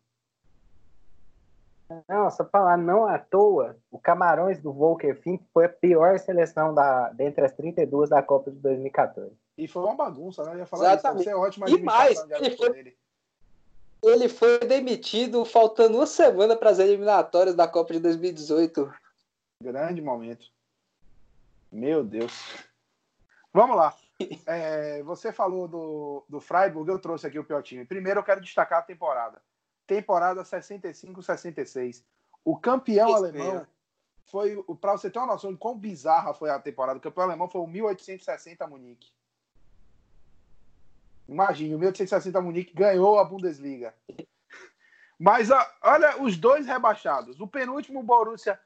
Não, 2.07 2.29
só 2.31 2.43
falar, 2.45 2.77
não 2.77 3.05
à 3.05 3.19
toa, 3.19 3.77
o 3.91 3.99
Camarões 3.99 4.59
do 4.59 4.73
Volker 4.73 5.15
Fink 5.21 5.45
foi 5.53 5.65
a 5.65 5.69
pior 5.69 6.17
seleção 6.17 6.73
da, 6.73 7.09
dentre 7.09 7.45
as 7.45 7.51
32 7.51 8.09
da 8.09 8.23
Copa 8.23 8.49
de 8.49 8.57
2014. 8.57 9.31
E 9.57 9.67
foi 9.67 9.83
uma 9.83 9.95
bagunça, 9.95 10.43
né? 10.43 10.53
Eu 10.53 10.57
ia 10.59 10.65
falar 10.65 10.93
Exatamente. 10.93 11.21
isso, 11.21 11.29
ser 11.29 11.35
ótima 11.35 11.69
E 11.69 11.81
mais, 11.81 12.23
de 12.25 12.33
ele 12.33 12.57
foi- 12.57 12.73
dele. 12.73 12.97
Ele 14.03 14.29
foi 14.29 14.59
demitido 14.59 15.45
faltando 15.45 15.97
uma 15.97 16.05
semana 16.05 16.55
para 16.55 16.69
as 16.69 16.79
eliminatórias 16.79 17.55
da 17.55 17.67
Copa 17.67 17.93
de 17.93 17.99
2018. 17.99 18.91
Grande 19.61 20.01
momento. 20.01 20.47
Meu 21.71 22.03
Deus. 22.03 22.33
Vamos 23.53 23.75
lá. 23.77 23.95
É, 24.47 25.03
você 25.03 25.33
falou 25.33 25.67
do, 25.67 26.23
do 26.29 26.39
Freiburg, 26.39 26.89
eu 26.89 26.97
trouxe 26.97 27.27
aqui 27.27 27.37
o 27.37 27.43
pior 27.43 27.61
time. 27.61 27.83
Primeiro 27.83 28.21
eu 28.21 28.23
quero 28.23 28.39
destacar 28.39 28.79
a 28.79 28.81
temporada. 28.81 29.41
Temporada 29.87 30.43
65-66. 30.43 32.03
O 32.43 32.57
campeão 32.57 33.07
Isso 33.07 33.17
alemão 33.17 33.51
mesmo. 33.53 33.67
foi, 34.25 34.63
para 34.79 34.93
você 34.93 35.09
ter 35.09 35.19
uma 35.19 35.33
noção 35.33 35.51
de 35.51 35.57
quão 35.57 35.77
bizarra 35.77 36.33
foi 36.33 36.49
a 36.49 36.59
temporada, 36.59 36.97
o 36.97 37.01
campeão 37.01 37.25
alemão 37.25 37.49
foi 37.49 37.61
o 37.61 37.67
1860 37.67 38.67
Munique. 38.67 39.11
Imagine, 41.27 41.75
o 41.75 41.79
1860 41.79 42.39
Munique 42.41 42.73
ganhou 42.73 43.17
a 43.17 43.25
Bundesliga. 43.25 43.95
Mas 45.17 45.49
ó, 45.49 45.65
olha 45.81 46.21
os 46.21 46.37
dois 46.37 46.67
rebaixados. 46.67 47.39
O 47.39 47.47
penúltimo, 47.47 48.01
o 48.01 48.03
Borussia 48.03 48.59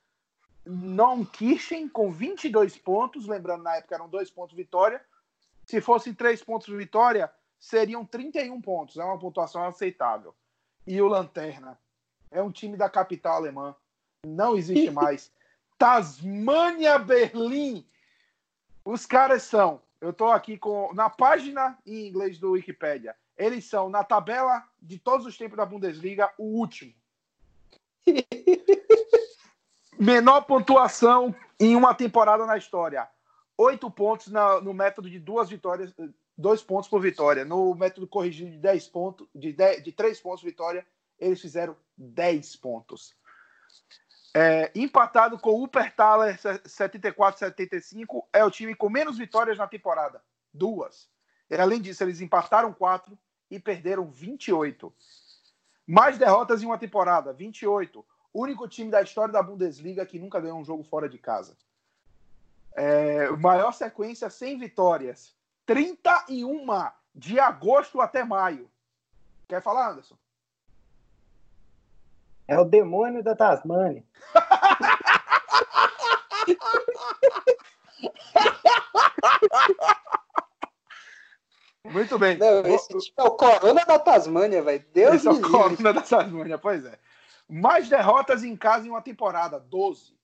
Neunkirchen, 0.66 1.88
com 1.88 2.12
22 2.12 2.78
pontos. 2.78 3.28
Lembrando, 3.28 3.64
na 3.64 3.78
época 3.78 3.96
eram 3.96 4.10
dois 4.10 4.30
pontos 4.30 4.56
vitória. 4.56 5.02
Se 5.66 5.80
fossem 5.80 6.14
três 6.14 6.44
pontos 6.44 6.68
vitória, 6.76 7.32
seriam 7.60 8.04
31 8.06 8.60
pontos. 8.62 8.98
É 8.98 9.04
uma 9.04 9.20
pontuação 9.20 9.64
aceitável. 9.64 10.36
E 10.86 11.02
o 11.02 11.08
Lanterna 11.08 11.80
é 12.32 12.42
um 12.42 12.52
time 12.52 12.76
da 12.78 12.90
capital 12.90 13.36
alemã. 13.36 13.76
Não 14.26 14.56
existe 14.56 14.90
mais. 14.92 15.32
Tasmania 15.78 17.00
Berlim. 17.00 17.88
Os 18.84 19.06
caras 19.06 19.44
são. 19.44 19.82
Eu 20.02 20.10
estou 20.12 20.32
aqui 20.32 20.58
com 20.58 20.94
na 20.94 21.10
página 21.10 21.78
em 21.86 22.08
inglês 22.08 22.40
do 22.40 22.52
Wikipedia. 22.52 23.16
Eles 23.38 23.66
são 23.66 23.90
na 23.90 24.04
tabela 24.04 24.64
de 24.82 24.98
todos 24.98 25.26
os 25.26 25.38
tempos 25.38 25.58
da 25.58 25.66
Bundesliga 25.66 26.32
o 26.38 26.44
último. 26.60 26.94
Menor 30.00 30.42
pontuação 30.42 31.36
em 31.60 31.76
uma 31.76 31.94
temporada 31.94 32.46
na 32.46 32.58
história. 32.58 33.08
Oito 33.58 33.92
pontos 33.92 34.28
na- 34.28 34.62
no 34.62 34.74
método 34.74 35.10
de 35.10 35.20
duas 35.20 35.50
vitórias, 35.50 35.94
dois 36.40 36.64
pontos 36.64 36.90
por 36.90 37.02
vitória. 37.02 37.44
No 37.44 37.76
método 37.76 38.08
corrigido 38.08 38.52
de 38.52 38.58
10 38.58 38.88
pontos, 38.88 39.28
de, 39.36 39.52
10, 39.52 39.84
de 39.84 39.92
três 39.92 40.20
pontos 40.20 40.44
vitória, 40.44 40.88
eles 41.20 41.42
fizeram 41.42 41.76
10 41.98 42.56
pontos. 42.56 43.14
É, 44.34 44.72
empatado 44.74 45.38
com 45.38 45.50
o 45.50 45.64
Upertaler 45.64 46.38
74-75, 46.38 48.24
é 48.32 48.44
o 48.44 48.52
time 48.52 48.74
com 48.74 48.90
menos 48.90 49.18
vitórias 49.18 49.58
na 49.58 49.68
temporada. 49.68 50.22
Duas. 50.54 51.10
E, 51.50 51.56
além 51.56 51.82
disso, 51.82 52.04
eles 52.04 52.22
empataram 52.22 52.72
quatro 52.72 53.18
e 53.52 53.60
perderam 53.60 54.10
28. 54.10 54.94
Mais 55.86 56.18
derrotas 56.18 56.64
em 56.64 56.68
uma 56.68 56.78
temporada, 56.78 57.34
28. 57.34 58.06
Único 58.34 58.68
time 58.68 58.92
da 58.92 59.02
história 59.02 59.34
da 59.34 59.44
Bundesliga 59.44 60.06
que 60.06 60.20
nunca 60.20 60.40
ganhou 60.40 60.60
um 60.60 60.64
jogo 60.64 60.84
fora 60.84 61.10
de 61.10 61.18
casa. 61.18 61.58
É, 62.76 63.30
maior 63.32 63.74
sequência 63.74 64.30
sem 64.30 64.58
vitórias. 64.58 65.36
31 65.70 66.66
de 67.14 67.40
agosto 67.40 68.02
até 68.02 68.24
maio. 68.24 68.68
Quer 69.48 69.62
falar, 69.62 69.92
Anderson? 69.92 70.18
É 72.48 72.58
o 72.58 72.66
demônio 72.66 73.24
da 73.24 73.36
Tasmânia. 73.36 74.04
Muito 81.86 82.18
bem. 82.18 82.36
Não, 82.36 82.66
esse 82.66 82.88
time 82.88 83.14
é 83.18 83.24
o 83.24 83.30
Corona 83.32 83.86
da 83.86 84.00
Tasmânia, 84.00 84.64
velho. 84.64 84.84
Deus 84.92 85.18
Esse 85.18 85.28
é 85.28 85.32
me 85.32 85.38
o 85.38 85.42
livre. 85.42 85.52
Corona 85.52 85.94
da 85.94 86.02
Tasmânia, 86.02 86.58
pois 86.58 86.84
é. 86.84 86.98
Mais 87.48 87.88
derrotas 87.88 88.44
em 88.44 88.58
casa 88.58 88.88
em 88.88 88.90
uma 88.90 89.04
temporada, 89.04 89.60
12. 89.60 90.18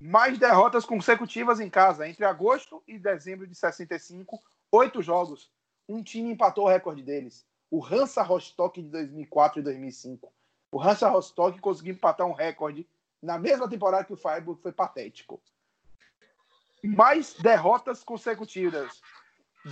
Mais 0.00 0.38
derrotas 0.38 0.84
consecutivas 0.84 1.58
em 1.60 1.68
casa, 1.68 2.08
entre 2.08 2.24
agosto 2.24 2.82
e 2.86 2.98
dezembro 2.98 3.46
de 3.46 3.54
65, 3.54 4.40
oito 4.72 5.02
jogos. 5.02 5.50
Um 5.88 6.02
time 6.02 6.30
empatou 6.30 6.64
o 6.66 6.68
recorde 6.68 7.02
deles. 7.02 7.46
O 7.70 7.84
Hansa 7.84 8.22
Rostock 8.22 8.80
de 8.80 8.88
2004 8.88 9.60
e 9.60 9.62
2005. 9.62 10.32
O 10.70 10.80
Hansa 10.80 11.08
Rostock 11.08 11.58
conseguiu 11.60 11.94
empatar 11.94 12.26
um 12.26 12.32
recorde 12.32 12.86
na 13.20 13.38
mesma 13.38 13.68
temporada 13.68 14.04
que 14.04 14.12
o 14.12 14.16
Freiburg, 14.16 14.60
foi 14.62 14.72
patético. 14.72 15.40
Mais 16.84 17.34
derrotas 17.34 18.04
consecutivas. 18.04 19.02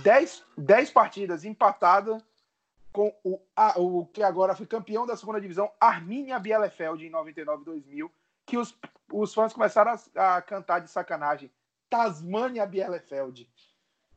10, 0.03 0.43
10 0.57 0.91
partidas 0.91 1.45
empatadas 1.45 2.21
com 2.91 3.15
o, 3.23 3.39
a- 3.55 3.79
o 3.79 4.05
que 4.07 4.21
agora 4.21 4.55
foi 4.55 4.65
campeão 4.65 5.05
da 5.05 5.15
segunda 5.15 5.39
divisão, 5.39 5.71
Arminia 5.79 6.37
Bielefeld, 6.39 7.05
em 7.05 7.09
99 7.09 7.63
2000, 7.63 8.11
que 8.45 8.57
os, 8.57 8.75
os 9.11 9.33
fãs 9.33 9.53
começaram 9.53 9.97
a, 10.15 10.37
a 10.37 10.41
cantar 10.41 10.79
de 10.79 10.89
sacanagem. 10.89 11.51
Tasmania 11.89 12.65
Bielefeld. 12.65 13.49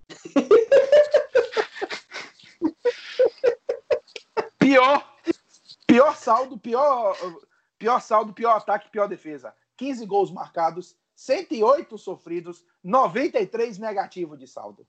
pior, 4.58 5.16
pior 5.86 6.16
saldo, 6.16 6.58
pior, 6.58 7.16
pior 7.78 8.00
saldo, 8.00 8.32
pior 8.32 8.56
ataque, 8.56 8.90
pior 8.90 9.06
defesa. 9.06 9.54
15 9.76 10.04
gols 10.06 10.30
marcados, 10.30 10.96
108 11.14 11.96
sofridos, 11.96 12.64
93 12.82 13.78
negativo 13.78 14.36
de 14.36 14.46
saldo. 14.46 14.86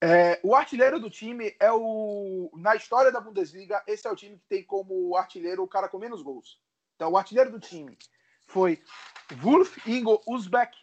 É, 0.00 0.40
o 0.42 0.54
artilheiro 0.54 0.98
do 0.98 1.08
time 1.08 1.54
é 1.60 1.70
o. 1.70 2.50
Na 2.56 2.74
história 2.74 3.12
da 3.12 3.20
Bundesliga, 3.20 3.82
esse 3.86 4.06
é 4.06 4.10
o 4.10 4.16
time 4.16 4.36
que 4.36 4.46
tem 4.48 4.64
como 4.64 5.16
artilheiro 5.16 5.62
o 5.62 5.68
cara 5.68 5.88
com 5.88 5.98
menos 5.98 6.22
gols. 6.22 6.60
Então, 6.96 7.12
o 7.12 7.16
artilheiro 7.16 7.52
do 7.52 7.60
time 7.60 7.96
foi 8.52 8.78
Wolf 9.38 9.78
Ingo 9.86 10.22
Uzbek, 10.26 10.76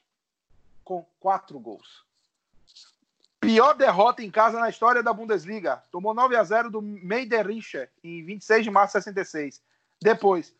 com 0.83 1.05
quatro 1.19 1.59
gols. 1.59 2.03
Pior 3.39 3.73
derrota 3.75 4.23
em 4.23 4.31
casa 4.31 4.59
na 4.59 4.69
história 4.69 5.03
da 5.03 5.13
Bundesliga. 5.13 5.81
Tomou 5.91 6.13
9 6.13 6.35
a 6.35 6.43
0 6.43 6.71
do 6.71 6.81
Meidericher 6.81 7.89
em 8.03 8.23
26 8.25 8.63
de 8.65 8.71
março 8.71 8.97
de 8.97 9.03
66. 9.03 9.61
Depois, 10.01 10.53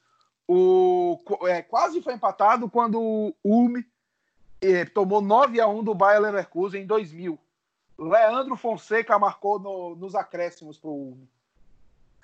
o, 0.47 1.19
é, 1.47 1.61
quase 1.63 2.01
foi 2.01 2.13
empatado 2.13 2.69
quando 2.69 3.01
o 3.01 3.35
Ulm 3.43 3.81
eh, 4.61 4.85
tomou 4.85 5.19
9 5.21 5.59
a 5.59 5.67
1 5.67 5.83
do 5.83 5.95
Bayer 5.95 6.21
Leverkusen 6.21 6.83
em 6.83 6.85
2000. 6.85 7.37
Leandro 7.97 8.55
Fonseca 8.55 9.17
marcou 9.19 9.59
no- 9.59 9.95
nos 9.95 10.15
acréscimos 10.15 10.77
para 10.77 10.89
o 10.89 10.93
Ulm. 10.93 11.25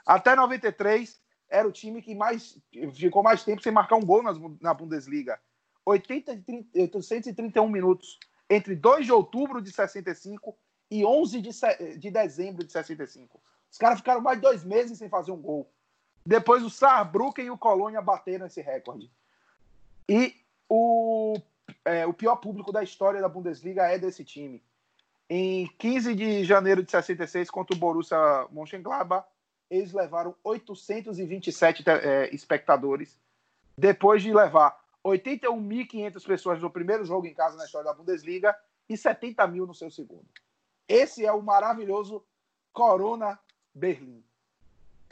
Até 0.05 0.35
93 0.35 1.19
era 1.49 1.67
o 1.67 1.71
time 1.71 2.01
que 2.01 2.13
mais 2.15 2.57
ficou 2.93 3.23
mais 3.23 3.43
tempo 3.43 3.61
sem 3.61 3.71
marcar 3.71 3.95
um 3.95 4.05
gol 4.05 4.23
nas- 4.23 4.37
na 4.61 4.73
Bundesliga. 4.73 5.39
80, 5.85 6.33
e 6.33 6.41
30 6.41 6.97
831 6.97 7.69
minutos 7.69 8.19
entre 8.49 8.75
2 8.75 9.05
de 9.05 9.11
outubro 9.11 9.61
de 9.61 9.71
65 9.71 10.57
e 10.89 11.05
11 11.05 11.41
de, 11.41 11.49
de 11.97 12.11
dezembro 12.11 12.63
de 12.63 12.71
65. 12.71 13.39
Os 13.71 13.77
caras 13.77 13.99
ficaram 13.99 14.21
mais 14.21 14.39
dois 14.39 14.63
meses 14.63 14.97
sem 14.97 15.09
fazer 15.09 15.31
um 15.31 15.41
gol. 15.41 15.69
Depois 16.25 16.63
o 16.63 16.69
Saarbrücken 16.69 17.45
e 17.45 17.51
o 17.51 17.57
Colônia 17.57 18.01
bateram 18.01 18.47
esse 18.47 18.61
recorde. 18.61 19.11
E 20.09 20.35
o, 20.69 21.35
é, 21.83 22.05
o 22.05 22.13
pior 22.13 22.37
público 22.37 22.71
da 22.71 22.83
história 22.83 23.21
da 23.21 23.29
Bundesliga 23.29 23.83
é 23.83 23.99
desse 23.99 24.23
time. 24.23 24.63
Em 25.29 25.67
15 25.77 26.15
de 26.15 26.43
janeiro 26.43 26.83
de 26.83 26.91
66, 26.91 27.49
contra 27.49 27.75
o 27.75 27.79
Borussia 27.79 28.17
Mönchengladbach, 28.51 29.27
eles 29.69 29.93
levaram 29.93 30.35
827 30.43 31.83
é, 31.87 32.33
espectadores, 32.33 33.19
depois 33.77 34.21
de 34.21 34.33
levar 34.33 34.79
81.500 35.03 36.25
pessoas 36.25 36.61
no 36.61 36.69
primeiro 36.69 37.05
jogo 37.05 37.27
em 37.27 37.33
casa 37.33 37.57
na 37.57 37.65
história 37.65 37.85
da 37.85 37.93
Bundesliga 37.93 38.55
e 38.89 38.97
70 38.97 39.45
mil 39.47 39.67
no 39.67 39.73
seu 39.73 39.89
segundo. 39.91 40.25
Esse 40.87 41.25
é 41.25 41.31
o 41.31 41.41
maravilhoso 41.41 42.23
Corona 42.71 43.39
Berlim. 43.73 44.23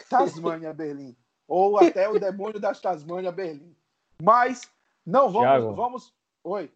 Tasmania 0.10 0.74
Berlim. 0.74 1.16
Ou 1.48 1.78
até 1.78 2.08
o 2.10 2.20
demônio 2.20 2.60
das 2.60 2.80
Tasmania 2.80 3.32
Berlim. 3.32 3.76
Mas 4.22 4.62
não 5.06 5.30
vamos. 5.30 5.48
Thiago. 5.48 5.76
vamos... 5.76 6.14
Oi. 6.44 6.72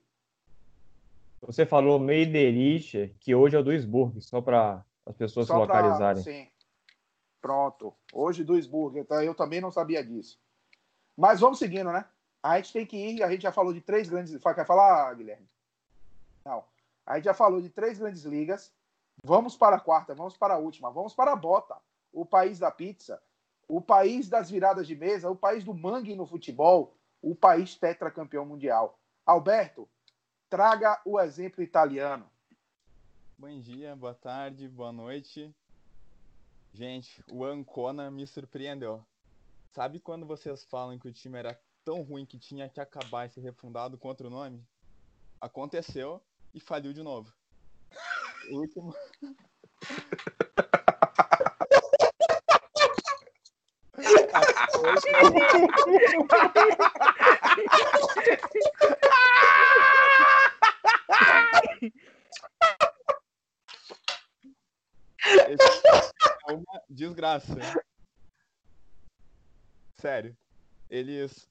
Você 1.42 1.66
falou 1.66 2.00
Meiderich, 2.00 3.16
que 3.20 3.36
hoje 3.36 3.56
é 3.56 3.60
o 3.60 3.64
Duisburg, 3.64 4.20
só 4.22 4.42
para 4.42 4.84
as 5.06 5.16
pessoas 5.16 5.48
Só 5.48 5.54
se 5.62 5.68
pra- 5.68 5.80
localizarem. 5.82 6.24
Sim. 6.24 6.48
Pronto. 7.42 7.94
Hoje 8.12 8.44
Duisburg. 8.44 9.00
Então 9.00 9.22
eu 9.22 9.36
também 9.36 9.62
não 9.62 9.72
sabia 9.72 10.04
disso. 10.04 10.40
Mas 11.16 11.40
vamos 11.40 11.60
seguindo, 11.60 11.92
né? 11.92 12.06
A 12.42 12.58
gente 12.58 12.74
tem 12.74 12.86
que 12.86 12.98
ir. 12.98 13.24
A 13.24 13.30
gente 13.30 13.42
já 13.42 13.52
falou 13.52 13.74
de 13.74 13.82
três 13.82 14.10
grandes. 14.10 14.42
Quer 14.42 14.66
falar, 14.66 15.14
Guilherme? 15.14 15.48
Não. 16.46 16.64
A 17.06 17.16
gente 17.16 17.26
já 17.26 17.34
falou 17.34 17.62
de 17.62 17.70
três 17.70 17.98
grandes 17.98 18.24
ligas. 18.24 18.72
Vamos 19.24 19.58
para 19.58 19.78
a 19.78 19.80
quarta, 19.80 20.14
vamos 20.14 20.38
para 20.38 20.54
a 20.54 20.58
última, 20.58 20.92
vamos 20.92 21.14
para 21.14 21.32
a 21.32 21.36
bota. 21.36 21.76
O 22.14 22.26
país 22.26 22.60
da 22.60 22.70
pizza, 22.70 23.22
o 23.68 23.82
país 23.82 24.30
das 24.30 24.50
viradas 24.50 24.88
de 24.88 24.96
mesa, 24.96 25.30
o 25.30 25.36
país 25.36 25.64
do 25.64 25.74
mangue 25.74 26.16
no 26.16 26.26
futebol, 26.26 26.94
o 27.22 27.36
país 27.36 27.76
tetracampeão 27.76 28.46
mundial. 28.46 28.98
Alberto, 29.26 29.90
traga 30.50 31.02
o 31.04 31.20
exemplo 31.20 31.64
italiano. 31.64 32.26
Bom 33.38 33.60
dia, 33.60 33.96
boa 33.96 34.14
tarde, 34.14 34.68
boa 34.68 34.92
noite. 34.92 35.54
Gente, 36.74 37.24
o 37.32 37.44
Ancona 37.44 38.12
me 38.12 38.26
surpreendeu. 38.28 39.04
Sabe 39.72 40.00
quando 40.00 40.26
vocês 40.26 40.64
falam 40.66 40.98
que 40.98 41.08
o 41.08 41.14
time 41.14 41.38
era 41.38 41.60
tão 41.84 42.02
ruim 42.02 42.26
que 42.26 42.38
tinha 42.38 42.70
que 42.70 42.80
acabar 42.80 43.26
e 43.26 43.30
ser 43.30 43.42
refundado 43.42 43.98
com 43.98 44.08
outro 44.08 44.30
nome? 44.30 44.64
Aconteceu 45.40 46.22
e 46.54 46.60
faliu 46.60 46.94
de 46.94 47.04
novo. 47.04 47.34
O 48.52 48.58
último. 48.62 48.94
Esse 65.50 66.17
é 66.48 66.54
uma 66.54 66.82
desgraça. 66.90 67.56
Sério. 69.96 70.38
Eles 70.90 71.50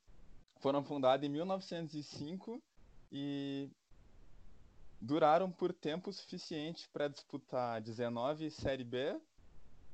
foram 0.59 0.83
fundados 0.83 1.27
em 1.27 1.31
1905 1.31 2.63
e 3.13 3.71
duraram 5.01 5.51
por 5.51 5.73
tempo 5.73 6.13
suficiente 6.13 6.89
para 6.89 7.09
disputar 7.09 7.81
19 7.81 8.51
Série 8.51 8.85
B 8.85 9.21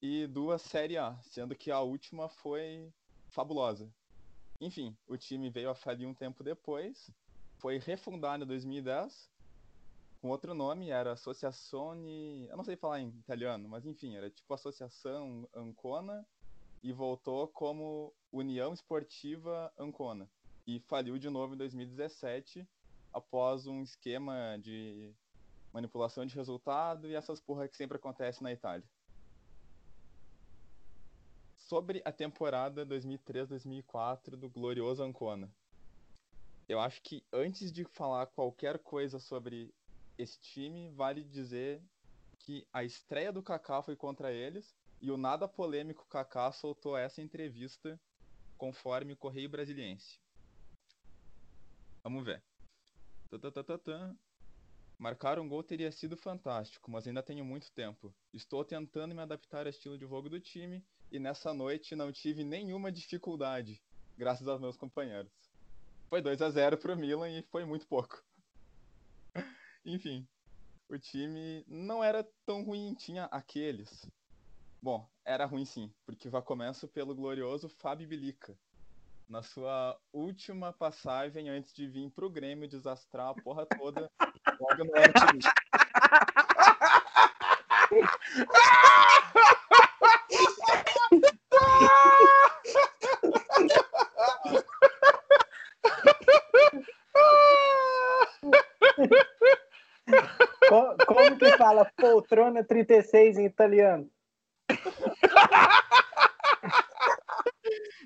e 0.01 0.27
duas 0.27 0.63
Série 0.63 0.97
A, 0.97 1.19
sendo 1.23 1.57
que 1.57 1.71
a 1.71 1.81
última 1.81 2.29
foi 2.29 2.93
fabulosa. 3.29 3.93
Enfim, 4.61 4.97
o 5.09 5.17
time 5.17 5.51
veio 5.51 5.71
a 5.71 5.75
falir 5.75 6.07
um 6.07 6.15
tempo 6.15 6.45
depois, 6.45 7.11
foi 7.59 7.79
refundado 7.79 8.45
em 8.45 8.47
2010 8.47 9.32
com 10.23 10.29
outro 10.29 10.55
nome, 10.55 10.89
era 10.89 11.15
Associazione, 11.15 12.47
eu 12.49 12.57
não 12.57 12.63
sei 12.63 12.77
falar 12.77 13.01
em 13.01 13.09
italiano, 13.09 13.69
mas 13.69 13.85
enfim, 13.85 14.15
era 14.15 14.31
tipo 14.31 14.55
Associação 14.55 15.49
Ancona 15.53 16.25
e 16.81 16.93
voltou 16.93 17.49
como 17.49 18.15
União 18.31 18.73
Esportiva 18.73 19.73
Ancona 19.77 20.31
e 20.65 20.79
faliu 20.79 21.19
de 21.19 21.29
novo 21.29 21.55
em 21.55 21.59
2017 21.59 22.65
após 23.13 23.67
um 23.67 23.83
esquema 23.83 24.57
de 24.63 25.13
manipulação 25.73 26.25
de 26.25 26.37
resultado 26.37 27.09
e 27.09 27.17
essas 27.17 27.41
porra 27.41 27.67
que 27.67 27.77
sempre 27.77 27.97
acontece 27.97 28.45
na 28.45 28.53
Itália. 28.53 28.89
Sobre 31.57 32.01
a 32.05 32.13
temporada 32.13 32.87
2003-2004 32.87 34.37
do 34.37 34.49
glorioso 34.49 35.03
Ancona. 35.03 35.53
Eu 36.69 36.79
acho 36.79 37.03
que 37.03 37.25
antes 37.33 37.73
de 37.73 37.85
falar 37.85 38.27
qualquer 38.27 38.79
coisa 38.79 39.19
sobre 39.19 39.75
esse 40.19 40.39
time, 40.41 40.91
vale 40.91 41.23
dizer 41.25 41.83
que 42.39 42.67
a 42.73 42.85
estreia 42.85 43.33
do 43.33 43.43
Kaká 43.43 43.83
foi 43.83 43.97
contra 43.97 44.33
eles 44.33 44.77
e 45.01 45.11
o 45.11 45.17
nada 45.17 45.49
polêmico 45.49 46.07
Kaká 46.09 46.51
soltou 46.53 46.97
essa 46.97 47.23
entrevista 47.23 48.01
conforme 48.57 49.13
o 49.13 49.17
Correio 49.17 49.49
Brasiliense. 49.49 50.21
Vamos 52.03 52.25
ver. 52.25 52.43
Tatatatã. 53.29 54.17
Marcar 54.99 55.39
um 55.39 55.49
gol 55.49 55.65
teria 55.65 55.91
sido 55.91 56.17
fantástico, 56.17 56.91
mas 56.91 57.07
ainda 57.07 57.23
tenho 57.23 57.45
muito 57.45 57.73
tempo. 57.73 58.15
Estou 58.33 58.65
tentando 58.65 59.15
me 59.15 59.21
adaptar 59.21 59.67
ao 59.67 59.71
estilo 59.71 59.99
de 59.99 60.07
jogo 60.07 60.29
do 60.29 60.39
time 60.39 60.85
e 61.11 61.19
nessa 61.19 61.53
noite 61.53 61.97
não 61.97 62.13
tive 62.13 62.45
nenhuma 62.45 62.93
dificuldade, 62.93 63.83
graças 64.17 64.47
aos 64.47 64.61
meus 64.61 64.77
companheiros. 64.77 65.33
Foi 66.09 66.23
2 66.23 66.41
a 66.43 66.51
0 66.51 66.79
pro 66.79 66.97
Milan 66.97 67.31
e 67.31 67.43
foi 67.43 67.65
muito 67.65 67.87
pouco. 67.89 68.23
Enfim, 69.85 70.27
o 70.89 70.99
time 70.99 71.65
não 71.67 72.03
era 72.05 72.27
tão 72.47 72.63
ruim, 72.63 72.95
tinha 72.95 73.25
aqueles. 73.27 74.07
Bom, 74.81 75.09
era 75.25 75.45
ruim 75.45 75.65
sim, 75.65 75.93
porque 76.05 76.31
já 76.31 76.41
começo 76.43 76.89
pelo 76.89 77.15
glorioso 77.15 77.69
Fábio 77.69 78.07
Bilica. 78.09 78.57
Na 79.29 79.43
sua 79.43 79.99
última 80.13 80.73
passagem 80.73 81.49
antes 81.49 81.73
de 81.73 81.87
vir 81.87 82.11
pro 82.11 82.29
Grêmio 82.29 82.69
desastrar 82.69 83.29
a 83.31 83.35
porra 83.35 83.65
toda 83.67 84.11
logo 84.61 84.85
no 84.85 84.93
ano 84.97 85.13
seguinte. 85.19 85.49
Co- 100.69 100.97
Como 101.07 101.37
que 101.39 101.52
fala 101.63 101.85
poltrona 101.97 102.65
36 102.65 103.39
em 103.39 103.47
italiano? 103.47 104.11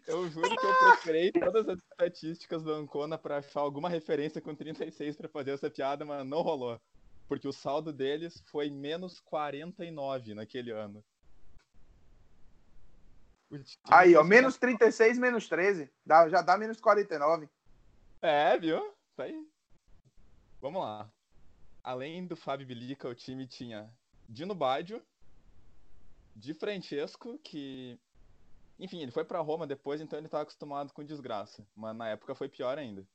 Eu 0.07 0.29
juro 0.29 0.49
que 0.49 0.67
eu 0.67 0.79
procurei 0.79 1.33
todas 1.33 1.67
as 1.69 1.79
estatísticas 1.79 2.63
do 2.63 2.73
Ancona 2.73 3.17
pra 3.17 3.39
achar 3.39 3.61
alguma 3.61 3.89
referência 3.89 4.43
com 4.43 4.55
36 4.55 5.17
pra 5.17 5.29
fazer 5.29 5.53
essa 5.53 5.71
piada, 5.71 6.05
mas 6.05 6.25
não 6.27 6.43
rolou. 6.43 6.79
Porque 7.27 7.49
o 7.49 7.53
saldo 7.53 7.93
deles 7.93 8.43
foi 8.51 8.71
menos 8.71 9.21
49 9.21 10.35
naquele 10.35 10.71
ano. 10.71 11.03
Aí, 13.91 14.15
ó, 14.15 14.23
menos 14.23 14.59
36, 14.59 15.19
menos 15.19 15.49
13. 15.49 15.91
Dá, 16.05 16.29
já 16.29 16.43
dá 16.43 16.59
menos 16.59 16.81
49. 16.81 17.49
É, 18.21 18.59
viu? 18.59 18.95
Tá 19.17 19.25
aí. 19.25 19.49
Vamos 20.61 20.83
lá. 20.83 21.11
Além 21.87 22.27
do 22.27 22.35
Fábio 22.35 22.67
Bilica, 22.67 23.09
o 23.09 23.15
time 23.15 23.47
tinha 23.47 23.89
Dino 24.29 24.57
Baggio, 24.57 25.01
Di 26.35 26.53
Francesco, 26.53 27.39
que. 27.39 27.97
Enfim, 28.77 29.03
ele 29.03 29.13
foi 29.13 29.25
pra 29.25 29.39
Roma 29.39 29.69
depois, 29.69 30.01
então 30.01 30.19
ele 30.19 30.29
tava 30.29 30.43
acostumado 30.43 30.93
com 30.93 31.05
desgraça. 31.05 31.65
Mas 31.77 31.97
na 31.97 32.09
época 32.09 32.35
foi 32.35 32.49
pior 32.49 32.77
ainda. 32.77 33.07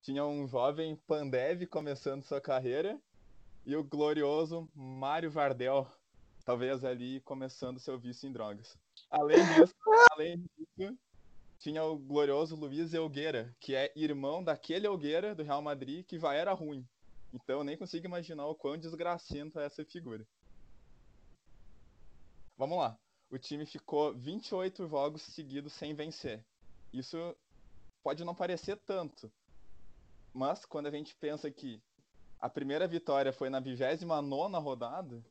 Tinha 0.00 0.24
um 0.24 0.48
jovem 0.48 0.96
Pandev 1.06 1.66
começando 1.66 2.24
sua 2.24 2.40
carreira 2.40 2.98
e 3.66 3.76
o 3.76 3.84
glorioso 3.84 4.66
Mário 4.74 5.30
Vardel, 5.30 5.86
talvez 6.46 6.82
ali 6.86 7.20
começando 7.20 7.78
seu 7.78 7.98
vício 7.98 8.26
em 8.26 8.32
drogas. 8.32 8.78
Além 9.10 9.44
disso, 9.44 9.74
além 10.12 10.42
disso, 10.56 10.98
tinha 11.58 11.84
o 11.84 11.98
glorioso 11.98 12.56
Luiz 12.56 12.94
Elgueira, 12.94 13.54
que 13.60 13.74
é 13.74 13.92
irmão 13.94 14.42
daquele 14.42 14.86
Elgueira 14.86 15.34
do 15.34 15.42
Real 15.42 15.60
Madrid 15.60 16.06
que 16.06 16.18
já 16.18 16.32
era 16.32 16.54
ruim. 16.54 16.88
Então 17.32 17.58
eu 17.58 17.64
nem 17.64 17.76
consigo 17.76 18.06
imaginar 18.06 18.46
o 18.46 18.54
quão 18.54 18.78
desgracento 18.78 19.58
é 19.60 19.66
essa 19.66 19.84
figura. 19.84 20.26
Vamos 22.56 22.78
lá. 22.78 22.98
O 23.30 23.38
time 23.38 23.66
ficou 23.66 24.14
28 24.14 24.88
jogos 24.88 25.22
seguidos 25.22 25.72
sem 25.72 25.94
vencer. 25.94 26.44
Isso 26.92 27.36
pode 28.02 28.24
não 28.24 28.34
parecer 28.34 28.76
tanto, 28.86 29.30
mas 30.32 30.64
quando 30.64 30.86
a 30.86 30.90
gente 30.90 31.14
pensa 31.16 31.50
que 31.50 31.82
a 32.40 32.48
primeira 32.48 32.88
vitória 32.88 33.32
foi 33.32 33.50
na 33.50 33.60
29ª 33.60 34.62
rodada, 34.62 35.22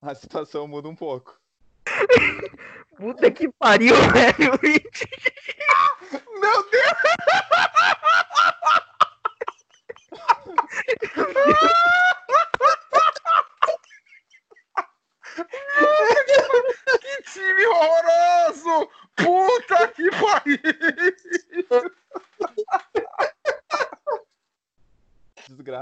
a 0.00 0.14
situação 0.14 0.66
muda 0.66 0.88
um 0.88 0.96
pouco. 0.96 1.38
Puta 2.96 3.30
que 3.30 3.50
pariu, 3.52 3.94
velho. 4.12 4.52
Meu 6.40 6.70
Deus! 6.70 7.27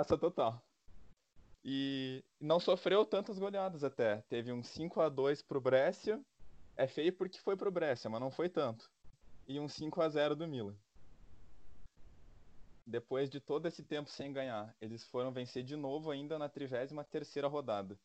Desgraça 0.06 0.16
total. 0.16 0.62
E 1.64 2.24
não 2.40 2.60
sofreu 2.60 3.04
tantas 3.04 3.38
goleadas 3.38 3.82
até. 3.82 4.22
Teve 4.28 4.52
um 4.52 4.62
5 4.62 5.00
a 5.00 5.08
2 5.08 5.42
pro 5.42 5.60
Brescia. 5.60 6.20
É 6.76 6.86
feio 6.86 7.12
porque 7.12 7.40
foi 7.40 7.56
pro 7.56 7.72
Brescia, 7.72 8.08
mas 8.08 8.20
não 8.20 8.30
foi 8.30 8.48
tanto. 8.48 8.88
E 9.48 9.58
um 9.58 9.68
5 9.68 10.00
a 10.00 10.08
0 10.08 10.36
do 10.36 10.46
Milan. 10.46 10.76
Depois 12.86 13.28
de 13.28 13.40
todo 13.40 13.66
esse 13.66 13.82
tempo 13.82 14.08
sem 14.08 14.32
ganhar, 14.32 14.72
eles 14.80 15.04
foram 15.04 15.32
vencer 15.32 15.64
de 15.64 15.74
novo 15.74 16.10
ainda 16.10 16.38
na 16.38 16.48
33ª 16.48 17.50
rodada. 17.50 17.98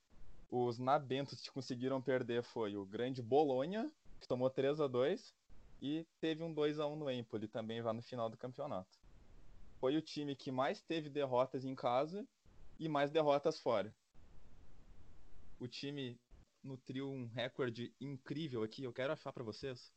Os 0.50 0.80
nabentos 0.80 1.40
que 1.40 1.52
conseguiram 1.52 2.02
perder 2.02 2.42
foi 2.42 2.76
o 2.76 2.86
grande 2.86 3.22
Bolonha, 3.22 3.92
que 4.20 4.28
tomou 4.28 4.50
3 4.50 4.82
a 4.82 4.88
2 4.88 5.36
e 5.82 6.06
teve 6.20 6.44
um 6.44 6.52
2 6.52 6.80
a 6.80 6.88
1 6.88 6.96
no 6.96 7.12
Empoli 7.12 7.48
também 7.48 7.82
lá 7.82 7.94
no 7.94 8.02
final 8.02 8.28
do 8.28 8.38
campeonato. 8.38 9.00
Foi 9.82 9.98
o 9.98 10.02
time 10.02 10.36
que 10.36 10.52
mais 10.52 10.80
teve 10.80 11.10
derrotas 11.10 11.66
em 11.66 11.74
casa 11.74 12.24
e 12.78 12.88
mais 12.88 13.10
derrotas 13.10 13.60
fora. 13.60 13.92
O 15.60 15.68
time 15.68 16.22
nutriu 16.64 17.10
um 17.10 17.26
recorde 17.26 17.92
incrível 18.00 18.62
aqui, 18.62 18.84
eu 18.84 18.94
quero 18.94 19.12
achar 19.12 19.34
para 19.34 19.44
vocês. 19.44 19.92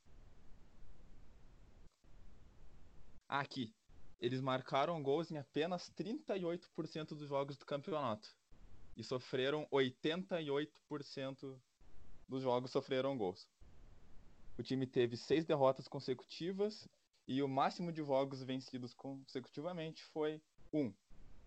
Aqui, 3.28 3.74
eles 4.18 4.40
marcaram 4.40 5.02
gols 5.02 5.30
em 5.30 5.36
apenas 5.36 5.90
38% 5.90 7.08
dos 7.08 7.28
jogos 7.28 7.58
do 7.58 7.66
campeonato. 7.66 8.34
E 8.96 9.04
sofreram 9.04 9.68
88% 9.70 11.60
dos 12.26 12.42
jogos 12.42 12.70
sofreram 12.70 13.18
gols. 13.18 13.46
O 14.56 14.62
time 14.62 14.86
teve 14.86 15.18
seis 15.18 15.44
derrotas 15.44 15.86
consecutivas 15.86 16.88
e 17.26 17.42
o 17.42 17.48
máximo 17.48 17.92
de 17.92 18.04
jogos 18.04 18.42
vencidos 18.42 18.92
consecutivamente 18.94 20.04
foi 20.04 20.40
um. 20.72 20.92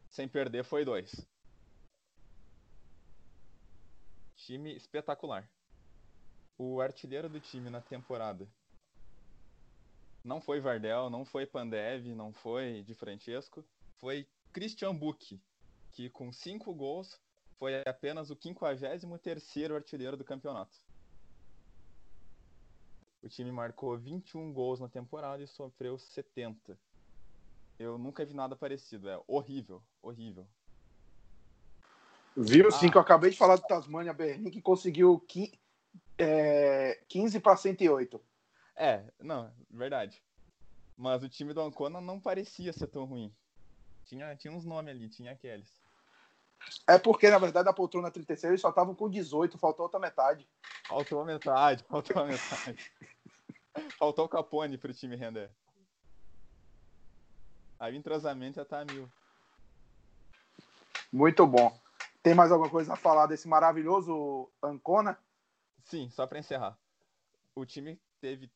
Sem 0.09 0.28
perder 0.28 0.63
foi 0.63 0.84
dois. 0.84 1.28
Time 4.36 4.75
espetacular. 4.75 5.49
O 6.57 6.82
artilheiro 6.82 7.30
do 7.30 7.39
time 7.39 7.69
na 7.69 7.82
temporada 7.82 8.47
não 10.23 10.41
foi 10.41 10.59
Vardel, 10.59 11.09
não 11.09 11.23
foi 11.23 11.45
Pandev, 11.45 12.07
não 12.15 12.34
foi 12.34 12.84
Di 12.84 12.93
Francesco, 12.93 13.63
foi 13.97 14.28
Christian 14.51 14.95
Buch, 14.95 15.39
que 15.91 16.09
com 16.09 16.32
cinco 16.34 16.73
gols 16.73 17.19
foi 17.57 17.82
apenas 17.86 18.30
o 18.30 18.36
53º 18.36 19.75
artilheiro 19.75 20.17
do 20.17 20.23
campeonato. 20.23 20.78
O 23.28 23.30
time 23.30 23.51
marcou 23.51 23.97
21 23.97 24.53
gols 24.53 24.80
na 24.80 24.88
temporada 24.88 25.43
e 25.43 25.47
sofreu 25.47 25.97
70. 25.97 26.80
Eu 27.78 27.97
nunca 27.97 28.23
vi 28.23 28.34
nada 28.34 28.55
parecido, 28.55 29.09
é 29.09 29.19
horrível, 29.28 29.84
horrível. 30.01 30.47
Viu 32.38 32.71
sim, 32.71 32.88
ah. 32.88 32.91
que 32.91 32.97
eu 32.97 33.01
acabei 33.01 33.30
de 33.30 33.38
falar 33.38 33.57
do 33.57 33.67
Tasmania 33.67 34.13
Berlim, 34.13 34.49
que 34.49 34.61
conseguiu 34.61 35.19
15, 35.28 35.59
é, 36.17 37.03
15 37.09 37.41
para 37.41 37.57
108. 37.57 38.21
É, 38.78 39.03
não, 39.19 39.51
verdade. 39.69 40.23
Mas 40.95 41.21
o 41.21 41.28
time 41.28 41.53
do 41.53 41.59
Ancona 41.59 41.99
não 41.99 42.21
parecia 42.21 42.71
ser 42.71 42.88
tão 42.88 43.03
ruim. 43.03 43.36
Tinha, 44.05 44.38
tinha 44.38 44.53
uns 44.53 44.63
nomes 44.63 44.95
ali, 44.95 45.09
tinha 45.09 45.34
aqueles. 45.34 45.82
É 46.88 46.97
porque, 46.97 47.30
na 47.30 47.38
verdade, 47.38 47.67
a 47.67 47.73
poltrona 47.73 48.09
36 48.09 48.51
eles 48.51 48.61
só 48.61 48.69
estavam 48.69 48.95
com 48.95 49.09
18, 49.09 49.57
faltou 49.57 49.84
outra 49.84 49.99
metade. 49.99 50.47
Faltou 50.88 51.19
a 51.19 51.25
metade, 51.25 51.84
faltou 51.89 52.21
a 52.21 52.25
metade. 52.25 52.91
Faltou 53.98 54.26
o 54.26 54.30
Capone 54.30 54.78
pro 54.78 54.93
time 54.93 55.16
render. 55.16 55.52
Aí 57.80 57.93
o 57.93 57.95
entrosamento 57.95 58.56
já 58.56 58.66
tá 58.66 58.82
a 58.82 58.86
mil. 58.86 59.10
Muito 61.12 61.45
bom. 61.45 61.78
Tem 62.24 62.34
mais 62.34 62.52
alguma 62.52 62.70
coisa 62.70 62.93
a 62.93 62.98
falar 62.98 63.28
desse 63.28 63.48
maravilhoso 63.48 64.50
Ancona? 64.62 65.18
Sim, 65.84 66.10
só 66.10 66.28
para 66.28 66.39
encerrar. 66.39 66.78
O 67.56 67.66
time 67.66 68.00
teve 68.20 68.52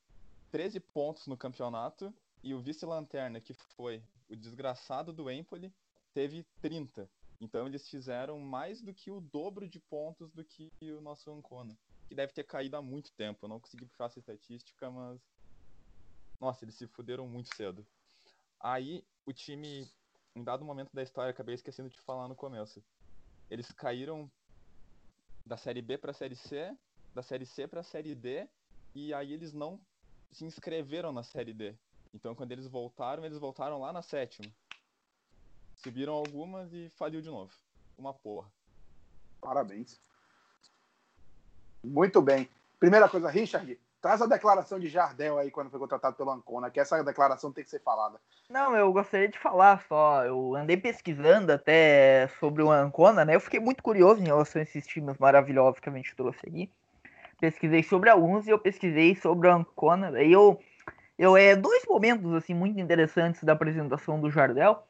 13 0.52 0.80
pontos 0.80 1.28
no 1.28 1.38
campeonato 1.38 2.14
e 2.44 2.54
o 2.54 2.62
vice-lanterna, 2.62 3.40
que 3.40 3.54
foi 3.54 4.04
o 4.28 4.36
desgraçado 4.36 5.14
do 5.14 5.30
Empoli, 5.30 5.74
teve 6.14 6.46
30. 6.62 7.10
Então 7.40 7.66
eles 7.66 7.88
fizeram 7.88 8.40
mais 8.40 8.82
do 8.82 8.94
que 8.94 9.10
o 9.10 9.22
dobro 9.22 9.68
de 9.68 9.80
pontos 9.80 10.32
do 10.32 10.44
que 10.44 10.72
o 10.82 11.02
nosso 11.02 11.32
Ancona, 11.32 11.78
que 12.08 12.14
deve 12.14 12.34
ter 12.34 12.44
caído 12.44 12.76
há 12.76 12.82
muito 12.82 13.12
tempo. 13.14 13.46
Eu 13.46 13.50
não 13.50 13.60
consegui 13.60 13.86
puxar 13.86 14.06
essa 14.06 14.20
estatística, 14.20 14.92
mas 14.92 15.22
nossa, 16.42 16.66
eles 16.66 16.76
se 16.76 16.88
fuderam 16.88 17.28
muito 17.28 17.56
cedo. 17.56 17.86
Aí 18.60 19.06
o 19.26 19.32
time, 19.32 19.88
em 20.36 20.44
dado 20.44 20.66
momento 20.66 20.90
da 20.92 21.04
história, 21.04 21.30
acabei 21.30 21.54
esquecendo 21.54 21.90
de 21.90 22.02
falar 22.02 22.28
no 22.28 22.36
começo. 22.36 22.84
Eles 23.50 23.72
caíram 23.72 24.30
da 25.46 25.56
série 25.56 25.82
B 25.82 26.00
para 26.00 26.12
a 26.12 26.16
série 26.16 26.36
C, 26.36 26.76
da 27.14 27.22
série 27.22 27.46
C 27.46 27.68
para 27.68 27.82
a 27.82 27.84
série 27.84 28.16
D, 28.16 28.50
e 28.96 29.14
aí 29.14 29.32
eles 29.32 29.54
não 29.54 29.80
se 30.32 30.44
inscreveram 30.46 31.12
na 31.12 31.24
Série 31.24 31.54
D. 31.54 31.76
Então, 32.14 32.36
quando 32.36 32.52
eles 32.52 32.68
voltaram, 32.68 33.24
eles 33.24 33.38
voltaram 33.38 33.80
lá 33.80 33.94
na 33.94 34.02
sétima. 34.02 34.52
Subiram 35.76 36.14
algumas 36.14 36.74
e 36.74 36.90
faliu 36.90 37.22
de 37.22 37.30
novo. 37.30 37.52
Uma 37.98 38.14
porra. 38.14 38.52
Parabéns. 39.40 40.00
Muito 41.84 42.22
bem. 42.22 42.50
Primeira 42.80 43.08
coisa, 43.08 43.30
Richard, 43.30 43.80
traz 44.02 44.22
a 44.22 44.26
declaração 44.26 44.80
de 44.80 44.90
Jardel 44.90 45.38
aí 45.38 45.52
quando 45.52 45.70
foi 45.70 45.80
contratado 45.80 46.16
pelo 46.16 46.32
Ancona, 46.32 46.72
que 46.72 46.80
essa 46.80 47.04
declaração 47.04 47.52
tem 47.52 47.64
que 47.64 47.70
ser 47.70 47.82
falada. 47.82 48.20
Não, 48.50 48.76
eu 48.76 48.92
gostaria 48.92 49.30
de 49.30 49.38
falar 49.38 49.82
só. 49.88 50.26
Eu 50.26 50.56
andei 50.56 50.78
pesquisando 50.78 51.52
até 51.52 52.28
sobre 52.40 52.64
o 52.64 52.72
Ancona, 52.72 53.24
né? 53.24 53.36
Eu 53.36 53.40
fiquei 53.40 53.60
muito 53.60 53.84
curioso 53.84 54.22
em 54.22 54.26
relação 54.26 54.60
a 54.60 54.64
esses 54.64 54.88
times 54.88 55.18
maravilhosos 55.18 55.80
que 55.80 55.90
a 55.90 55.94
gente 55.94 56.16
trouxe 56.16 56.40
aqui 56.48 56.72
pesquisei 57.42 57.82
sobre 57.82 58.10
alguns 58.10 58.46
e 58.46 58.52
eu 58.52 58.60
pesquisei 58.60 59.16
sobre 59.16 59.50
a 59.50 59.56
Ancona. 59.56 60.22
E 60.22 60.32
eu, 60.32 60.62
eu 61.18 61.36
é 61.36 61.56
dois 61.56 61.84
momentos 61.90 62.32
assim 62.36 62.54
muito 62.54 62.80
interessantes 62.80 63.44
da 63.44 63.54
apresentação 63.54 64.22
do 64.22 64.30
Jardel. 64.30 64.84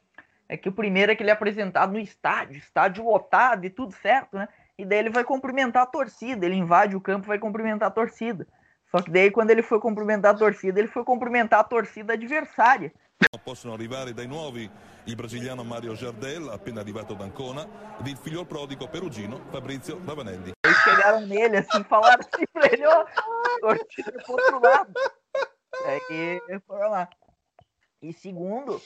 É 0.50 0.58
que 0.58 0.68
o 0.68 0.74
primeiro 0.74 1.14
é 1.14 1.16
que 1.16 1.24
ele 1.24 1.30
é 1.30 1.34
apresentado 1.34 1.94
no 1.94 2.00
estádio, 2.00 2.58
estádio 2.58 3.06
lotado 3.06 3.66
e 3.66 3.70
tudo 3.70 3.94
certo, 3.94 4.36
né? 4.36 4.50
E 4.78 4.84
daí 4.84 5.00
ele 5.00 5.10
vai 5.10 5.24
cumprimentar 5.24 5.84
a 5.84 5.86
torcida, 5.86 6.46
ele 6.46 6.56
invade 6.56 6.96
o 6.96 7.02
campo 7.02 7.26
vai 7.26 7.40
cumprimentar 7.40 7.88
a 7.88 7.92
torcida. 7.92 8.46
Só 8.92 9.02
que 9.02 9.10
daí 9.10 9.32
quando 9.32 9.52
ele 9.52 9.64
foi 9.64 9.80
cumprimentar 9.80 10.36
a 10.36 10.38
torcida, 10.38 10.80
ele 10.80 10.90
foi 10.90 11.04
cumprimentar 11.04 11.62
a 11.62 11.64
torcida 11.64 12.14
adversária. 12.14 12.92
Possono 13.44 13.74
arrivare 13.74 14.14
dai 14.14 14.28
nuovi 14.28 14.70
il 15.06 15.16
brasiliano 15.16 15.64
Mario 15.64 15.96
Jardel, 15.96 16.50
appena 16.50 16.82
arrivato 16.82 17.16
da 17.16 17.24
Ancona, 17.24 17.68
ed 18.00 18.08
il 18.08 18.18
figlio 18.18 18.46
prodigo 18.46 18.88
perugino 18.88 19.40
Fabrizio 19.52 20.02
Ravanelli. 20.06 20.54
Eles 20.64 20.78
chegaram 20.80 21.22
nele 21.26 21.58
assim, 21.58 21.84
falaram 21.84 22.20
assim 22.20 22.46
pra 22.52 22.68
ele, 22.68 22.86
ó, 22.86 23.06
torcida 23.62 24.12
pro 24.12 24.34
outro 24.34 24.60
lado. 24.60 24.94
Aí 25.86 26.60
foram 26.68 26.90
lá. 26.90 27.10
E 28.02 28.12
segundo, 28.12 28.82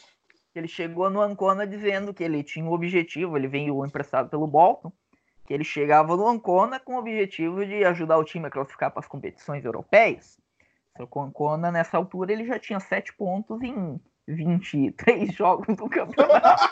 ele 0.53 0.67
chegou 0.67 1.09
no 1.09 1.21
Ancona 1.21 1.65
dizendo 1.65 2.13
que 2.13 2.23
ele 2.23 2.43
tinha 2.43 2.65
um 2.65 2.71
objetivo, 2.71 3.37
ele 3.37 3.47
veio 3.47 3.85
emprestado 3.85 4.29
pelo 4.29 4.47
Bolton, 4.47 4.91
que 5.45 5.53
ele 5.53 5.63
chegava 5.63 6.17
no 6.17 6.27
Ancona 6.27 6.79
com 6.79 6.95
o 6.95 6.99
objetivo 6.99 7.65
de 7.65 7.85
ajudar 7.85 8.17
o 8.17 8.23
time 8.23 8.47
a 8.47 8.51
classificar 8.51 8.91
para 8.91 8.99
as 8.99 9.07
competições 9.07 9.63
europeias. 9.63 10.39
Só 10.97 11.05
que 11.05 11.17
o 11.17 11.21
Ancona, 11.21 11.71
nessa 11.71 11.97
altura, 11.97 12.33
ele 12.33 12.45
já 12.45 12.57
tinha 12.57 12.79
sete 12.79 13.13
pontos 13.13 13.61
em 13.61 13.99
23 14.27 15.31
jogos 15.33 15.75
do 15.75 15.87
campeonato. 15.87 16.63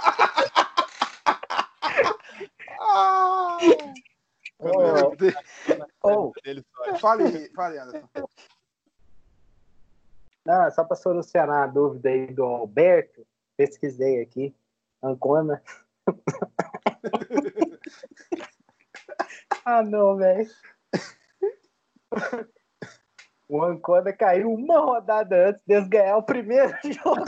ah! 2.80 3.58
Oh, 4.60 5.12
oh. 6.04 6.32
Fale, 7.00 7.50
fale, 7.54 7.80
Anderson. 7.80 8.08
Não, 10.46 10.72
só 10.72 10.86
para 10.86 10.96
solucionar 10.96 11.64
a 11.64 11.68
dúvida 11.68 12.10
aí 12.10 12.28
do 12.28 12.44
Alberto, 12.44 13.28
pesquisei 13.58 14.22
aqui. 14.22 14.56
Ancona. 15.02 15.62
ah, 19.66 19.84
não, 19.84 20.18
velho. 20.18 20.50
O 23.50 23.64
Ancona 23.64 24.12
caiu 24.14 24.52
uma 24.52 24.80
rodada 24.80 25.50
antes 25.50 25.62
de 25.68 25.80
ganhar 25.82 26.18
o 26.18 26.24
primeiro 26.24 26.74
jogo. 26.84 27.24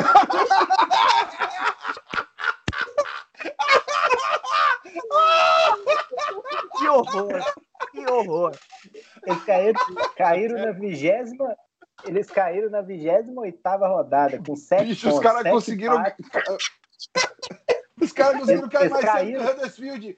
que 6.77 6.87
horror! 6.87 7.53
Que 7.91 8.11
horror! 8.11 8.57
Eles 9.25 9.43
caíram, 9.43 9.81
caíram 10.17 10.65
na 10.65 10.71
vigésima. 10.71 11.55
Eles 12.05 12.29
caíram 12.29 12.69
na 12.69 12.81
28 12.81 13.61
rodada, 13.81 14.41
com 14.43 14.55
7 14.55 14.85
Bicho, 14.85 15.09
pontos. 15.09 15.19
Os 15.19 15.23
caras 15.23 15.51
conseguiram. 15.51 16.03
os 18.01 18.11
caras 18.11 18.39
conseguiram 18.39 18.69
cair 18.69 18.89
mais 18.89 19.05
caíram... 19.05 19.41
cedo 19.41 19.49
que 19.49 19.51
o 19.51 19.57
Huddersfield. 19.57 20.17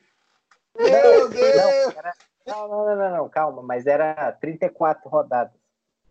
Meu 0.77 1.29
Deus! 1.29 1.55
Não, 1.55 1.91
era... 1.91 2.13
não, 2.45 2.67
não, 2.67 2.95
não, 2.95 3.17
não, 3.17 3.29
calma, 3.29 3.61
mas 3.61 3.85
era 3.87 4.31
34 4.33 5.09
rodadas. 5.09 5.59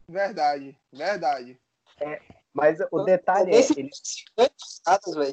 Verdade, 0.09 0.77
verdade. 0.93 1.59
É, 2.01 2.21
mas 2.53 2.79
o 2.91 3.03
detalhe 3.05 3.53
é, 3.53 3.59
eles, 3.77 4.25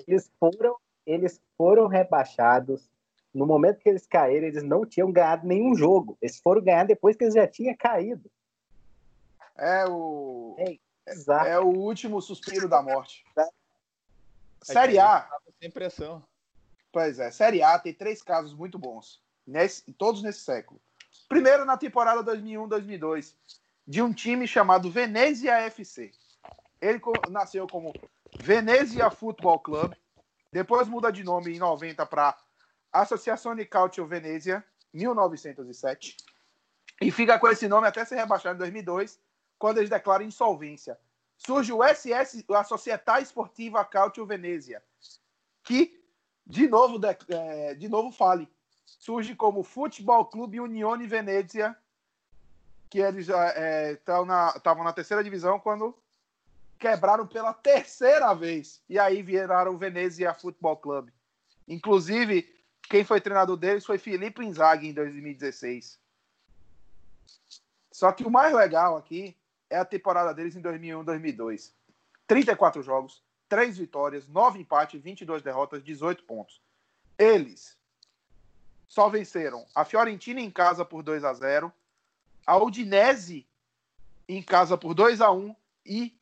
eles 0.07 0.31
foram 0.39 0.77
eles 1.05 1.41
foram 1.57 1.88
rebaixados. 1.88 2.89
No 3.34 3.45
momento 3.45 3.79
que 3.79 3.89
eles 3.89 4.05
caíram, 4.05 4.47
eles 4.47 4.63
não 4.63 4.86
tinham 4.86 5.11
ganhado 5.11 5.47
nenhum 5.47 5.75
jogo. 5.75 6.17
Eles 6.21 6.39
foram 6.39 6.61
ganhar 6.61 6.86
depois 6.86 7.15
que 7.15 7.23
eles 7.23 7.34
já 7.34 7.47
tinham 7.47 7.75
caído. 7.75 8.29
É 9.57 9.86
o. 9.88 10.55
É, 10.59 10.77
exato. 11.07 11.47
É 11.47 11.59
o 11.59 11.67
último 11.67 12.21
suspiro 12.21 12.69
da 12.69 12.81
morte. 12.81 13.25
Série 14.61 14.99
A. 14.99 15.27
Sem 15.59 15.69
pressão. 15.69 16.23
Pois 16.91 17.19
é, 17.19 17.31
Série 17.31 17.63
A 17.63 17.79
tem 17.79 17.93
três 17.93 18.21
casos 18.21 18.53
muito 18.53 18.77
bons. 18.77 19.22
Nesse, 19.46 19.91
todos 19.94 20.24
nesse 20.24 20.39
século. 20.39 20.80
Primeiro 21.28 21.66
na 21.66 21.78
temporada 21.78 22.24
2001-2002, 22.24 23.34
de 23.88 24.02
um 24.02 24.14
time 24.14 24.48
chamado 24.48 24.89
Venezia 24.89 25.60
FC. 25.62 26.12
Ele 26.82 27.02
nasceu 27.30 27.68
como 27.68 27.94
Venezia 28.39 29.10
Football 29.10 29.60
Club, 29.60 29.94
depois 30.52 30.88
muda 30.88 31.12
de 31.12 31.24
nome 31.24 31.56
em 31.56 31.60
90 31.60 32.06
para 32.06 32.38
Associazione 32.91 33.66
Calcio 33.66 34.06
Venezia, 34.06 34.64
1907, 34.94 36.18
e 37.02 37.12
fica 37.12 37.39
com 37.39 37.48
esse 37.48 37.68
nome 37.68 37.88
até 37.88 38.06
ser 38.06 38.16
rebaixado 38.16 38.56
em 38.56 38.60
2002, 38.60 39.20
quando 39.58 39.80
eles 39.80 39.89
declaram 39.89 40.26
insolvência. 40.26 40.98
Surge 41.38 41.74
o 41.74 41.84
SS, 41.84 42.46
a 42.50 42.64
Società 42.64 43.20
Sportiva 43.22 43.84
Calcio 43.84 44.26
Venezia, 44.26 44.84
que, 45.64 46.00
de 46.46 46.68
novo, 46.68 47.00
de, 47.00 47.08
é, 47.30 47.74
de 47.74 47.89
novo 47.89 48.12
fale, 48.12 48.48
surge 49.00 49.36
como 49.36 49.64
Futebol 49.64 50.26
Clube 50.26 50.60
Unione 50.60 51.08
Venezia, 51.08 51.76
que 52.89 53.00
eles 53.00 53.28
estavam 53.91 54.26
na, 54.26 54.52
tavam 54.60 54.84
na 54.84 54.94
terceira 54.94 55.24
divisão 55.24 55.60
quando 55.60 55.98
quebraram 56.78 57.26
pela 57.26 57.54
terceira 57.54 58.34
vez. 58.34 58.82
E 58.89 59.00
aí 59.00 59.22
viraram 59.22 59.74
o 59.74 59.78
Venezia 59.78 60.34
Futebol 60.34 60.78
Clube. 60.78 61.14
Inclusive, 61.68 62.48
quem 62.84 63.04
foi 63.04 63.22
treinador 63.22 63.58
deles 63.58 63.86
foi 63.86 63.98
Felipe 63.98 64.46
Inzaghi 64.46 64.89
em 64.89 64.94
2016. 64.94 66.00
Só 67.91 68.12
que 68.12 68.26
o 68.26 68.30
mais 68.30 68.54
legal 68.54 68.98
aqui 68.98 69.38
é 69.70 69.78
a 69.78 69.86
temporada 69.86 70.34
deles 70.34 70.56
em 70.56 70.62
2001-2002. 70.62 71.72
34 72.28 72.82
jogos, 72.82 73.24
3 73.50 73.78
vitórias, 73.78 74.28
9 74.28 74.60
empates, 74.60 75.02
22 75.02 75.41
derrotas, 75.41 75.84
18 75.84 76.24
pontos. 76.24 76.62
Eles 77.18 77.78
só 78.88 79.09
venceram 79.09 79.65
a 79.73 79.84
Fiorentina 79.84 80.39
em 80.39 80.51
casa 80.51 80.86
por 80.86 81.03
2 81.03 81.23
a 81.23 81.34
0 81.34 81.71
a 82.45 82.57
Udinese 82.57 83.47
em 84.27 84.41
casa 84.41 84.77
por 84.77 84.93
2 84.93 85.21
a 85.21 85.31
1 85.31 85.55
e 85.86 86.17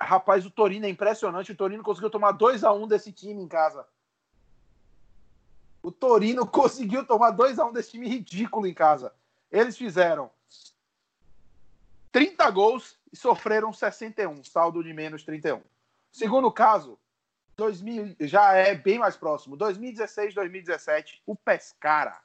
rapaz, 0.00 0.46
o 0.46 0.50
Torino 0.50 0.86
é 0.86 0.88
impressionante, 0.88 1.52
o 1.52 1.56
Torino 1.56 1.82
conseguiu 1.82 2.10
tomar 2.10 2.32
2 2.32 2.64
a 2.64 2.72
1 2.72 2.88
desse 2.88 3.12
time 3.12 3.42
em 3.42 3.48
casa. 3.48 3.86
O 5.82 5.92
Torino 5.92 6.46
conseguiu 6.48 7.04
tomar 7.04 7.30
2 7.32 7.58
a 7.58 7.66
1 7.66 7.72
desse 7.72 7.90
time 7.90 8.08
ridículo 8.08 8.66
em 8.66 8.74
casa. 8.74 9.12
Eles 9.50 9.76
fizeram 9.76 10.30
30 12.10 12.50
gols 12.50 12.98
e 13.12 13.16
sofreram 13.16 13.72
61, 13.72 14.42
saldo 14.44 14.82
de 14.82 14.92
menos 14.92 15.22
31. 15.22 15.60
Segundo 16.10 16.50
caso, 16.50 16.98
2000, 17.56 18.16
já 18.20 18.52
é 18.54 18.74
bem 18.74 18.98
mais 18.98 19.16
próximo. 19.16 19.56
2016, 19.56 20.34
2017, 20.34 21.22
o 21.26 21.36
Pescara. 21.36 22.18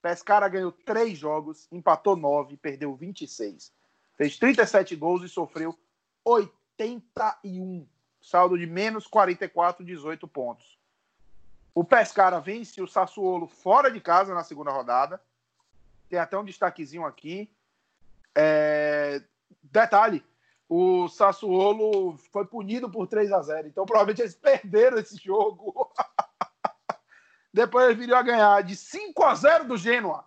Pescara 0.00 0.48
ganhou 0.48 0.72
3 0.72 1.18
jogos, 1.18 1.68
empatou 1.70 2.16
9, 2.16 2.56
perdeu 2.56 2.94
26. 2.94 3.72
Fez 4.16 4.38
37 4.38 4.96
gols 4.96 5.22
e 5.22 5.28
sofreu 5.28 5.78
81. 6.24 7.86
Saldo 8.20 8.58
de 8.58 8.66
menos 8.66 9.06
44, 9.06 9.84
18 9.84 10.26
pontos. 10.26 10.78
O 11.74 11.84
Pescara 11.84 12.40
vence 12.40 12.82
o 12.82 12.88
Sassuolo 12.88 13.46
fora 13.46 13.90
de 13.90 14.00
casa 14.00 14.34
na 14.34 14.42
segunda 14.42 14.70
rodada. 14.70 15.20
Tem 16.08 16.18
até 16.18 16.36
um 16.36 16.44
destaquezinho 16.44 17.04
aqui. 17.04 17.50
É... 18.34 19.22
Detalhe, 19.62 20.24
o 20.68 21.08
Sassuolo 21.08 22.16
foi 22.30 22.44
punido 22.44 22.90
por 22.90 23.06
3 23.06 23.32
a 23.32 23.40
0 23.40 23.68
então 23.68 23.86
provavelmente 23.86 24.20
eles 24.20 24.34
perderam 24.34 24.98
esse 24.98 25.16
jogo. 25.16 25.90
Depois 27.52 27.86
eles 27.86 27.98
viriam 27.98 28.18
a 28.18 28.22
ganhar 28.22 28.62
de 28.62 28.76
5 28.76 29.24
a 29.24 29.34
0 29.34 29.64
do 29.64 29.76
Genoa. 29.76 30.24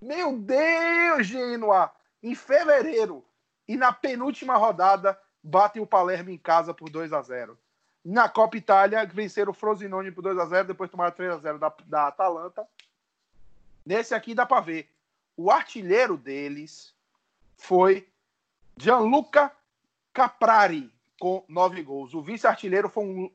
Meu 0.00 0.38
Deus, 0.38 1.26
Genoa! 1.26 1.92
Em 2.22 2.34
fevereiro. 2.34 3.24
E 3.68 3.76
na 3.76 3.92
penúltima 3.92 4.56
rodada, 4.56 5.20
batem 5.42 5.82
o 5.82 5.86
Palermo 5.86 6.30
em 6.30 6.38
casa 6.38 6.72
por 6.72 6.88
2 6.88 7.12
a 7.12 7.20
0 7.20 7.58
Na 8.04 8.28
Copa 8.28 8.56
Itália, 8.56 9.06
venceram 9.06 9.52
o 9.52 9.54
Frosinone 9.54 10.10
por 10.10 10.22
2 10.22 10.38
a 10.38 10.46
0 10.46 10.68
depois 10.68 10.90
tomaram 10.90 11.14
3 11.14 11.32
a 11.32 11.36
0 11.36 11.58
da, 11.58 11.72
da 11.86 12.06
Atalanta. 12.08 12.66
Nesse 13.84 14.14
aqui 14.14 14.34
dá 14.34 14.46
para 14.46 14.62
ver. 14.62 14.88
O 15.36 15.50
artilheiro 15.50 16.16
deles 16.16 16.94
foi 17.56 18.09
Gianluca 18.80 19.54
Caprari, 20.12 20.90
com 21.20 21.44
9 21.48 21.82
gols. 21.82 22.14
O 22.14 22.22
vice-artilheiro 22.22 22.88
foi 22.88 23.04
um, 23.04 23.30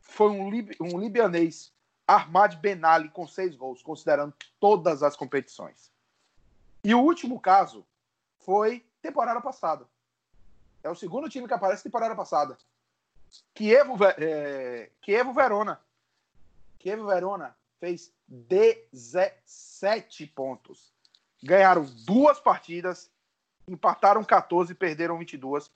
foi 0.00 0.30
um, 0.30 0.50
lib, 0.50 0.76
um 0.80 0.98
libianês, 1.00 1.72
Ahmad 2.06 2.56
Benali, 2.56 3.08
com 3.08 3.26
6 3.26 3.56
gols, 3.56 3.82
considerando 3.82 4.34
todas 4.60 5.02
as 5.02 5.16
competições. 5.16 5.90
E 6.84 6.94
o 6.94 7.00
último 7.00 7.40
caso 7.40 7.86
foi 8.40 8.84
temporada 9.00 9.40
passada. 9.40 9.88
É 10.82 10.90
o 10.90 10.94
segundo 10.94 11.28
time 11.28 11.46
que 11.46 11.54
aparece 11.54 11.82
temporada 11.84 12.14
passada. 12.14 12.58
Kievo, 13.54 13.96
é, 14.18 14.90
Kievo 15.00 15.32
Verona. 15.32 15.80
Kievo 16.78 17.06
Verona 17.06 17.56
fez 17.78 18.12
17 18.28 20.26
pontos. 20.26 20.92
Ganharam 21.42 21.84
duas 22.04 22.38
partidas, 22.38 23.10
empataram 23.66 24.24
14 24.24 24.72
e 24.72 24.74
perderam 24.74 25.18
22. 25.18 25.70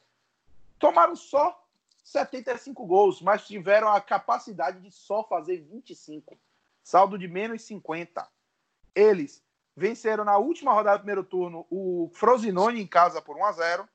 Tomaram 0.78 1.16
só 1.16 1.62
75 2.04 2.86
gols, 2.86 3.20
mas 3.20 3.46
tiveram 3.46 3.88
a 3.88 4.00
capacidade 4.00 4.80
de 4.80 4.90
só 4.90 5.24
fazer 5.24 5.58
25. 5.60 6.38
Saldo 6.82 7.18
de 7.18 7.26
menos 7.26 7.62
50. 7.62 8.26
Eles 8.94 9.42
venceram 9.76 10.24
na 10.24 10.38
última 10.38 10.72
rodada 10.72 10.98
do 10.98 11.00
primeiro 11.00 11.24
turno 11.24 11.66
o 11.70 12.10
Frosinone 12.14 12.80
em 12.80 12.86
casa 12.86 13.20
por 13.20 13.36
1 13.36 13.44
a 13.44 13.52
0 13.52 13.88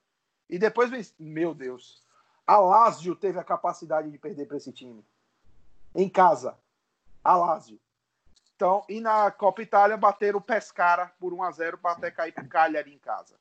e 0.49 0.59
depois 0.59 0.89
venceram. 0.89 1.15
Meu 1.19 1.53
Deus. 1.53 2.03
A 2.45 2.57
Lazio 2.57 3.15
teve 3.15 3.39
a 3.39 3.43
capacidade 3.43 4.11
de 4.11 4.17
perder 4.17 4.45
para 4.45 4.57
esse 4.57 4.71
time. 4.73 5.05
Em 5.95 6.09
casa. 6.09 6.57
A 7.23 7.35
Lazio. 7.35 7.79
Então, 8.55 8.83
e 8.89 8.99
na 8.99 9.31
Copa 9.31 9.61
Itália 9.61 9.97
bateram 9.97 10.37
o 10.37 10.41
Pescara 10.41 11.11
por 11.19 11.33
1 11.33 11.43
a 11.43 11.51
0 11.51 11.77
para 11.77 11.93
até 11.93 12.11
cair 12.11 12.31
para 12.31 12.43
o 12.43 12.47
Cagliari 12.47 12.93
em 12.93 12.99
casa. 12.99 13.35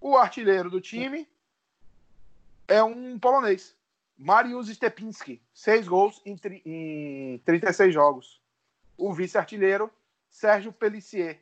O 0.00 0.16
artilheiro 0.16 0.70
do 0.70 0.80
time 0.80 1.28
é 2.66 2.82
um 2.82 3.18
polonês, 3.18 3.74
Mariusz 4.16 4.68
Stepinski, 4.68 5.42
seis 5.52 5.88
gols 5.88 6.20
em, 6.24 6.38
em 6.64 7.38
36 7.38 7.92
jogos. 7.92 8.40
O 8.96 9.12
vice-artilheiro, 9.12 9.90
Sérgio 10.28 10.72
Pellissier. 10.72 11.40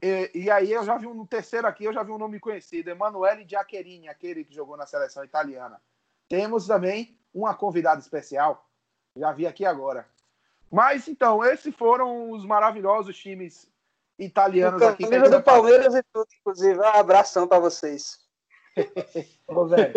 E, 0.00 0.30
e, 0.34 0.50
aí 0.50 0.72
eu 0.72 0.84
já 0.84 0.98
vi 0.98 1.06
um 1.06 1.24
terceiro 1.24 1.66
aqui, 1.66 1.84
eu 1.84 1.92
já 1.92 2.02
vi 2.02 2.10
um 2.10 2.18
nome 2.18 2.40
conhecido, 2.40 2.90
Emanuele 2.90 3.46
Giaccherini, 3.48 4.08
aquele 4.08 4.44
que 4.44 4.54
jogou 4.54 4.76
na 4.76 4.86
seleção 4.86 5.24
italiana. 5.24 5.80
Temos 6.28 6.66
também 6.66 7.16
uma 7.32 7.54
convidada 7.54 8.00
especial, 8.00 8.68
já 9.16 9.32
vi 9.32 9.46
aqui 9.46 9.64
agora. 9.64 10.08
Mas 10.70 11.06
então, 11.06 11.44
esses 11.44 11.74
foram 11.74 12.30
os 12.30 12.44
maravilhosos 12.44 13.16
times 13.16 13.70
italianos 14.24 14.80
o 14.80 14.86
aqui. 14.86 15.08
Camisa 15.08 15.38
do 15.38 15.42
Palmeiras 15.42 15.94
e 15.94 16.02
tudo, 16.12 16.26
inclusive. 16.40 16.78
Um 16.78 16.84
abração 16.84 17.46
para 17.46 17.58
vocês. 17.58 18.18
Ô, 19.48 19.66
velho. 19.66 19.92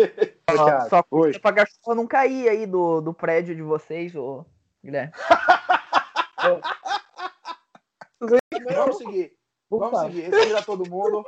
Só, 0.54 0.88
só 0.88 1.02
pra 1.40 1.50
garçom 1.50 1.94
não 1.94 2.06
cair 2.06 2.48
aí 2.48 2.66
do, 2.66 3.00
do 3.00 3.14
prédio 3.14 3.54
de 3.54 3.62
vocês, 3.62 4.14
ô 4.14 4.44
Guilherme. 4.84 5.12
Vamos 8.74 8.98
seguir. 8.98 9.36
Vamos 9.70 10.00
seguir. 10.00 10.30
Respira 10.30 10.62
todo 10.62 10.88
mundo. 10.88 11.24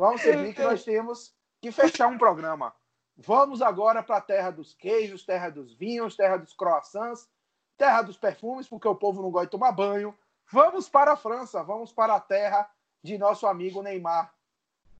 Vamos 0.00 0.20
seguir 0.20 0.54
que 0.54 0.62
nós 0.62 0.84
temos 0.84 1.34
que 1.60 1.70
fechar 1.72 2.08
um 2.08 2.18
programa. 2.18 2.74
Vamos 3.16 3.62
agora 3.62 4.02
para 4.02 4.18
a 4.18 4.20
terra 4.20 4.50
dos 4.50 4.74
queijos, 4.74 5.24
terra 5.24 5.48
dos 5.50 5.74
vinhos, 5.74 6.16
terra 6.16 6.36
dos 6.36 6.52
croissants, 6.54 7.28
terra 7.76 8.02
dos 8.02 8.18
perfumes, 8.18 8.68
porque 8.68 8.86
o 8.86 8.94
povo 8.94 9.22
não 9.22 9.30
gosta 9.30 9.46
de 9.46 9.52
tomar 9.52 9.72
banho. 9.72 10.16
Vamos 10.50 10.88
para 10.88 11.12
a 11.12 11.16
França, 11.16 11.62
vamos 11.62 11.92
para 11.92 12.14
a 12.14 12.20
terra 12.20 12.68
de 13.02 13.18
nosso 13.18 13.46
amigo 13.46 13.82
Neymar. 13.82 14.32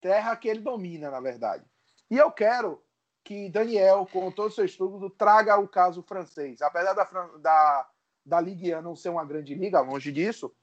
Terra 0.01 0.37
que 0.37 0.49
ele 0.49 0.61
domina, 0.61 1.11
na 1.11 1.21
verdade. 1.21 1.65
E 2.11 2.17
eu 2.17 2.31
quero 2.31 2.83
que 3.25 3.49
Daniel, 3.49 4.07
com 4.13 4.31
todo 4.31 4.49
o 4.49 4.53
seu 4.53 4.65
estudo, 4.65 5.11
traga 5.11 5.59
o 5.59 5.69
caso 5.69 6.03
francês. 6.03 6.63
Apesar 6.63 6.93
da, 6.93 7.05
da, 7.39 7.89
da 8.25 8.41
Ligue 8.41 8.75
1 8.75 8.83
não 8.83 8.95
ser 8.95 9.09
uma 9.09 9.25
grande 9.25 9.55
liga, 9.55 9.81
longe 9.81 10.13
disso. 10.13 10.55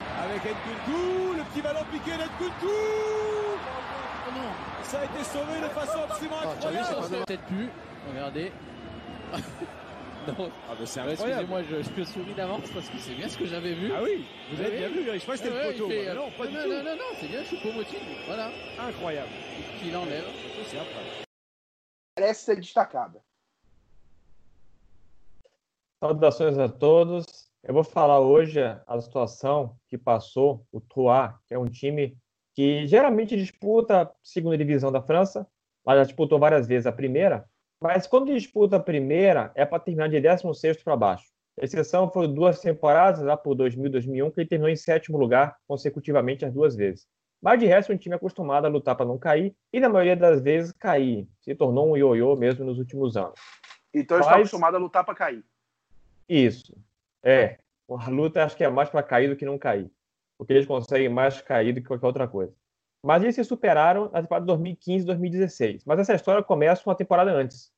Avec 0.00 0.42
Nkunku, 0.42 1.34
le 1.34 1.44
petit 1.44 1.62
ballon 1.62 1.84
piqué 1.90 2.16
d'Nkunku 2.16 2.66
Ça 4.82 5.00
a 5.00 5.04
été 5.04 5.24
sauvé 5.24 5.60
de 5.60 5.68
façon 5.68 6.02
absolument 6.02 6.40
incroyable 6.40 7.24
Peut-être 7.26 7.46
plus, 7.46 7.70
regardez. 8.08 8.52
Donc, 10.26 10.50
Ah, 10.68 10.74
ben 10.78 10.86
c'est 10.86 11.00
excusez-moi, 11.10 11.62
je, 11.64 11.82
je 11.82 12.00
me 12.00 12.04
souris 12.04 12.34
d'avance 12.34 12.70
parce 12.72 12.88
que 12.88 12.98
c'est 12.98 13.14
bien 13.14 13.28
ce 13.28 13.36
que 13.38 13.46
j'avais 13.46 13.74
vu. 13.74 13.90
Ah 13.94 14.00
oui, 14.02 14.24
vous 14.50 14.60
avez 14.60 14.78
bien 14.78 14.88
vu, 14.88 15.04
je 15.04 15.26
pas 15.26 15.36
si 15.36 15.42
c'était 15.42 15.50
Ouais, 15.54 15.66
le 15.66 15.72
poteau. 15.72 15.88
fait, 15.88 16.02
moi. 16.04 16.12
euh, 16.12 16.14
Non, 16.14 16.30
pas 16.36 16.46
du 16.46 16.54
non, 16.54 16.62
tout. 16.62 16.68
non, 16.70 16.82
non, 16.84 16.96
non, 16.96 17.10
c'est 17.20 17.28
bien 17.28 17.42
Choupo-Moting. 17.42 18.00
Voilà, 18.26 18.50
Incroyable. 18.80 19.28
qu'il 19.80 19.96
enlève. 19.96 20.24
C'est 20.66 20.78
après. 20.78 22.32
Ser 22.34 22.56
destacada. 22.56 23.20
Saudações 26.02 26.58
a 26.58 26.68
todos. 26.68 27.24
Eu 27.66 27.72
vou 27.74 27.84
falar 27.84 28.20
hoje 28.20 28.60
a 28.60 29.00
situação 29.00 29.76
que 29.88 29.96
passou 29.96 30.66
o 30.70 30.80
Troyes, 30.80 31.32
que 31.46 31.54
é 31.54 31.58
um 31.58 31.68
time 31.68 32.16
que 32.54 32.86
geralmente 32.86 33.36
disputa 33.36 34.02
a 34.02 34.10
segunda 34.22 34.56
divisão 34.56 34.92
da 34.92 35.02
França, 35.02 35.46
mas 35.84 35.96
já 35.96 36.04
disputou 36.04 36.38
várias 36.38 36.66
vezes 36.68 36.86
a 36.86 36.92
primeira, 36.92 37.48
mas 37.84 38.06
quando 38.06 38.32
disputa 38.32 38.76
a 38.76 38.80
primeira 38.80 39.52
é 39.54 39.66
para 39.66 39.78
terminar 39.78 40.08
de 40.08 40.16
16º 40.16 40.82
para 40.82 40.96
baixo. 40.96 41.26
A 41.60 41.64
exceção 41.66 42.10
foram 42.10 42.32
duas 42.32 42.58
temporadas, 42.58 43.20
lá 43.20 43.36
por 43.36 43.54
2000 43.54 43.90
2001, 43.90 44.30
que 44.30 44.40
ele 44.40 44.48
terminou 44.48 44.70
em 44.70 44.76
sétimo 44.76 45.18
lugar 45.18 45.58
consecutivamente 45.68 46.46
as 46.46 46.52
duas 46.54 46.74
vezes. 46.74 47.06
Mas 47.42 47.60
de 47.60 47.66
resto, 47.66 47.92
é 47.92 47.94
um 47.94 47.98
time 47.98 48.14
acostumado 48.14 48.64
a 48.64 48.70
lutar 48.70 48.96
para 48.96 49.04
não 49.04 49.18
cair 49.18 49.54
e, 49.70 49.78
na 49.80 49.90
maioria 49.90 50.16
das 50.16 50.40
vezes, 50.40 50.72
cair. 50.72 51.28
Se 51.42 51.54
tornou 51.54 51.90
um 51.90 51.94
ioiô 51.94 52.34
mesmo 52.34 52.64
nos 52.64 52.78
últimos 52.78 53.18
anos. 53.18 53.38
Então 53.92 54.16
eles 54.16 54.24
estão 54.24 54.38
Mas- 54.38 54.48
acostumados 54.48 54.80
a 54.80 54.82
lutar 54.82 55.04
para 55.04 55.14
cair. 55.14 55.44
Isso. 56.26 56.74
É. 57.22 57.58
A 57.86 58.08
luta 58.08 58.42
acho 58.42 58.56
que 58.56 58.64
é 58.64 58.70
mais 58.70 58.88
para 58.88 59.02
cair 59.02 59.28
do 59.28 59.36
que 59.36 59.44
não 59.44 59.58
cair. 59.58 59.90
Porque 60.38 60.54
eles 60.54 60.64
conseguem 60.64 61.10
mais 61.10 61.42
cair 61.42 61.74
do 61.74 61.82
que 61.82 61.86
qualquer 61.86 62.06
outra 62.06 62.26
coisa. 62.26 62.54
Mas 63.04 63.22
eles 63.22 63.34
se 63.34 63.44
superaram 63.44 64.04
na 64.10 64.22
temporada 64.22 64.44
de 64.44 64.46
2015 64.46 65.04
2016. 65.04 65.84
Mas 65.84 66.00
essa 66.00 66.14
história 66.14 66.42
começa 66.42 66.82
uma 66.88 66.94
temporada 66.94 67.30
antes. 67.30 67.73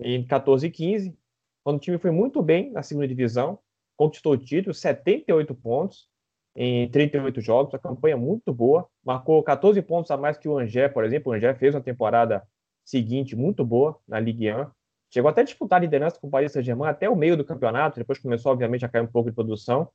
Em 0.00 0.24
14 0.26 0.66
e 0.66 0.70
15, 0.70 1.16
quando 1.62 1.76
o 1.76 1.80
time 1.80 1.98
foi 1.98 2.10
muito 2.10 2.42
bem 2.42 2.70
na 2.70 2.82
segunda 2.82 3.06
divisão, 3.06 3.58
conquistou 3.96 4.32
o 4.32 4.38
título, 4.38 4.74
78 4.74 5.54
pontos 5.54 6.08
em 6.56 6.88
38 6.90 7.40
jogos, 7.40 7.74
a 7.74 7.78
campanha 7.78 8.16
muito 8.16 8.52
boa, 8.52 8.88
marcou 9.04 9.42
14 9.42 9.80
pontos 9.82 10.10
a 10.10 10.16
mais 10.16 10.36
que 10.36 10.48
o 10.48 10.58
Angers, 10.58 10.92
por 10.92 11.04
exemplo. 11.04 11.30
O 11.30 11.34
Angers 11.34 11.58
fez 11.58 11.74
uma 11.74 11.80
temporada 11.80 12.42
seguinte 12.84 13.36
muito 13.36 13.64
boa 13.64 13.98
na 14.06 14.18
Ligue 14.18 14.52
1. 14.52 14.66
Chegou 15.12 15.28
até 15.28 15.42
a 15.42 15.44
disputar 15.44 15.78
a 15.78 15.82
liderança 15.82 16.18
com 16.20 16.26
o 16.26 16.30
Paris 16.30 16.52
Saint-Germain 16.52 16.88
até 16.88 17.08
o 17.08 17.16
meio 17.16 17.36
do 17.36 17.44
campeonato, 17.44 17.98
depois 17.98 18.18
começou, 18.18 18.52
obviamente, 18.52 18.84
a 18.84 18.88
cair 18.88 19.02
um 19.02 19.06
pouco 19.06 19.28
de 19.28 19.34
produção. 19.34 19.88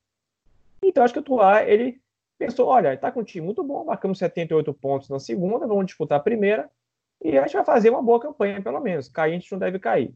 Então, 0.84 1.04
acho 1.04 1.14
que 1.14 1.20
o 1.20 1.24
Troyes, 1.24 1.68
ele 1.68 2.02
pensou, 2.38 2.68
olha, 2.68 2.94
está 2.94 3.12
com 3.12 3.22
um 3.22 3.24
time 3.24 3.46
muito 3.46 3.64
bom, 3.64 3.86
marcamos 3.86 4.18
78 4.18 4.74
pontos 4.74 5.10
na 5.10 5.20
segunda, 5.20 5.66
vamos 5.66 5.86
disputar 5.86 6.20
a 6.20 6.24
primeira, 6.24 6.70
e 7.26 7.38
a 7.40 7.42
gente 7.42 7.54
vai 7.54 7.66
fazer 7.66 7.90
uma 7.90 8.04
boa 8.04 8.20
campanha, 8.20 8.62
pelo 8.62 8.80
menos. 8.80 9.10
Cair, 9.10 9.32
a 9.32 9.34
gente 9.34 9.52
não 9.52 9.58
deve 9.58 9.80
cair. 9.80 10.14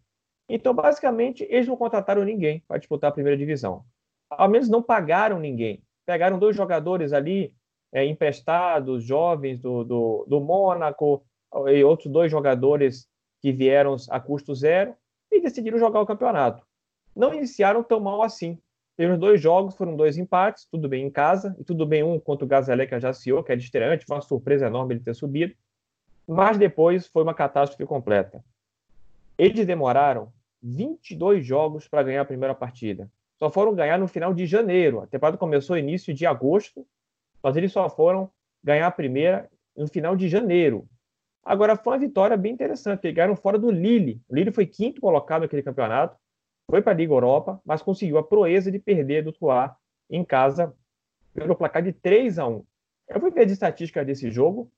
Então, 0.47 0.73
basicamente, 0.75 1.45
eles 1.49 1.67
não 1.67 1.75
contrataram 1.75 2.23
ninguém 2.23 2.63
para 2.67 2.77
disputar 2.77 3.09
a 3.09 3.13
primeira 3.13 3.35
divisão. 3.35 3.83
Ao 4.29 4.47
menos 4.47 4.69
não 4.69 4.83
pagaram 4.83 5.39
ninguém. 5.39 5.83
Pegaram 6.05 6.37
dois 6.37 6.55
jogadores 6.55 7.11
ali, 7.11 7.51
é, 7.91 8.05
emprestados, 8.05 9.03
jovens 9.03 9.59
do, 9.59 9.83
do, 9.83 10.25
do 10.27 10.39
Mônaco, 10.39 11.25
e 11.67 11.83
outros 11.83 12.11
dois 12.11 12.29
jogadores 12.29 13.07
que 13.41 13.51
vieram 13.51 13.95
a 14.09 14.19
custo 14.19 14.53
zero 14.53 14.93
e 15.31 15.41
decidiram 15.41 15.79
jogar 15.79 16.01
o 16.01 16.05
campeonato. 16.05 16.63
Não 17.15 17.33
iniciaram 17.33 17.83
tão 17.83 17.99
mal 17.99 18.21
assim. 18.21 18.59
Teve 18.95 19.17
dois 19.17 19.41
jogos, 19.41 19.75
foram 19.75 19.95
dois 19.95 20.17
empates, 20.17 20.67
tudo 20.69 20.87
bem 20.87 21.05
em 21.05 21.09
casa, 21.09 21.55
e 21.57 21.63
tudo 21.63 21.85
bem 21.87 22.03
um 22.03 22.19
contra 22.19 22.45
o 22.45 22.47
Gazalec 22.47 22.93
Ajaccio, 22.93 23.43
que 23.43 23.51
é 23.51 23.55
de 23.55 23.63
estreante, 23.63 24.05
foi 24.05 24.15
uma 24.17 24.21
surpresa 24.21 24.67
enorme 24.67 24.93
ele 24.93 25.03
ter 25.03 25.15
subido. 25.15 25.55
Mas 26.31 26.59
depois 26.59 27.07
foi 27.07 27.23
uma 27.23 27.33
catástrofe 27.33 27.87
completa. 27.87 28.45
Eles 29.35 29.65
demoraram 29.65 30.31
22 30.61 31.43
jogos 31.43 31.87
para 31.87 32.03
ganhar 32.03 32.21
a 32.21 32.25
primeira 32.25 32.53
partida. 32.53 33.09
Só 33.39 33.49
foram 33.49 33.73
ganhar 33.73 33.97
no 33.97 34.07
final 34.07 34.31
de 34.31 34.45
janeiro. 34.45 35.01
A 35.01 35.07
temporada 35.07 35.39
começou 35.39 35.75
início 35.75 36.13
de 36.13 36.27
agosto, 36.27 36.85
mas 37.41 37.57
eles 37.57 37.71
só 37.71 37.89
foram 37.89 38.29
ganhar 38.63 38.85
a 38.85 38.91
primeira 38.91 39.49
no 39.75 39.87
final 39.87 40.15
de 40.15 40.29
janeiro. 40.29 40.87
Agora, 41.43 41.75
foi 41.75 41.93
uma 41.93 41.99
vitória 41.99 42.37
bem 42.37 42.53
interessante. 42.53 43.05
Eles 43.05 43.15
ganharam 43.15 43.35
fora 43.35 43.57
do 43.57 43.71
Lille. 43.71 44.21
O 44.29 44.35
Lille 44.35 44.51
foi 44.51 44.67
quinto 44.67 45.01
colocado 45.01 45.41
naquele 45.41 45.63
campeonato, 45.63 46.15
foi 46.69 46.79
para 46.79 46.91
a 46.91 46.95
Liga 46.95 47.11
Europa, 47.11 47.59
mas 47.65 47.81
conseguiu 47.81 48.19
a 48.19 48.23
proeza 48.23 48.71
de 48.71 48.77
perder 48.77 49.23
do 49.23 49.31
Troyes 49.31 49.71
em 50.07 50.23
casa 50.23 50.75
pelo 51.33 51.55
placar 51.55 51.81
de 51.81 51.91
3 51.91 52.37
a 52.37 52.47
1. 52.47 52.63
Eu 53.07 53.19
fui 53.19 53.31
ver 53.31 53.45
as 53.45 53.51
estatísticas 53.51 54.05
desse 54.05 54.29
jogo. 54.29 54.71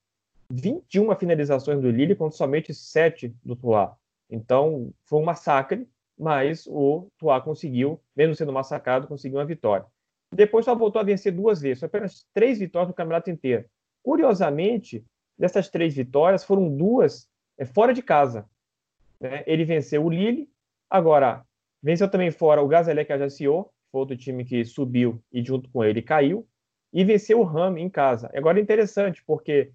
21 0.52 1.16
finalizações 1.16 1.82
do 1.82 1.90
Lille 1.90 2.16
contra 2.16 2.38
somente 2.38 2.74
7 2.74 3.36
do 3.44 3.56
Troyes. 3.56 3.92
Então, 4.30 4.94
foi 5.04 5.20
um 5.20 5.24
massacre, 5.24 5.88
mas 6.18 6.68
o 6.68 7.08
Troyes 7.18 7.44
conseguiu, 7.44 8.00
mesmo 8.16 8.36
sendo 8.36 8.54
massacrado, 8.54 9.08
conseguiu 9.08 9.40
uma 9.40 9.46
vitória. 9.46 9.86
Depois 10.34 10.66
só 10.66 10.74
voltou 10.74 11.00
a 11.00 11.04
vencer 11.04 11.34
duas 11.34 11.62
vezes, 11.62 11.84
apenas 11.84 12.26
três 12.34 12.60
vitórias 12.60 12.88
no 12.88 12.94
campeonato 12.94 13.30
inteiro. 13.30 13.66
Curiosamente, 14.02 15.06
dessas 15.38 15.70
três 15.70 15.94
vitórias, 15.94 16.44
foram 16.44 16.70
duas 16.76 17.28
é, 17.58 17.66
fora 17.66 17.94
de 17.94 18.02
casa. 18.02 18.48
Né? 19.20 19.44
Ele 19.46 19.66
venceu 19.66 20.06
o 20.06 20.10
Lille, 20.10 20.50
agora 20.90 21.46
venceu 21.84 22.10
também 22.10 22.32
fora 22.32 22.62
o 22.62 22.68
Gazalec 22.68 23.12
Ajaccio, 23.12 23.70
foi 23.92 24.00
outro 24.00 24.16
time 24.16 24.46
que 24.46 24.64
subiu 24.64 25.22
e 25.32 25.44
junto 25.44 25.70
com 25.70 25.84
ele 25.84 26.02
caiu, 26.02 26.48
e 26.94 27.04
venceu 27.04 27.40
o 27.40 27.44
Ram 27.44 27.78
em 27.78 27.90
casa. 27.90 28.30
Agora 28.34 28.60
é 28.60 28.62
interessante, 28.62 29.24
porque 29.26 29.72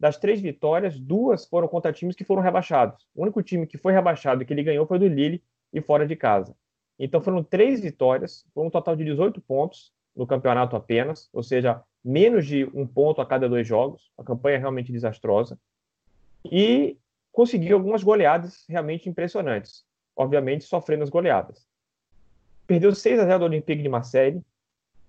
das 0.00 0.16
três 0.16 0.40
vitórias, 0.40 0.98
duas 0.98 1.44
foram 1.44 1.68
contra 1.68 1.92
times 1.92 2.16
que 2.16 2.24
foram 2.24 2.40
rebaixados. 2.40 3.06
O 3.14 3.20
único 3.20 3.42
time 3.42 3.66
que 3.66 3.76
foi 3.76 3.92
rebaixado 3.92 4.42
e 4.42 4.46
que 4.46 4.52
ele 4.54 4.62
ganhou 4.62 4.86
foi 4.86 4.98
do 4.98 5.06
Lille 5.06 5.44
e 5.74 5.82
fora 5.82 6.06
de 6.06 6.16
casa. 6.16 6.56
Então 6.98 7.20
foram 7.20 7.44
três 7.44 7.80
vitórias, 7.80 8.46
foi 8.54 8.64
um 8.64 8.70
total 8.70 8.96
de 8.96 9.04
18 9.04 9.42
pontos 9.42 9.92
no 10.16 10.26
campeonato 10.26 10.74
apenas, 10.74 11.28
ou 11.34 11.42
seja, 11.42 11.82
menos 12.02 12.46
de 12.46 12.64
um 12.72 12.86
ponto 12.86 13.20
a 13.20 13.26
cada 13.26 13.46
dois 13.46 13.66
jogos. 13.66 14.10
A 14.16 14.24
campanha 14.24 14.56
é 14.56 14.58
realmente 14.58 14.90
desastrosa. 14.90 15.58
E 16.50 16.96
conseguiu 17.30 17.76
algumas 17.76 18.02
goleadas 18.02 18.64
realmente 18.68 19.06
impressionantes. 19.06 19.84
Obviamente, 20.16 20.64
sofrendo 20.64 21.04
as 21.04 21.10
goleadas. 21.10 21.66
Perdeu 22.66 22.94
6 22.94 23.20
a 23.20 23.26
0 23.26 23.38
do 23.40 23.44
Olympique 23.44 23.82
de 23.82 23.88
Marseille. 23.88 24.42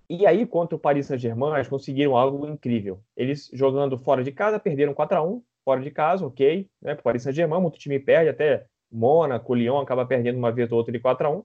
E 0.08 0.26
aí, 0.26 0.46
contra 0.46 0.76
o 0.76 0.78
Paris 0.78 1.06
Saint-Germain, 1.06 1.54
eles 1.54 1.68
conseguiram 1.68 2.16
algo 2.16 2.46
incrível. 2.46 3.00
Eles 3.16 3.50
jogando 3.52 3.96
fora 3.96 4.22
de 4.22 4.32
casa, 4.32 4.58
perderam 4.58 4.94
4 4.94 5.18
a 5.18 5.22
1 5.22 5.42
fora 5.64 5.80
de 5.80 5.90
casa, 5.90 6.26
ok. 6.26 6.68
Né? 6.80 6.94
O 6.94 7.02
Paris 7.02 7.22
Saint-Germain, 7.22 7.60
muito 7.60 7.78
time 7.78 7.98
perde, 7.98 8.30
até 8.30 8.66
Mônaco, 8.90 9.54
Lyon 9.54 9.78
acaba 9.78 10.04
perdendo 10.04 10.38
uma 10.38 10.52
vez 10.52 10.70
ou 10.70 10.78
outra 10.78 10.92
de 10.92 11.00
4 11.00 11.26
a 11.26 11.30
1 11.30 11.44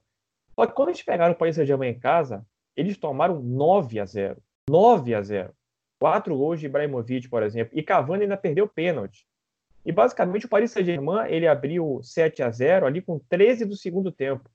Só 0.56 0.66
que 0.66 0.74
quando 0.74 0.90
eles 0.90 1.02
pegaram 1.02 1.34
o 1.34 1.38
Paris 1.38 1.56
Saint-Germain 1.56 1.90
em 1.90 2.00
casa, 2.00 2.46
eles 2.76 2.98
tomaram 2.98 3.42
9 3.42 4.00
a 4.00 4.06
0 4.06 4.38
9 4.70 5.16
a 5.16 5.22
0 5.22 5.54
Quatro 6.00 6.38
gols 6.38 6.60
de 6.60 6.68
Ibrahimovic, 6.68 7.28
por 7.28 7.42
exemplo. 7.42 7.76
E 7.76 7.82
Cavani 7.82 8.24
ainda 8.24 8.38
perdeu 8.38 8.68
pênalti. 8.68 9.26
E 9.84 9.92
basicamente 9.92 10.46
o 10.46 10.50
Paris 10.50 10.72
Saint-Germain 10.72 11.28
ele 11.30 11.48
abriu 11.48 12.02
7 12.04 12.44
a 12.44 12.52
0 12.52 12.86
ali 12.86 13.02
com 13.02 13.18
13 13.18 13.66
do 13.66 13.76
segundo 13.76 14.12
tempo. 14.12 14.50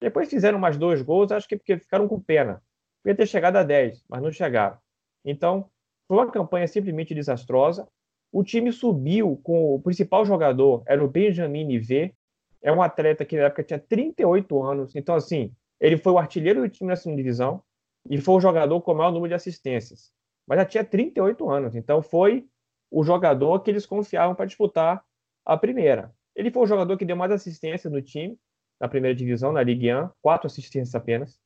Depois 0.00 0.28
fizeram 0.28 0.58
mais 0.58 0.76
dois 0.76 1.00
gols, 1.02 1.30
acho 1.30 1.46
que 1.46 1.56
porque 1.56 1.78
ficaram 1.78 2.08
com 2.08 2.18
pena. 2.18 2.60
Podia 3.02 3.16
ter 3.16 3.26
chegado 3.26 3.56
a 3.56 3.62
10, 3.62 4.04
mas 4.08 4.22
não 4.22 4.30
chegaram. 4.30 4.78
Então, 5.24 5.68
foi 6.06 6.16
uma 6.16 6.30
campanha 6.30 6.66
simplesmente 6.68 7.14
desastrosa. 7.14 7.88
O 8.30 8.44
time 8.44 8.72
subiu 8.72 9.40
com 9.42 9.74
o 9.74 9.80
principal 9.80 10.24
jogador, 10.24 10.82
era 10.86 11.04
o 11.04 11.08
Benjamin 11.08 11.64
Nivet. 11.64 12.14
É 12.62 12.72
um 12.72 12.80
atleta 12.80 13.24
que 13.24 13.36
na 13.36 13.44
época 13.44 13.64
tinha 13.64 13.78
38 13.78 14.62
anos. 14.62 14.94
Então, 14.94 15.14
assim, 15.14 15.52
ele 15.80 15.96
foi 15.96 16.12
o 16.12 16.18
artilheiro 16.18 16.60
do 16.62 16.68
time 16.68 16.88
na 16.88 16.96
segunda 16.96 17.16
divisão 17.16 17.62
e 18.08 18.18
foi 18.18 18.36
o 18.36 18.40
jogador 18.40 18.80
com 18.80 18.92
o 18.92 18.94
maior 18.94 19.10
número 19.10 19.28
de 19.28 19.34
assistências. 19.34 20.12
Mas 20.46 20.58
já 20.58 20.64
tinha 20.64 20.84
38 20.84 21.50
anos. 21.50 21.74
Então, 21.74 22.00
foi 22.02 22.46
o 22.90 23.02
jogador 23.02 23.60
que 23.60 23.70
eles 23.70 23.84
confiavam 23.86 24.34
para 24.34 24.46
disputar 24.46 25.04
a 25.44 25.56
primeira. 25.56 26.14
Ele 26.36 26.50
foi 26.50 26.62
o 26.62 26.66
jogador 26.66 26.96
que 26.96 27.04
deu 27.04 27.16
mais 27.16 27.32
assistência 27.32 27.90
no 27.90 28.00
time, 28.00 28.38
na 28.80 28.88
primeira 28.88 29.14
divisão, 29.14 29.52
na 29.52 29.62
Ligue 29.62 29.92
1, 29.92 30.10
quatro 30.20 30.46
assistências 30.46 30.94
apenas. 30.94 31.40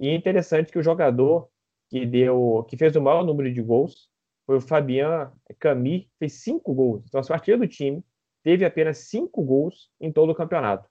E 0.00 0.08
é 0.08 0.14
interessante 0.14 0.72
que 0.72 0.78
o 0.78 0.82
jogador 0.82 1.48
que 1.88 2.04
deu, 2.04 2.64
que 2.68 2.76
fez 2.76 2.96
o 2.96 3.02
maior 3.02 3.24
número 3.24 3.52
de 3.52 3.62
gols 3.62 4.08
foi 4.44 4.56
o 4.56 4.60
Fabian 4.60 5.32
Camille, 5.58 6.08
fez 6.18 6.34
cinco 6.34 6.72
gols. 6.74 7.04
Então, 7.06 7.20
a 7.20 7.32
artilheiro 7.34 7.62
do 7.62 7.68
time 7.68 8.04
teve 8.42 8.64
apenas 8.64 8.98
cinco 8.98 9.42
gols 9.42 9.90
em 10.00 10.12
todo 10.12 10.30
o 10.30 10.34
campeonato. 10.34 10.88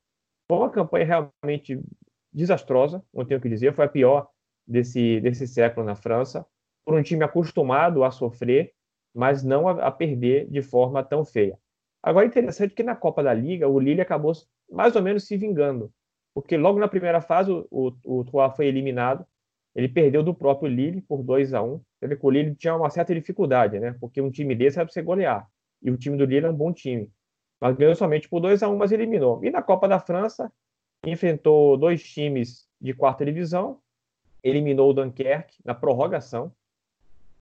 Foi 0.48 0.58
uma 0.58 0.70
campanha 0.70 1.06
realmente 1.06 1.82
desastrosa, 2.34 3.04
não 3.14 3.26
tenho 3.26 3.40
o 3.40 3.42
que 3.42 3.50
dizer, 3.50 3.74
foi 3.74 3.86
a 3.86 3.90
pior 3.90 4.28
desse, 4.68 5.22
desse 5.22 5.48
século 5.48 5.86
na 5.86 5.96
França, 5.96 6.46
por 6.86 6.94
um 6.94 7.02
time 7.02 7.24
acostumado 7.24 8.04
a 8.04 8.12
sofrer, 8.12 8.74
mas 9.14 9.44
não 9.44 9.68
a, 9.68 9.88
a 9.88 9.92
perder 9.92 10.50
de 10.50 10.62
forma 10.62 11.04
tão 11.04 11.24
feia. 11.24 11.58
Agora, 12.04 12.26
é 12.26 12.28
interessante 12.28 12.76
que 12.76 12.84
na 12.84 12.96
Copa 12.96 13.24
da 13.24 13.34
Liga, 13.34 13.68
o 13.68 13.80
Lille 13.80 14.02
acabou 14.02 14.34
mais 14.70 14.96
ou 14.96 15.02
menos 15.02 15.26
se 15.26 15.38
vingando, 15.38 15.92
porque 16.36 16.58
logo 16.58 16.78
na 16.78 16.88
primeira 16.90 17.22
fase 17.22 17.50
o, 17.50 17.66
o, 17.72 18.26
o 18.30 18.50
foi 18.52 18.68
eliminado, 18.68 19.26
ele 19.74 19.88
perdeu 19.88 20.22
do 20.22 20.34
próprio 20.34 20.70
Lille 20.70 21.02
por 21.02 21.24
2 21.24 21.54
a 21.54 21.64
1 21.64 21.78
Você 21.78 22.08
vê 22.08 22.16
que 22.18 22.26
o 22.26 22.30
Lille 22.30 22.54
tinha 22.56 22.76
uma 22.76 22.90
certa 22.90 23.16
dificuldade, 23.16 23.80
né? 23.80 23.96
Porque 24.02 24.22
um 24.22 24.30
time 24.30 24.54
desse 24.54 24.78
era 24.78 24.86
para 24.86 24.94
você 24.94 25.02
golear. 25.02 25.48
E 25.82 25.90
o 25.90 25.98
time 25.98 26.18
do 26.18 26.26
Lille 26.26 26.46
é 26.46 26.50
um 26.50 26.56
bom 26.56 26.74
time. 26.74 27.10
Mas 27.60 27.78
ganhou 27.78 27.96
somente 27.96 28.28
por 28.28 28.42
2 28.42 28.62
a 28.64 28.70
1 28.70 28.78
mas 28.78 28.92
eliminou. 28.92 29.44
E 29.44 29.50
na 29.50 29.62
Copa 29.62 29.88
da 29.88 29.98
França, 29.98 30.52
enfrentou 31.06 31.78
dois 31.78 32.04
times 32.04 32.68
de 32.82 32.94
quarta 32.94 33.24
divisão, 33.26 33.80
eliminou 34.44 34.90
o 34.90 34.94
Dunkerque 34.94 35.56
na 35.64 35.74
prorrogação, 35.74 36.52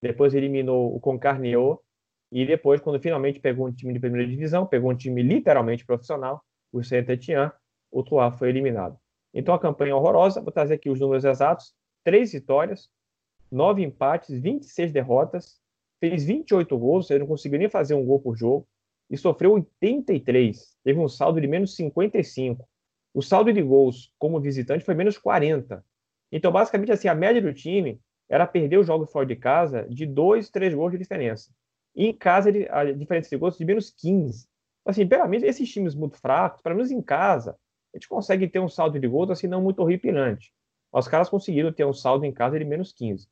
depois 0.00 0.34
eliminou 0.34 0.94
o 0.94 1.00
Concarneau 1.00 1.82
e 2.30 2.46
depois, 2.46 2.80
quando 2.80 3.00
finalmente 3.00 3.40
pegou 3.40 3.66
um 3.66 3.72
time 3.72 3.92
de 3.92 3.98
primeira 3.98 4.26
divisão, 4.26 4.66
pegou 4.66 4.90
um 4.90 4.96
time 4.96 5.22
literalmente 5.22 5.84
profissional, 5.84 6.44
o 6.72 6.82
Saint-Étienne, 6.82 7.50
o 7.94 8.02
Troyes 8.02 8.36
foi 8.36 8.48
eliminado. 8.48 8.98
Então 9.32 9.54
a 9.54 9.58
campanha 9.58 9.96
horrorosa, 9.96 10.40
vou 10.40 10.52
trazer 10.52 10.74
aqui 10.74 10.90
os 10.90 10.98
números 10.98 11.24
exatos: 11.24 11.72
três 12.02 12.32
vitórias, 12.32 12.90
nove 13.50 13.82
empates, 13.82 14.36
26 14.36 14.92
derrotas, 14.92 15.60
fez 16.00 16.24
28 16.24 16.76
gols, 16.76 17.10
ele 17.10 17.20
não 17.20 17.26
conseguiu 17.26 17.58
nem 17.58 17.68
fazer 17.68 17.94
um 17.94 18.04
gol 18.04 18.20
por 18.20 18.36
jogo, 18.36 18.66
e 19.08 19.16
sofreu 19.16 19.52
83, 19.52 20.76
teve 20.82 20.98
um 20.98 21.08
saldo 21.08 21.40
de 21.40 21.46
menos 21.46 21.74
55. 21.76 22.68
O 23.14 23.22
saldo 23.22 23.52
de 23.52 23.62
gols 23.62 24.12
como 24.18 24.40
visitante 24.40 24.84
foi 24.84 24.94
menos 24.94 25.16
40. 25.16 25.84
Então, 26.32 26.50
basicamente, 26.50 26.90
assim, 26.90 27.06
a 27.06 27.14
média 27.14 27.40
do 27.40 27.54
time 27.54 28.00
era 28.28 28.46
perder 28.46 28.78
o 28.78 28.82
jogo 28.82 29.06
fora 29.06 29.24
de 29.24 29.36
casa 29.36 29.86
de 29.88 30.04
2, 30.04 30.50
3 30.50 30.74
gols 30.74 30.92
de 30.92 30.98
diferença. 30.98 31.52
E 31.94 32.06
em 32.06 32.12
casa, 32.12 32.50
a 32.70 32.84
diferença 32.90 33.30
de 33.30 33.36
gols 33.36 33.56
de 33.56 33.64
menos 33.64 33.90
15. 33.90 34.48
Assim, 34.84 35.06
pelo 35.06 35.28
menos 35.28 35.46
esses 35.46 35.70
times 35.70 35.94
muito 35.94 36.18
fracos, 36.18 36.60
pelo 36.60 36.74
menos 36.74 36.90
em 36.90 37.00
casa, 37.00 37.56
a 37.94 37.96
gente 37.96 38.08
consegue 38.08 38.48
ter 38.48 38.58
um 38.58 38.68
saldo 38.68 38.98
de 38.98 39.06
gols 39.06 39.30
assim 39.30 39.46
não 39.46 39.62
muito 39.62 39.80
horripilante. 39.80 40.52
Os 40.92 41.06
caras 41.06 41.28
conseguiram 41.28 41.72
ter 41.72 41.84
um 41.84 41.92
saldo 41.92 42.24
em 42.24 42.32
casa 42.32 42.58
de 42.58 42.64
menos 42.64 42.92
15. 42.92 43.28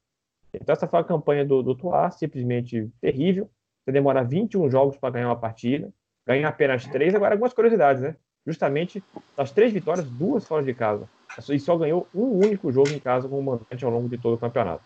Então, 0.55 0.73
essa 0.73 0.87
foi 0.87 1.01
a 1.01 1.05
campanha 1.05 1.45
do, 1.45 1.63
do 1.63 1.75
Tuá, 1.75 2.11
simplesmente 2.11 2.89
terrível. 3.01 3.51
Você 3.85 3.91
demora 3.91 4.23
21 4.23 4.71
jogos 4.71 4.97
para 4.97 5.11
ganhar 5.11 5.29
uma 5.29 5.39
partida, 5.39 5.93
ganha 6.25 6.47
apenas 6.47 6.87
três. 6.87 7.15
Agora, 7.15 7.35
algumas 7.35 7.53
curiosidades, 7.53 8.03
né? 8.03 8.17
Justamente 8.47 9.03
das 9.37 9.51
três 9.51 9.73
vitórias, 9.73 10.09
duas 10.09 10.47
fora 10.47 10.63
de 10.63 10.75
casa. 10.75 11.09
E 11.49 11.59
só 11.59 11.77
ganhou 11.77 12.07
um 12.15 12.39
único 12.39 12.71
jogo 12.71 12.91
em 12.91 13.01
casa 13.01 13.29
como 13.29 13.43
mandante 13.43 13.85
ao 13.85 13.91
longo 13.91 14.09
de 14.09 14.19
todo 14.19 14.35
o 14.35 14.39
campeonato. 14.39 14.85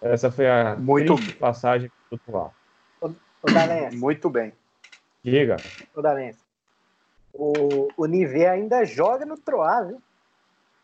Essa 0.00 0.30
foi 0.30 0.48
a 0.48 0.76
Muito 0.76 1.14
passagem 1.38 1.90
do 2.10 2.18
Tuá. 2.18 2.50
Muito 3.96 4.30
bem. 4.30 4.52
Diga. 5.24 5.56
O 5.94 6.02
Dalense. 6.02 6.49
O, 7.32 7.88
o 7.96 8.06
Nivet 8.06 8.46
ainda 8.46 8.84
joga 8.84 9.24
no 9.24 9.36
Troá, 9.38 9.82
viu? 9.82 10.02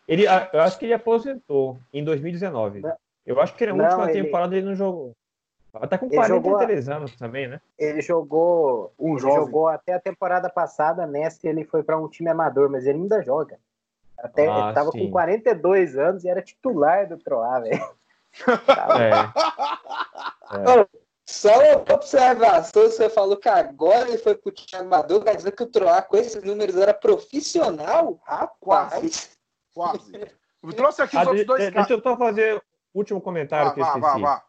Ele, 0.06 0.24
eu 0.52 0.60
acho 0.60 0.78
que 0.78 0.86
ele 0.86 0.94
aposentou 0.94 1.78
em 1.92 2.04
2019. 2.04 2.82
Eu 3.26 3.40
acho 3.40 3.54
que 3.56 3.66
na 3.66 3.72
última 3.72 4.04
Não, 4.04 4.08
ele- 4.08 4.22
temporada 4.24 4.56
ele 4.56 4.66
não 4.66 4.74
jogou. 4.74 5.12
Tá 5.90 5.98
com 5.98 6.06
Ele 6.06 6.22
jogou 6.24 6.52
a- 6.52 6.58
43 6.58 6.88
anos 6.88 7.16
também, 7.16 7.48
né? 7.48 7.60
Ele 7.78 8.00
jogou, 8.00 8.92
Um 8.98 9.10
ele 9.12 9.20
jovem. 9.20 9.36
jogou 9.36 9.68
até 9.68 9.92
a 9.92 10.00
temporada 10.00 10.48
passada, 10.48 11.06
nessa 11.06 11.46
ele 11.48 11.64
foi 11.64 11.82
para 11.82 11.98
um 11.98 12.08
time 12.08 12.30
amador, 12.30 12.70
mas 12.70 12.86
ele 12.86 12.98
ainda 12.98 13.22
joga. 13.22 13.58
Até 14.16 14.48
Ah, 14.48 14.64
ele 14.66 14.74
tava 14.74 14.90
sim. 14.92 15.00
com 15.06 15.10
42 15.10 15.98
anos 15.98 16.24
e 16.24 16.28
era 16.28 16.40
titular 16.40 17.06
do 17.08 17.18
Troá, 17.18 17.60
velho. 17.60 17.78
É. 20.48 20.80
Ô, 20.80 20.86
Só 21.36 21.50
uma 21.58 21.94
observação, 21.94 22.82
você 22.84 23.10
falou 23.10 23.36
que 23.36 23.46
agora 23.48 24.08
ele 24.08 24.16
foi 24.16 24.34
pro 24.34 24.50
time 24.50 24.80
amador, 24.82 25.22
quer 25.22 25.36
dizer 25.36 25.52
que 25.52 25.62
o 25.62 25.66
Troá 25.66 26.00
com 26.00 26.16
esses 26.16 26.42
números 26.42 26.74
era 26.76 26.94
profissional? 26.94 28.18
Rapaz! 28.24 29.36
Quase. 29.74 30.12
Eu 30.62 30.72
trouxe 30.72 31.02
aqui 31.02 31.14
Ah, 31.18 31.20
os 31.20 31.26
outros 31.26 31.40
de- 31.42 31.46
dois 31.46 31.62
de- 31.62 31.70
caras. 31.72 31.88
Deixa 31.88 32.00
eu 32.00 32.02
só 32.02 32.16
fazer 32.16 32.56
o 32.56 32.62
último 32.98 33.20
comentário 33.20 33.68
Vá, 33.68 33.74
que 33.74 33.80
eu 33.80 33.84
vá, 33.84 33.90
esqueci. 33.98 34.22
vá, 34.22 34.36
vá. 34.36 34.44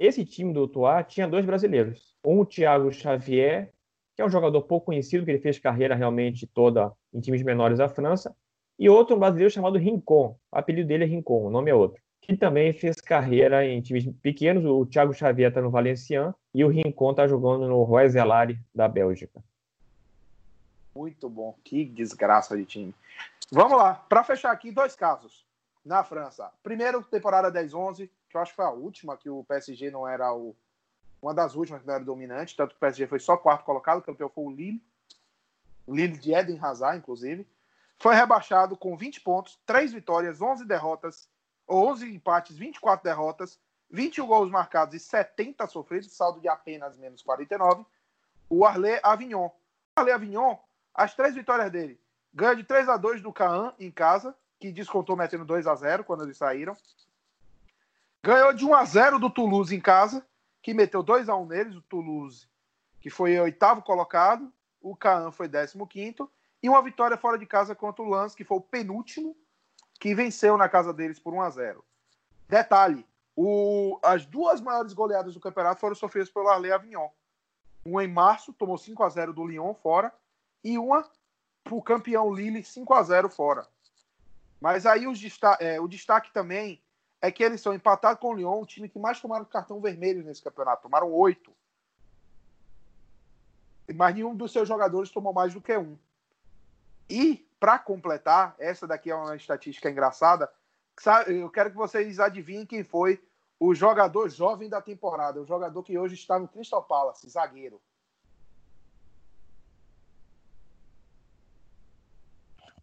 Esse 0.00 0.24
time 0.24 0.52
do 0.54 0.66
Tuá 0.66 1.04
tinha 1.04 1.28
dois 1.28 1.44
brasileiros. 1.44 2.16
Um, 2.24 2.40
o 2.40 2.46
Thiago 2.46 2.90
Xavier, 2.90 3.70
que 4.16 4.22
é 4.22 4.24
um 4.24 4.30
jogador 4.30 4.62
pouco 4.62 4.86
conhecido, 4.86 5.26
que 5.26 5.30
ele 5.30 5.40
fez 5.40 5.58
carreira 5.58 5.94
realmente 5.94 6.46
toda 6.46 6.90
em 7.12 7.20
times 7.20 7.42
menores 7.42 7.76
da 7.78 7.88
França. 7.88 8.34
E 8.78 8.88
outro, 8.88 9.14
um 9.14 9.18
brasileiro 9.18 9.52
chamado 9.52 9.76
Rincon. 9.78 10.38
O 10.50 10.58
apelido 10.58 10.88
dele 10.88 11.04
é 11.04 11.06
Rincon, 11.06 11.44
o 11.44 11.50
nome 11.50 11.70
é 11.70 11.74
outro. 11.74 12.02
Que 12.26 12.34
também 12.34 12.72
fez 12.72 13.02
carreira 13.02 13.66
em 13.66 13.82
times 13.82 14.06
pequenos. 14.22 14.64
O 14.64 14.86
Thiago 14.86 15.12
Xavier 15.12 15.50
está 15.50 15.60
no 15.60 15.70
Valenciennes 15.70 16.34
e 16.54 16.64
o 16.64 16.68
Rincon 16.68 17.10
está 17.10 17.28
jogando 17.28 17.68
no 17.68 17.82
Roeselare 17.82 18.58
da 18.74 18.88
Bélgica. 18.88 19.44
Muito 20.94 21.28
bom. 21.28 21.54
Que 21.62 21.84
desgraça 21.84 22.56
de 22.56 22.64
time. 22.64 22.94
Vamos 23.52 23.76
lá. 23.76 23.94
Para 24.08 24.24
fechar 24.24 24.52
aqui, 24.52 24.72
dois 24.72 24.96
casos 24.96 25.44
na 25.84 26.02
França. 26.02 26.50
Primeiro, 26.62 27.02
temporada 27.02 27.52
10-11, 27.52 28.08
que 28.30 28.36
eu 28.36 28.40
acho 28.40 28.52
que 28.52 28.56
foi 28.56 28.64
a 28.64 28.70
última, 28.70 29.18
que 29.18 29.28
o 29.28 29.44
PSG 29.44 29.90
não 29.90 30.08
era 30.08 30.32
o. 30.32 30.56
Uma 31.20 31.34
das 31.34 31.54
últimas 31.54 31.82
que 31.82 31.86
não 31.86 31.94
era 31.94 32.04
dominante, 32.04 32.56
tanto 32.56 32.70
que 32.70 32.76
o 32.76 32.80
PSG 32.80 33.06
foi 33.06 33.18
só 33.18 33.36
quarto 33.36 33.64
colocado, 33.64 33.98
o 33.98 34.02
campeão 34.02 34.30
foi 34.30 34.44
o 34.44 34.50
Lille. 34.50 34.82
O 35.86 35.94
Lille 35.94 36.16
de 36.16 36.32
Eden 36.32 36.58
Hazard, 36.58 36.96
inclusive. 36.96 37.46
Foi 37.98 38.14
rebaixado 38.14 38.76
com 38.76 38.96
20 38.96 39.20
pontos, 39.20 39.60
3 39.66 39.92
vitórias, 39.92 40.40
11 40.40 40.64
derrotas, 40.64 41.28
11 41.68 42.14
empates, 42.14 42.56
24 42.56 43.04
derrotas, 43.04 43.58
21 43.90 44.26
gols 44.26 44.50
marcados 44.50 44.94
e 44.94 44.98
70 44.98 45.66
sofridos, 45.66 46.12
saldo 46.12 46.40
de 46.40 46.48
apenas 46.48 46.96
menos 46.96 47.22
49. 47.22 47.84
O 48.48 48.64
Arlé 48.64 49.00
Avignon. 49.02 49.46
O 49.46 49.52
Arlé 49.96 50.12
Avignon, 50.12 50.56
as 50.94 51.14
três 51.14 51.34
vitórias 51.34 51.70
dele. 51.70 51.98
Ganha 52.32 52.56
de 52.56 52.64
3 52.64 52.88
a 52.88 52.96
2 52.96 53.22
do 53.22 53.32
Caen 53.32 53.72
em 53.78 53.90
casa, 53.90 54.34
que 54.58 54.72
descontou 54.72 55.16
metendo 55.16 55.44
2 55.44 55.66
a 55.66 55.74
0 55.74 56.04
quando 56.04 56.24
eles 56.24 56.36
saíram. 56.36 56.76
Ganhou 58.22 58.52
de 58.52 58.64
1 58.64 58.74
a 58.74 58.84
0 58.84 59.18
do 59.18 59.30
Toulouse 59.30 59.74
em 59.74 59.80
casa, 59.80 60.26
que 60.62 60.74
meteu 60.74 61.02
2 61.02 61.28
a 61.28 61.36
1 61.36 61.46
neles, 61.46 61.76
o 61.76 61.82
Toulouse, 61.82 62.48
que 63.00 63.10
foi 63.10 63.38
oitavo 63.38 63.82
colocado, 63.82 64.52
o 64.80 64.96
Caen 64.96 65.30
foi 65.30 65.48
15 65.48 66.28
e 66.62 66.68
uma 66.68 66.82
vitória 66.82 67.16
fora 67.18 67.38
de 67.38 67.44
casa 67.44 67.74
contra 67.74 68.02
o 68.02 68.08
Lens, 68.08 68.34
que 68.34 68.42
foi 68.42 68.56
o 68.56 68.62
penúltimo, 68.62 69.36
que 69.98 70.14
venceu 70.14 70.56
na 70.56 70.68
casa 70.68 70.92
deles 70.92 71.18
por 71.18 71.32
1 71.32 71.40
a 71.42 71.50
0. 71.50 71.84
Detalhe, 72.48 73.06
o- 73.36 73.98
as 74.02 74.26
duas 74.26 74.60
maiores 74.60 74.92
goleadas 74.92 75.34
do 75.34 75.40
campeonato 75.40 75.80
foram 75.80 75.94
sofridas 75.94 76.30
pelo 76.30 76.48
Arlé 76.48 76.72
Avignon. 76.72 77.08
Uma 77.84 78.04
em 78.04 78.08
março, 78.08 78.52
tomou 78.52 78.78
5 78.78 79.02
a 79.02 79.08
0 79.08 79.32
do 79.32 79.46
Lyon 79.46 79.74
fora, 79.74 80.12
e 80.62 80.78
uma 80.78 81.08
pro 81.62 81.82
campeão 81.82 82.32
Lille 82.32 82.62
5 82.62 82.94
a 82.94 83.02
0 83.02 83.28
fora. 83.28 83.66
Mas 84.60 84.86
aí 84.86 85.06
desta- 85.12 85.58
é, 85.60 85.80
o 85.80 85.88
destaque 85.88 86.32
também 86.32 86.80
é 87.20 87.30
que 87.30 87.42
eles 87.42 87.60
são 87.60 87.74
empatados 87.74 88.20
com 88.20 88.28
o 88.28 88.34
Lyon, 88.34 88.60
o 88.60 88.66
time 88.66 88.88
que 88.88 88.98
mais 88.98 89.20
tomaram 89.20 89.44
cartão 89.44 89.80
vermelho 89.80 90.22
nesse 90.22 90.42
campeonato. 90.42 90.82
Tomaram 90.82 91.10
oito. 91.12 91.52
Mas 93.94 94.14
nenhum 94.14 94.34
dos 94.34 94.52
seus 94.52 94.66
jogadores 94.66 95.10
tomou 95.10 95.32
mais 95.32 95.52
do 95.52 95.60
que 95.60 95.76
um. 95.76 95.98
E, 97.08 97.43
para 97.58 97.78
completar, 97.78 98.54
essa 98.58 98.86
daqui 98.86 99.10
é 99.10 99.14
uma 99.14 99.36
estatística 99.36 99.90
engraçada. 99.90 100.50
Eu 101.26 101.50
quero 101.50 101.70
que 101.70 101.76
vocês 101.76 102.20
adivinhem 102.20 102.66
quem 102.66 102.84
foi 102.84 103.22
o 103.58 103.74
jogador 103.74 104.28
jovem 104.28 104.68
da 104.68 104.80
temporada. 104.80 105.40
O 105.40 105.46
jogador 105.46 105.82
que 105.82 105.98
hoje 105.98 106.14
está 106.14 106.38
no 106.38 106.48
Crystal 106.48 106.82
Palace, 106.82 107.28
zagueiro. 107.28 107.80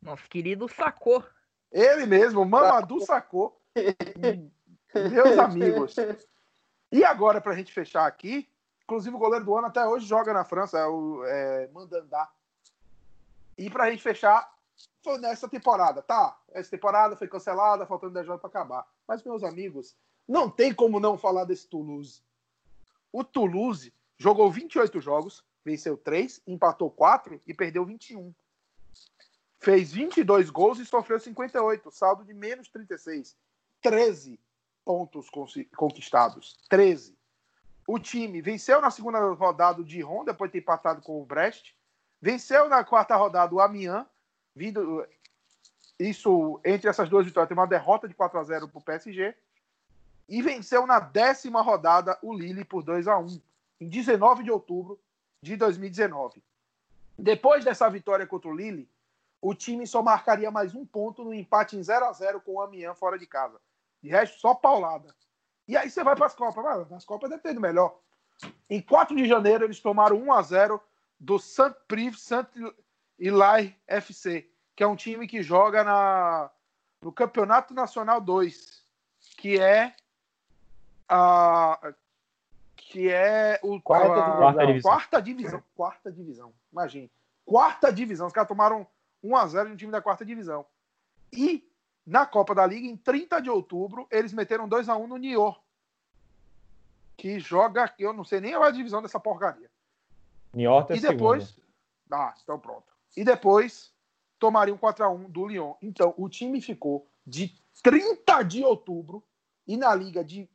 Nosso 0.01 0.27
querido 0.27 0.67
sacou. 0.67 1.23
Ele 1.71 2.05
mesmo, 2.05 2.43
Mamadou 2.43 2.99
sacou. 3.01 3.61
Meus 4.93 5.37
amigos. 5.37 5.95
E 6.91 7.03
agora, 7.03 7.39
para 7.39 7.53
a 7.53 7.55
gente 7.55 7.71
fechar 7.71 8.05
aqui, 8.05 8.49
inclusive 8.83 9.15
o 9.15 9.19
goleiro 9.19 9.45
do 9.45 9.55
ano 9.55 9.67
até 9.67 9.85
hoje 9.85 10.05
joga 10.05 10.33
na 10.33 10.43
França, 10.43 10.79
é 10.79 10.85
o 10.85 11.23
é, 11.23 11.69
Mandandá. 11.71 12.29
E 13.57 13.69
para 13.69 13.85
a 13.85 13.91
gente 13.91 14.01
fechar, 14.01 14.51
foi 15.03 15.17
nessa 15.17 15.47
temporada, 15.47 16.01
tá? 16.01 16.37
Essa 16.51 16.71
temporada 16.71 17.15
foi 17.15 17.27
cancelada, 17.27 17.85
faltando 17.85 18.13
10 18.13 18.25
jogos 18.25 18.41
para 18.41 18.49
acabar. 18.49 18.87
Mas, 19.07 19.23
meus 19.23 19.43
amigos, 19.43 19.95
não 20.27 20.49
tem 20.49 20.73
como 20.73 20.99
não 20.99 21.17
falar 21.17 21.45
desse 21.45 21.67
Toulouse. 21.67 22.21
O 23.11 23.23
Toulouse 23.23 23.93
jogou 24.17 24.51
28 24.51 25.01
jogos, 25.01 25.43
venceu 25.65 25.97
3, 25.97 26.41
empatou 26.47 26.89
4 26.89 27.41
e 27.45 27.53
perdeu 27.53 27.85
21 27.85 28.33
fez 29.61 29.93
22 29.93 30.49
gols 30.49 30.79
e 30.79 30.85
sofreu 30.85 31.19
58, 31.19 31.91
saldo 31.91 32.25
de 32.25 32.33
menos 32.33 32.67
36. 32.69 33.37
13 33.81 34.39
pontos 34.83 35.29
conquistados. 35.75 36.57
13. 36.67 37.15
O 37.87 37.99
time 37.99 38.41
venceu 38.41 38.81
na 38.81 38.89
segunda 38.89 39.19
rodada 39.33 39.81
o 39.81 39.85
Dijon, 39.85 40.25
depois 40.25 40.49
de 40.49 40.53
ter 40.53 40.63
empatado 40.63 41.01
com 41.01 41.21
o 41.21 41.25
Brest. 41.25 41.73
Venceu 42.19 42.67
na 42.67 42.83
quarta 42.83 43.15
rodada 43.15 43.53
o 43.53 43.59
Amiens. 43.59 44.05
Vindo, 44.55 45.05
isso, 45.99 46.59
entre 46.65 46.89
essas 46.89 47.09
duas 47.09 47.25
vitórias, 47.25 47.47
tem 47.47 47.57
uma 47.57 47.67
derrota 47.67 48.07
de 48.07 48.13
4 48.13 48.39
a 48.39 48.43
0 48.43 48.67
para 48.67 48.79
o 48.79 48.83
PSG. 48.83 49.35
E 50.27 50.41
venceu 50.41 50.87
na 50.87 50.99
décima 50.99 51.61
rodada 51.61 52.17
o 52.21 52.33
Lille 52.33 52.63
por 52.63 52.83
2 52.83 53.07
a 53.07 53.17
1 53.17 53.41
em 53.81 53.87
19 53.87 54.43
de 54.43 54.51
outubro 54.51 54.99
de 55.43 55.55
2019. 55.55 56.41
Depois 57.17 57.65
dessa 57.65 57.89
vitória 57.89 58.25
contra 58.25 58.49
o 58.49 58.55
Lille, 58.55 58.89
o 59.41 59.53
time 59.53 59.85
só 59.87 60.01
marcaria 60.01 60.49
mais 60.51 60.73
um 60.73 60.85
ponto 60.85 61.23
no 61.23 61.33
empate 61.33 61.75
em 61.75 61.83
0 61.83 62.05
a 62.05 62.13
0 62.13 62.41
com 62.41 62.53
o 62.53 62.61
Amiens 62.61 62.97
fora 62.97 63.17
de 63.17 63.25
casa. 63.25 63.59
De 64.01 64.09
resto, 64.09 64.39
só 64.39 64.53
paulada. 64.53 65.13
E 65.67 65.75
aí 65.75 65.89
você 65.89 66.03
vai 66.03 66.15
para 66.15 66.27
as 66.27 66.35
Copas. 66.35 66.63
Vai, 66.63 66.85
Nas 66.89 67.05
Copas 67.05 67.29
deve 67.29 67.41
ter 67.41 67.51
ido 67.51 67.61
melhor. 67.61 67.99
Em 68.69 68.81
4 68.81 69.15
de 69.15 69.27
janeiro, 69.27 69.65
eles 69.65 69.79
tomaram 69.79 70.17
1 70.17 70.33
a 70.33 70.41
0 70.41 70.81
do 71.19 71.37
Saint-Prive 71.37 72.17
Saint-Ilaire 73.21 73.75
FC, 73.87 74.49
que 74.75 74.83
é 74.83 74.87
um 74.87 74.95
time 74.95 75.27
que 75.27 75.43
joga 75.43 75.83
na, 75.83 76.49
no 77.01 77.11
Campeonato 77.11 77.73
Nacional 77.73 78.19
2, 78.19 78.83
que 79.37 79.59
é 79.59 79.93
a 81.07 81.93
que 82.75 83.09
é 83.09 83.57
o 83.63 83.79
Quarta 83.79 84.13
a- 84.59 84.65
divisão. 84.65 84.91
a 84.91 84.95
quarta 84.95 85.21
divisão, 85.21 85.63
quarta 85.75 86.11
divisão. 86.11 86.53
Imagine. 86.73 87.11
Quarta 87.45 87.93
divisão, 87.93 88.27
os 88.27 88.33
caras 88.33 88.47
tomaram 88.49 88.85
1 89.23 89.35
a 89.35 89.47
0 89.47 89.69
no 89.69 89.77
time 89.77 89.91
da 89.91 90.01
quarta 90.01 90.25
divisão. 90.25 90.65
E 91.31 91.65
na 92.05 92.25
Copa 92.25 92.53
da 92.53 92.65
Liga, 92.65 92.85
em 92.87 92.97
30 92.97 93.39
de 93.39 93.49
outubro, 93.49 94.07
eles 94.11 94.33
meteram 94.33 94.67
2 94.67 94.89
a 94.89 94.97
1 94.97 95.07
no 95.07 95.17
Niort, 95.17 95.61
que 97.15 97.39
joga, 97.39 97.93
eu 97.97 98.11
não 98.11 98.23
sei 98.25 98.41
nem 98.41 98.55
a 98.55 98.71
divisão 98.71 99.01
dessa 99.01 99.19
porcaria. 99.19 99.69
Niort 100.53 100.89
é 100.91 100.95
E 100.95 100.99
depois. 100.99 101.57
Ah, 102.11 102.33
então 102.43 102.59
pronto. 102.59 102.91
E 103.15 103.23
depois 103.23 103.91
tomaria 104.39 104.73
um 104.73 104.77
4x1 104.77 105.29
do 105.29 105.47
Lyon. 105.47 105.73
Então, 105.81 106.13
o 106.17 106.27
time 106.29 106.61
ficou 106.61 107.07
de 107.25 107.55
30 107.83 108.43
de 108.43 108.63
outubro 108.63 109.23
e 109.67 109.77
na 109.77 109.93
liga 109.93 110.23
de, 110.23 110.49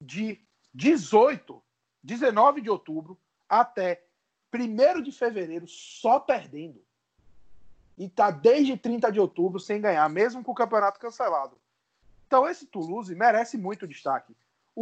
de 0.00 0.40
18, 0.72 1.60
19 2.02 2.60
de 2.60 2.70
outubro 2.70 3.18
até 3.48 4.04
1 4.54 5.02
de 5.02 5.10
fevereiro 5.10 5.66
só 5.66 6.20
perdendo. 6.20 6.82
E 7.96 8.08
tá 8.08 8.30
desde 8.30 8.76
30 8.76 9.10
de 9.10 9.20
outubro 9.20 9.58
sem 9.60 9.80
ganhar, 9.80 10.08
mesmo 10.08 10.42
com 10.42 10.52
o 10.52 10.54
campeonato 10.54 11.00
cancelado. 11.00 11.56
Então, 12.26 12.48
esse 12.48 12.66
Toulouse 12.66 13.14
merece 13.14 13.56
muito 13.56 13.86
destaque. 13.86 14.36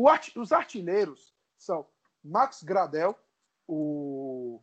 Art- 0.08 0.34
os 0.36 0.52
artilheiros 0.52 1.34
são 1.58 1.86
Max 2.24 2.62
Gradel, 2.62 3.18
o, 3.68 4.60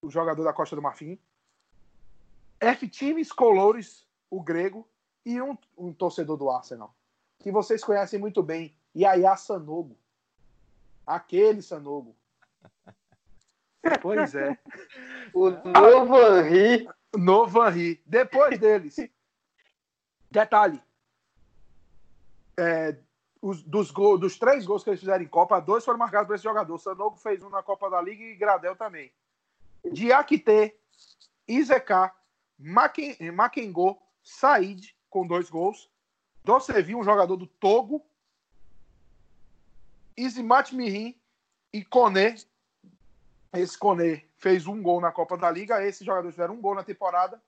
o 0.00 0.10
jogador 0.10 0.42
da 0.42 0.52
Costa 0.52 0.74
do 0.74 0.80
Marfim, 0.82 1.18
F. 2.62 2.88
Times 2.88 3.32
Colores, 3.32 4.06
o 4.30 4.40
grego, 4.40 4.88
e 5.24 5.40
um, 5.42 5.56
um 5.76 5.92
torcedor 5.92 6.36
do 6.36 6.50
Arsenal, 6.50 6.94
que 7.40 7.50
vocês 7.50 7.82
conhecem 7.82 8.18
muito 8.18 8.42
bem, 8.42 8.74
Yaya 8.96 9.36
Sanogo. 9.36 9.96
Aquele 11.06 11.60
Sanogo. 11.62 12.14
Pois 14.00 14.34
é. 14.34 14.56
O 15.34 15.50
novo 15.50 16.18
Henry. 16.18 16.88
Novo 17.16 17.66
Henry. 17.66 18.00
Depois 18.06 18.58
deles. 18.58 18.96
Detalhe. 20.30 20.80
É, 22.56 22.96
os- 23.40 23.62
dos, 23.62 23.90
gol- 23.90 24.18
dos 24.18 24.38
três 24.38 24.64
gols 24.66 24.84
que 24.84 24.90
eles 24.90 25.00
fizeram 25.00 25.24
em 25.24 25.28
Copa, 25.28 25.58
dois 25.60 25.84
foram 25.84 25.98
marcados 25.98 26.26
por 26.28 26.34
esse 26.34 26.44
jogador. 26.44 26.78
Sanogo 26.78 27.16
fez 27.16 27.42
um 27.42 27.48
na 27.48 27.62
Copa 27.62 27.88
da 27.90 28.00
Liga 28.00 28.22
e 28.22 28.34
Gradel 28.36 28.76
também. 28.76 29.10
Diakite, 29.90 30.74
Izeka, 31.48 32.14
Maken- 32.62 33.30
Makengo, 33.32 33.98
Said, 34.22 34.94
com 35.10 35.26
dois 35.26 35.50
gols. 35.50 35.90
Docevi, 36.44 36.94
um 36.94 37.02
jogador 37.04 37.36
do 37.36 37.46
Togo. 37.46 38.04
Izimat 40.16 40.72
Mirim 40.72 41.18
e 41.72 41.84
Kone. 41.84 42.36
Esse 43.52 43.76
Kone 43.76 44.24
fez 44.36 44.66
um 44.66 44.80
gol 44.82 45.00
na 45.00 45.10
Copa 45.10 45.36
da 45.36 45.50
Liga. 45.50 45.84
Esses 45.84 46.06
jogadores 46.06 46.34
fizeram 46.34 46.54
um 46.54 46.60
gol 46.60 46.74
na 46.74 46.84
temporada. 46.84 47.42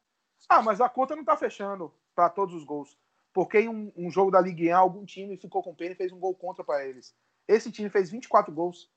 Ah, 0.49 0.63
mas 0.63 0.81
a 0.81 0.89
conta 0.89 1.15
não 1.17 1.25
tá 1.25 1.37
fechando 1.37 1.93
para 2.15 2.29
todos 2.29 2.55
os 2.55 2.65
gols. 2.65 2.97
Porque 3.33 3.61
em 3.61 3.69
um, 3.69 3.93
um 3.97 4.11
jogo 4.11 4.31
da 4.31 4.41
Ligue 4.41 4.73
1, 4.73 4.77
algum 4.77 5.05
time 5.05 5.37
ficou 5.37 5.63
com 5.63 5.75
pena 5.75 5.93
e 5.93 5.97
fez 5.97 6.13
um 6.13 6.19
gol 6.19 6.35
contra 6.35 6.63
para 6.65 6.85
eles. 6.87 7.15
Esse 7.47 7.71
time 7.71 7.89
fez 7.89 8.11
24 8.11 8.53
gols 8.53 8.91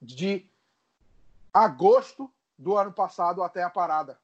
de 0.00 0.46
agosto 1.52 2.30
do 2.56 2.76
ano 2.76 2.92
passado 2.92 3.42
até 3.42 3.62
a 3.62 3.70
parada. 3.70 4.18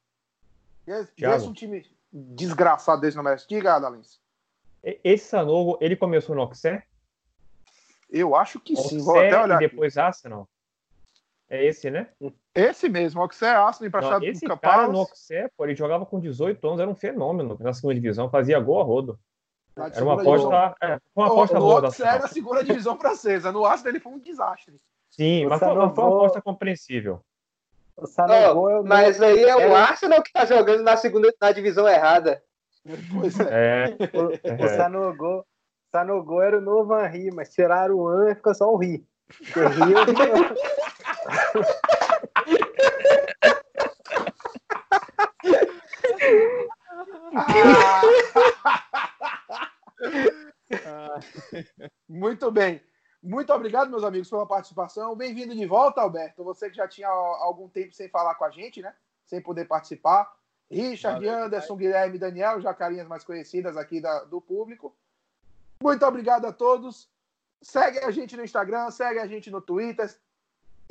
Esse, 0.86 1.47
um 1.47 1.52
time 1.52 1.85
desgraçado 2.12 3.01
desse 3.01 3.16
não 3.16 3.24
merece. 3.24 3.47
Diga, 3.48 3.74
Adalins. 3.74 4.20
Esse 4.82 5.27
Sanogo, 5.28 5.78
ele 5.81 5.97
começou 5.97 6.35
no 6.35 6.43
Auxerre? 6.43 6.82
Eu 8.11 8.36
acho 8.36 8.61
que 8.61 8.77
sim. 8.77 8.98
Vou 8.98 9.19
até 9.19 9.40
olhar. 9.43 9.61
e 9.61 9.65
aqui. 9.65 9.74
depois 9.74 9.97
Arsenal? 9.97 10.48
É 11.48 11.65
esse, 11.65 11.90
né? 11.90 12.09
Esse 12.55 12.89
mesmo, 12.89 13.23
o 13.23 13.28
que 13.28 13.35
você 13.36 13.47
é 13.47 13.51
Arsenal 13.51 13.89
emprestado 13.89 14.23
Não, 14.23 14.28
esse 14.28 14.47
Campalas. 14.47 14.77
cara 14.81 14.93
no 14.93 14.98
Auxerre, 15.01 15.51
pô, 15.56 15.65
ele 15.65 15.74
jogava 15.74 16.06
com 16.06 16.20
18 16.20 16.66
anos, 16.66 16.81
era 16.81 16.90
um 16.90 16.94
fenômeno 16.94 17.56
na 17.61 17.73
segunda 17.73 17.94
divisão, 17.94 18.31
fazia 18.31 18.59
gol 18.61 18.81
a 18.81 18.85
rodo. 18.85 19.19
Na 19.77 19.86
Era 19.86 20.05
uma 20.05 20.20
aposta, 20.20 20.77
é, 20.81 21.01
uma 21.15 21.27
O- 21.28 21.32
aposta 21.32 21.59
o 21.59 21.61
boa 21.61 21.81
da 21.81 21.89
Auxerre 21.89 22.09
era 22.16 22.24
a 22.24 22.28
segunda 22.28 22.62
divisão 22.65 22.98
francesa. 22.98 23.51
No 23.52 23.65
Arsenal 23.65 23.93
ele 23.93 24.01
foi 24.01 24.12
um 24.12 24.19
desastre. 24.19 24.81
Sim, 25.11 25.47
O 25.47 25.48
mas 25.48 25.59
foi, 25.61 25.69
foi 25.69 25.77
uma 25.78 25.86
aposta 25.89 26.40
compreensível. 26.43 27.20
O 27.97 28.07
Sanogo 28.07 28.69
é 28.71 28.81
o 28.81 28.85
Mas 28.85 29.21
aí 29.23 29.45
é 29.45 29.55
o 29.57 29.61
é 29.61 29.69
o- 29.69 29.75
Arsenal 29.77 30.23
que 30.23 30.33
tá 30.33 30.45
jogando 30.45 30.83
na 30.83 30.97
segunda 30.97 31.33
na 31.41 31.53
divisão 31.53 31.89
errada. 31.89 32.43
Pois 33.12 33.39
é. 33.41 33.85
É, 33.85 34.19
O, 34.19 34.27
o 34.29 34.65
É. 34.66 34.77
Sanogo, 34.77 35.47
Sanogo 35.93 36.43
era 36.43 36.59
o 36.59 36.61
novo 36.61 36.99
Henry, 36.99 37.31
mas 37.33 37.51
tiraram 37.51 37.95
o 37.97 38.09
An 38.09 38.31
e 38.33 38.35
ficou 38.35 38.55
só 38.55 38.71
o 38.71 38.77
Ri. 38.77 39.07
Porque 39.53 39.61
Ri 39.61 39.93
eu 39.93 40.05
vi- 40.07 40.55
Muito 52.09 52.51
bem. 52.51 52.81
Muito 53.25 53.51
obrigado, 53.55 53.91
meus 53.91 54.05
amigos, 54.05 54.29
pela 54.29 54.47
participação. 54.47 55.17
Bem-vindo 55.17 55.55
de 55.55 55.65
volta, 55.65 56.03
Alberto. 56.03 56.45
Você 56.45 56.69
que 56.69 56.77
já 56.77 56.87
tinha 56.87 57.09
algum 57.09 57.67
tempo 57.71 57.95
sem 57.95 58.07
falar 58.07 58.35
com 58.35 58.45
a 58.45 58.51
gente, 58.51 58.83
né? 58.83 58.95
Sem 59.25 59.41
poder 59.41 59.65
participar. 59.65 60.31
Richard, 60.71 61.25
Valeu, 61.25 61.45
Anderson, 61.45 61.75
Guilherme 61.75 62.19
Daniel, 62.19 62.61
já 62.61 62.75
carinhas 62.75 63.09
mais 63.09 63.25
conhecidas 63.25 63.79
aqui 63.79 63.99
da- 63.99 64.25
do 64.25 64.43
público. 64.43 64.95
Muito 65.83 66.05
obrigado 66.05 66.45
a 66.47 66.53
todos. 66.53 67.09
Segue 67.63 67.99
a 68.01 68.11
gente 68.11 68.37
no 68.37 68.45
Instagram, 68.45 68.91
segue 68.91 69.19
a 69.19 69.27
gente 69.27 69.51
no 69.51 69.63
Twitter, 69.63 70.15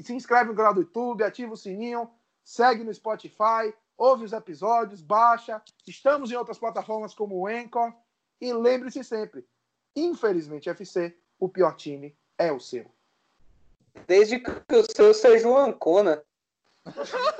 se 0.02 0.12
inscreve 0.14 0.50
no 0.50 0.56
canal 0.56 0.74
do 0.74 0.82
YouTube, 0.82 1.24
ativa 1.24 1.54
o 1.54 1.58
sininho, 1.58 2.10
segue 2.44 2.84
no 2.84 2.92
Spotify, 2.92 3.72
ouve 3.96 4.26
os 4.26 4.34
episódios, 4.34 5.02
baixa. 5.02 5.62
Estamos 5.86 6.32
em 6.32 6.36
outras 6.36 6.58
plataformas 6.58 7.14
como 7.14 7.36
o 7.36 7.46
Anchor. 7.46 7.94
E 8.42 8.52
lembre-se 8.52 9.04
sempre, 9.04 9.48
infelizmente, 9.96 10.68
FC, 10.68 11.16
o 11.40 11.48
pior 11.48 11.76
time 11.76 12.18
é 12.38 12.52
o 12.52 12.60
seu. 12.60 12.86
Desde 14.08 14.40
que 14.40 14.76
o 14.76 14.84
seu 14.96 15.14
seja 15.14 15.48
um 15.48 15.58
Ancona. 15.58 16.24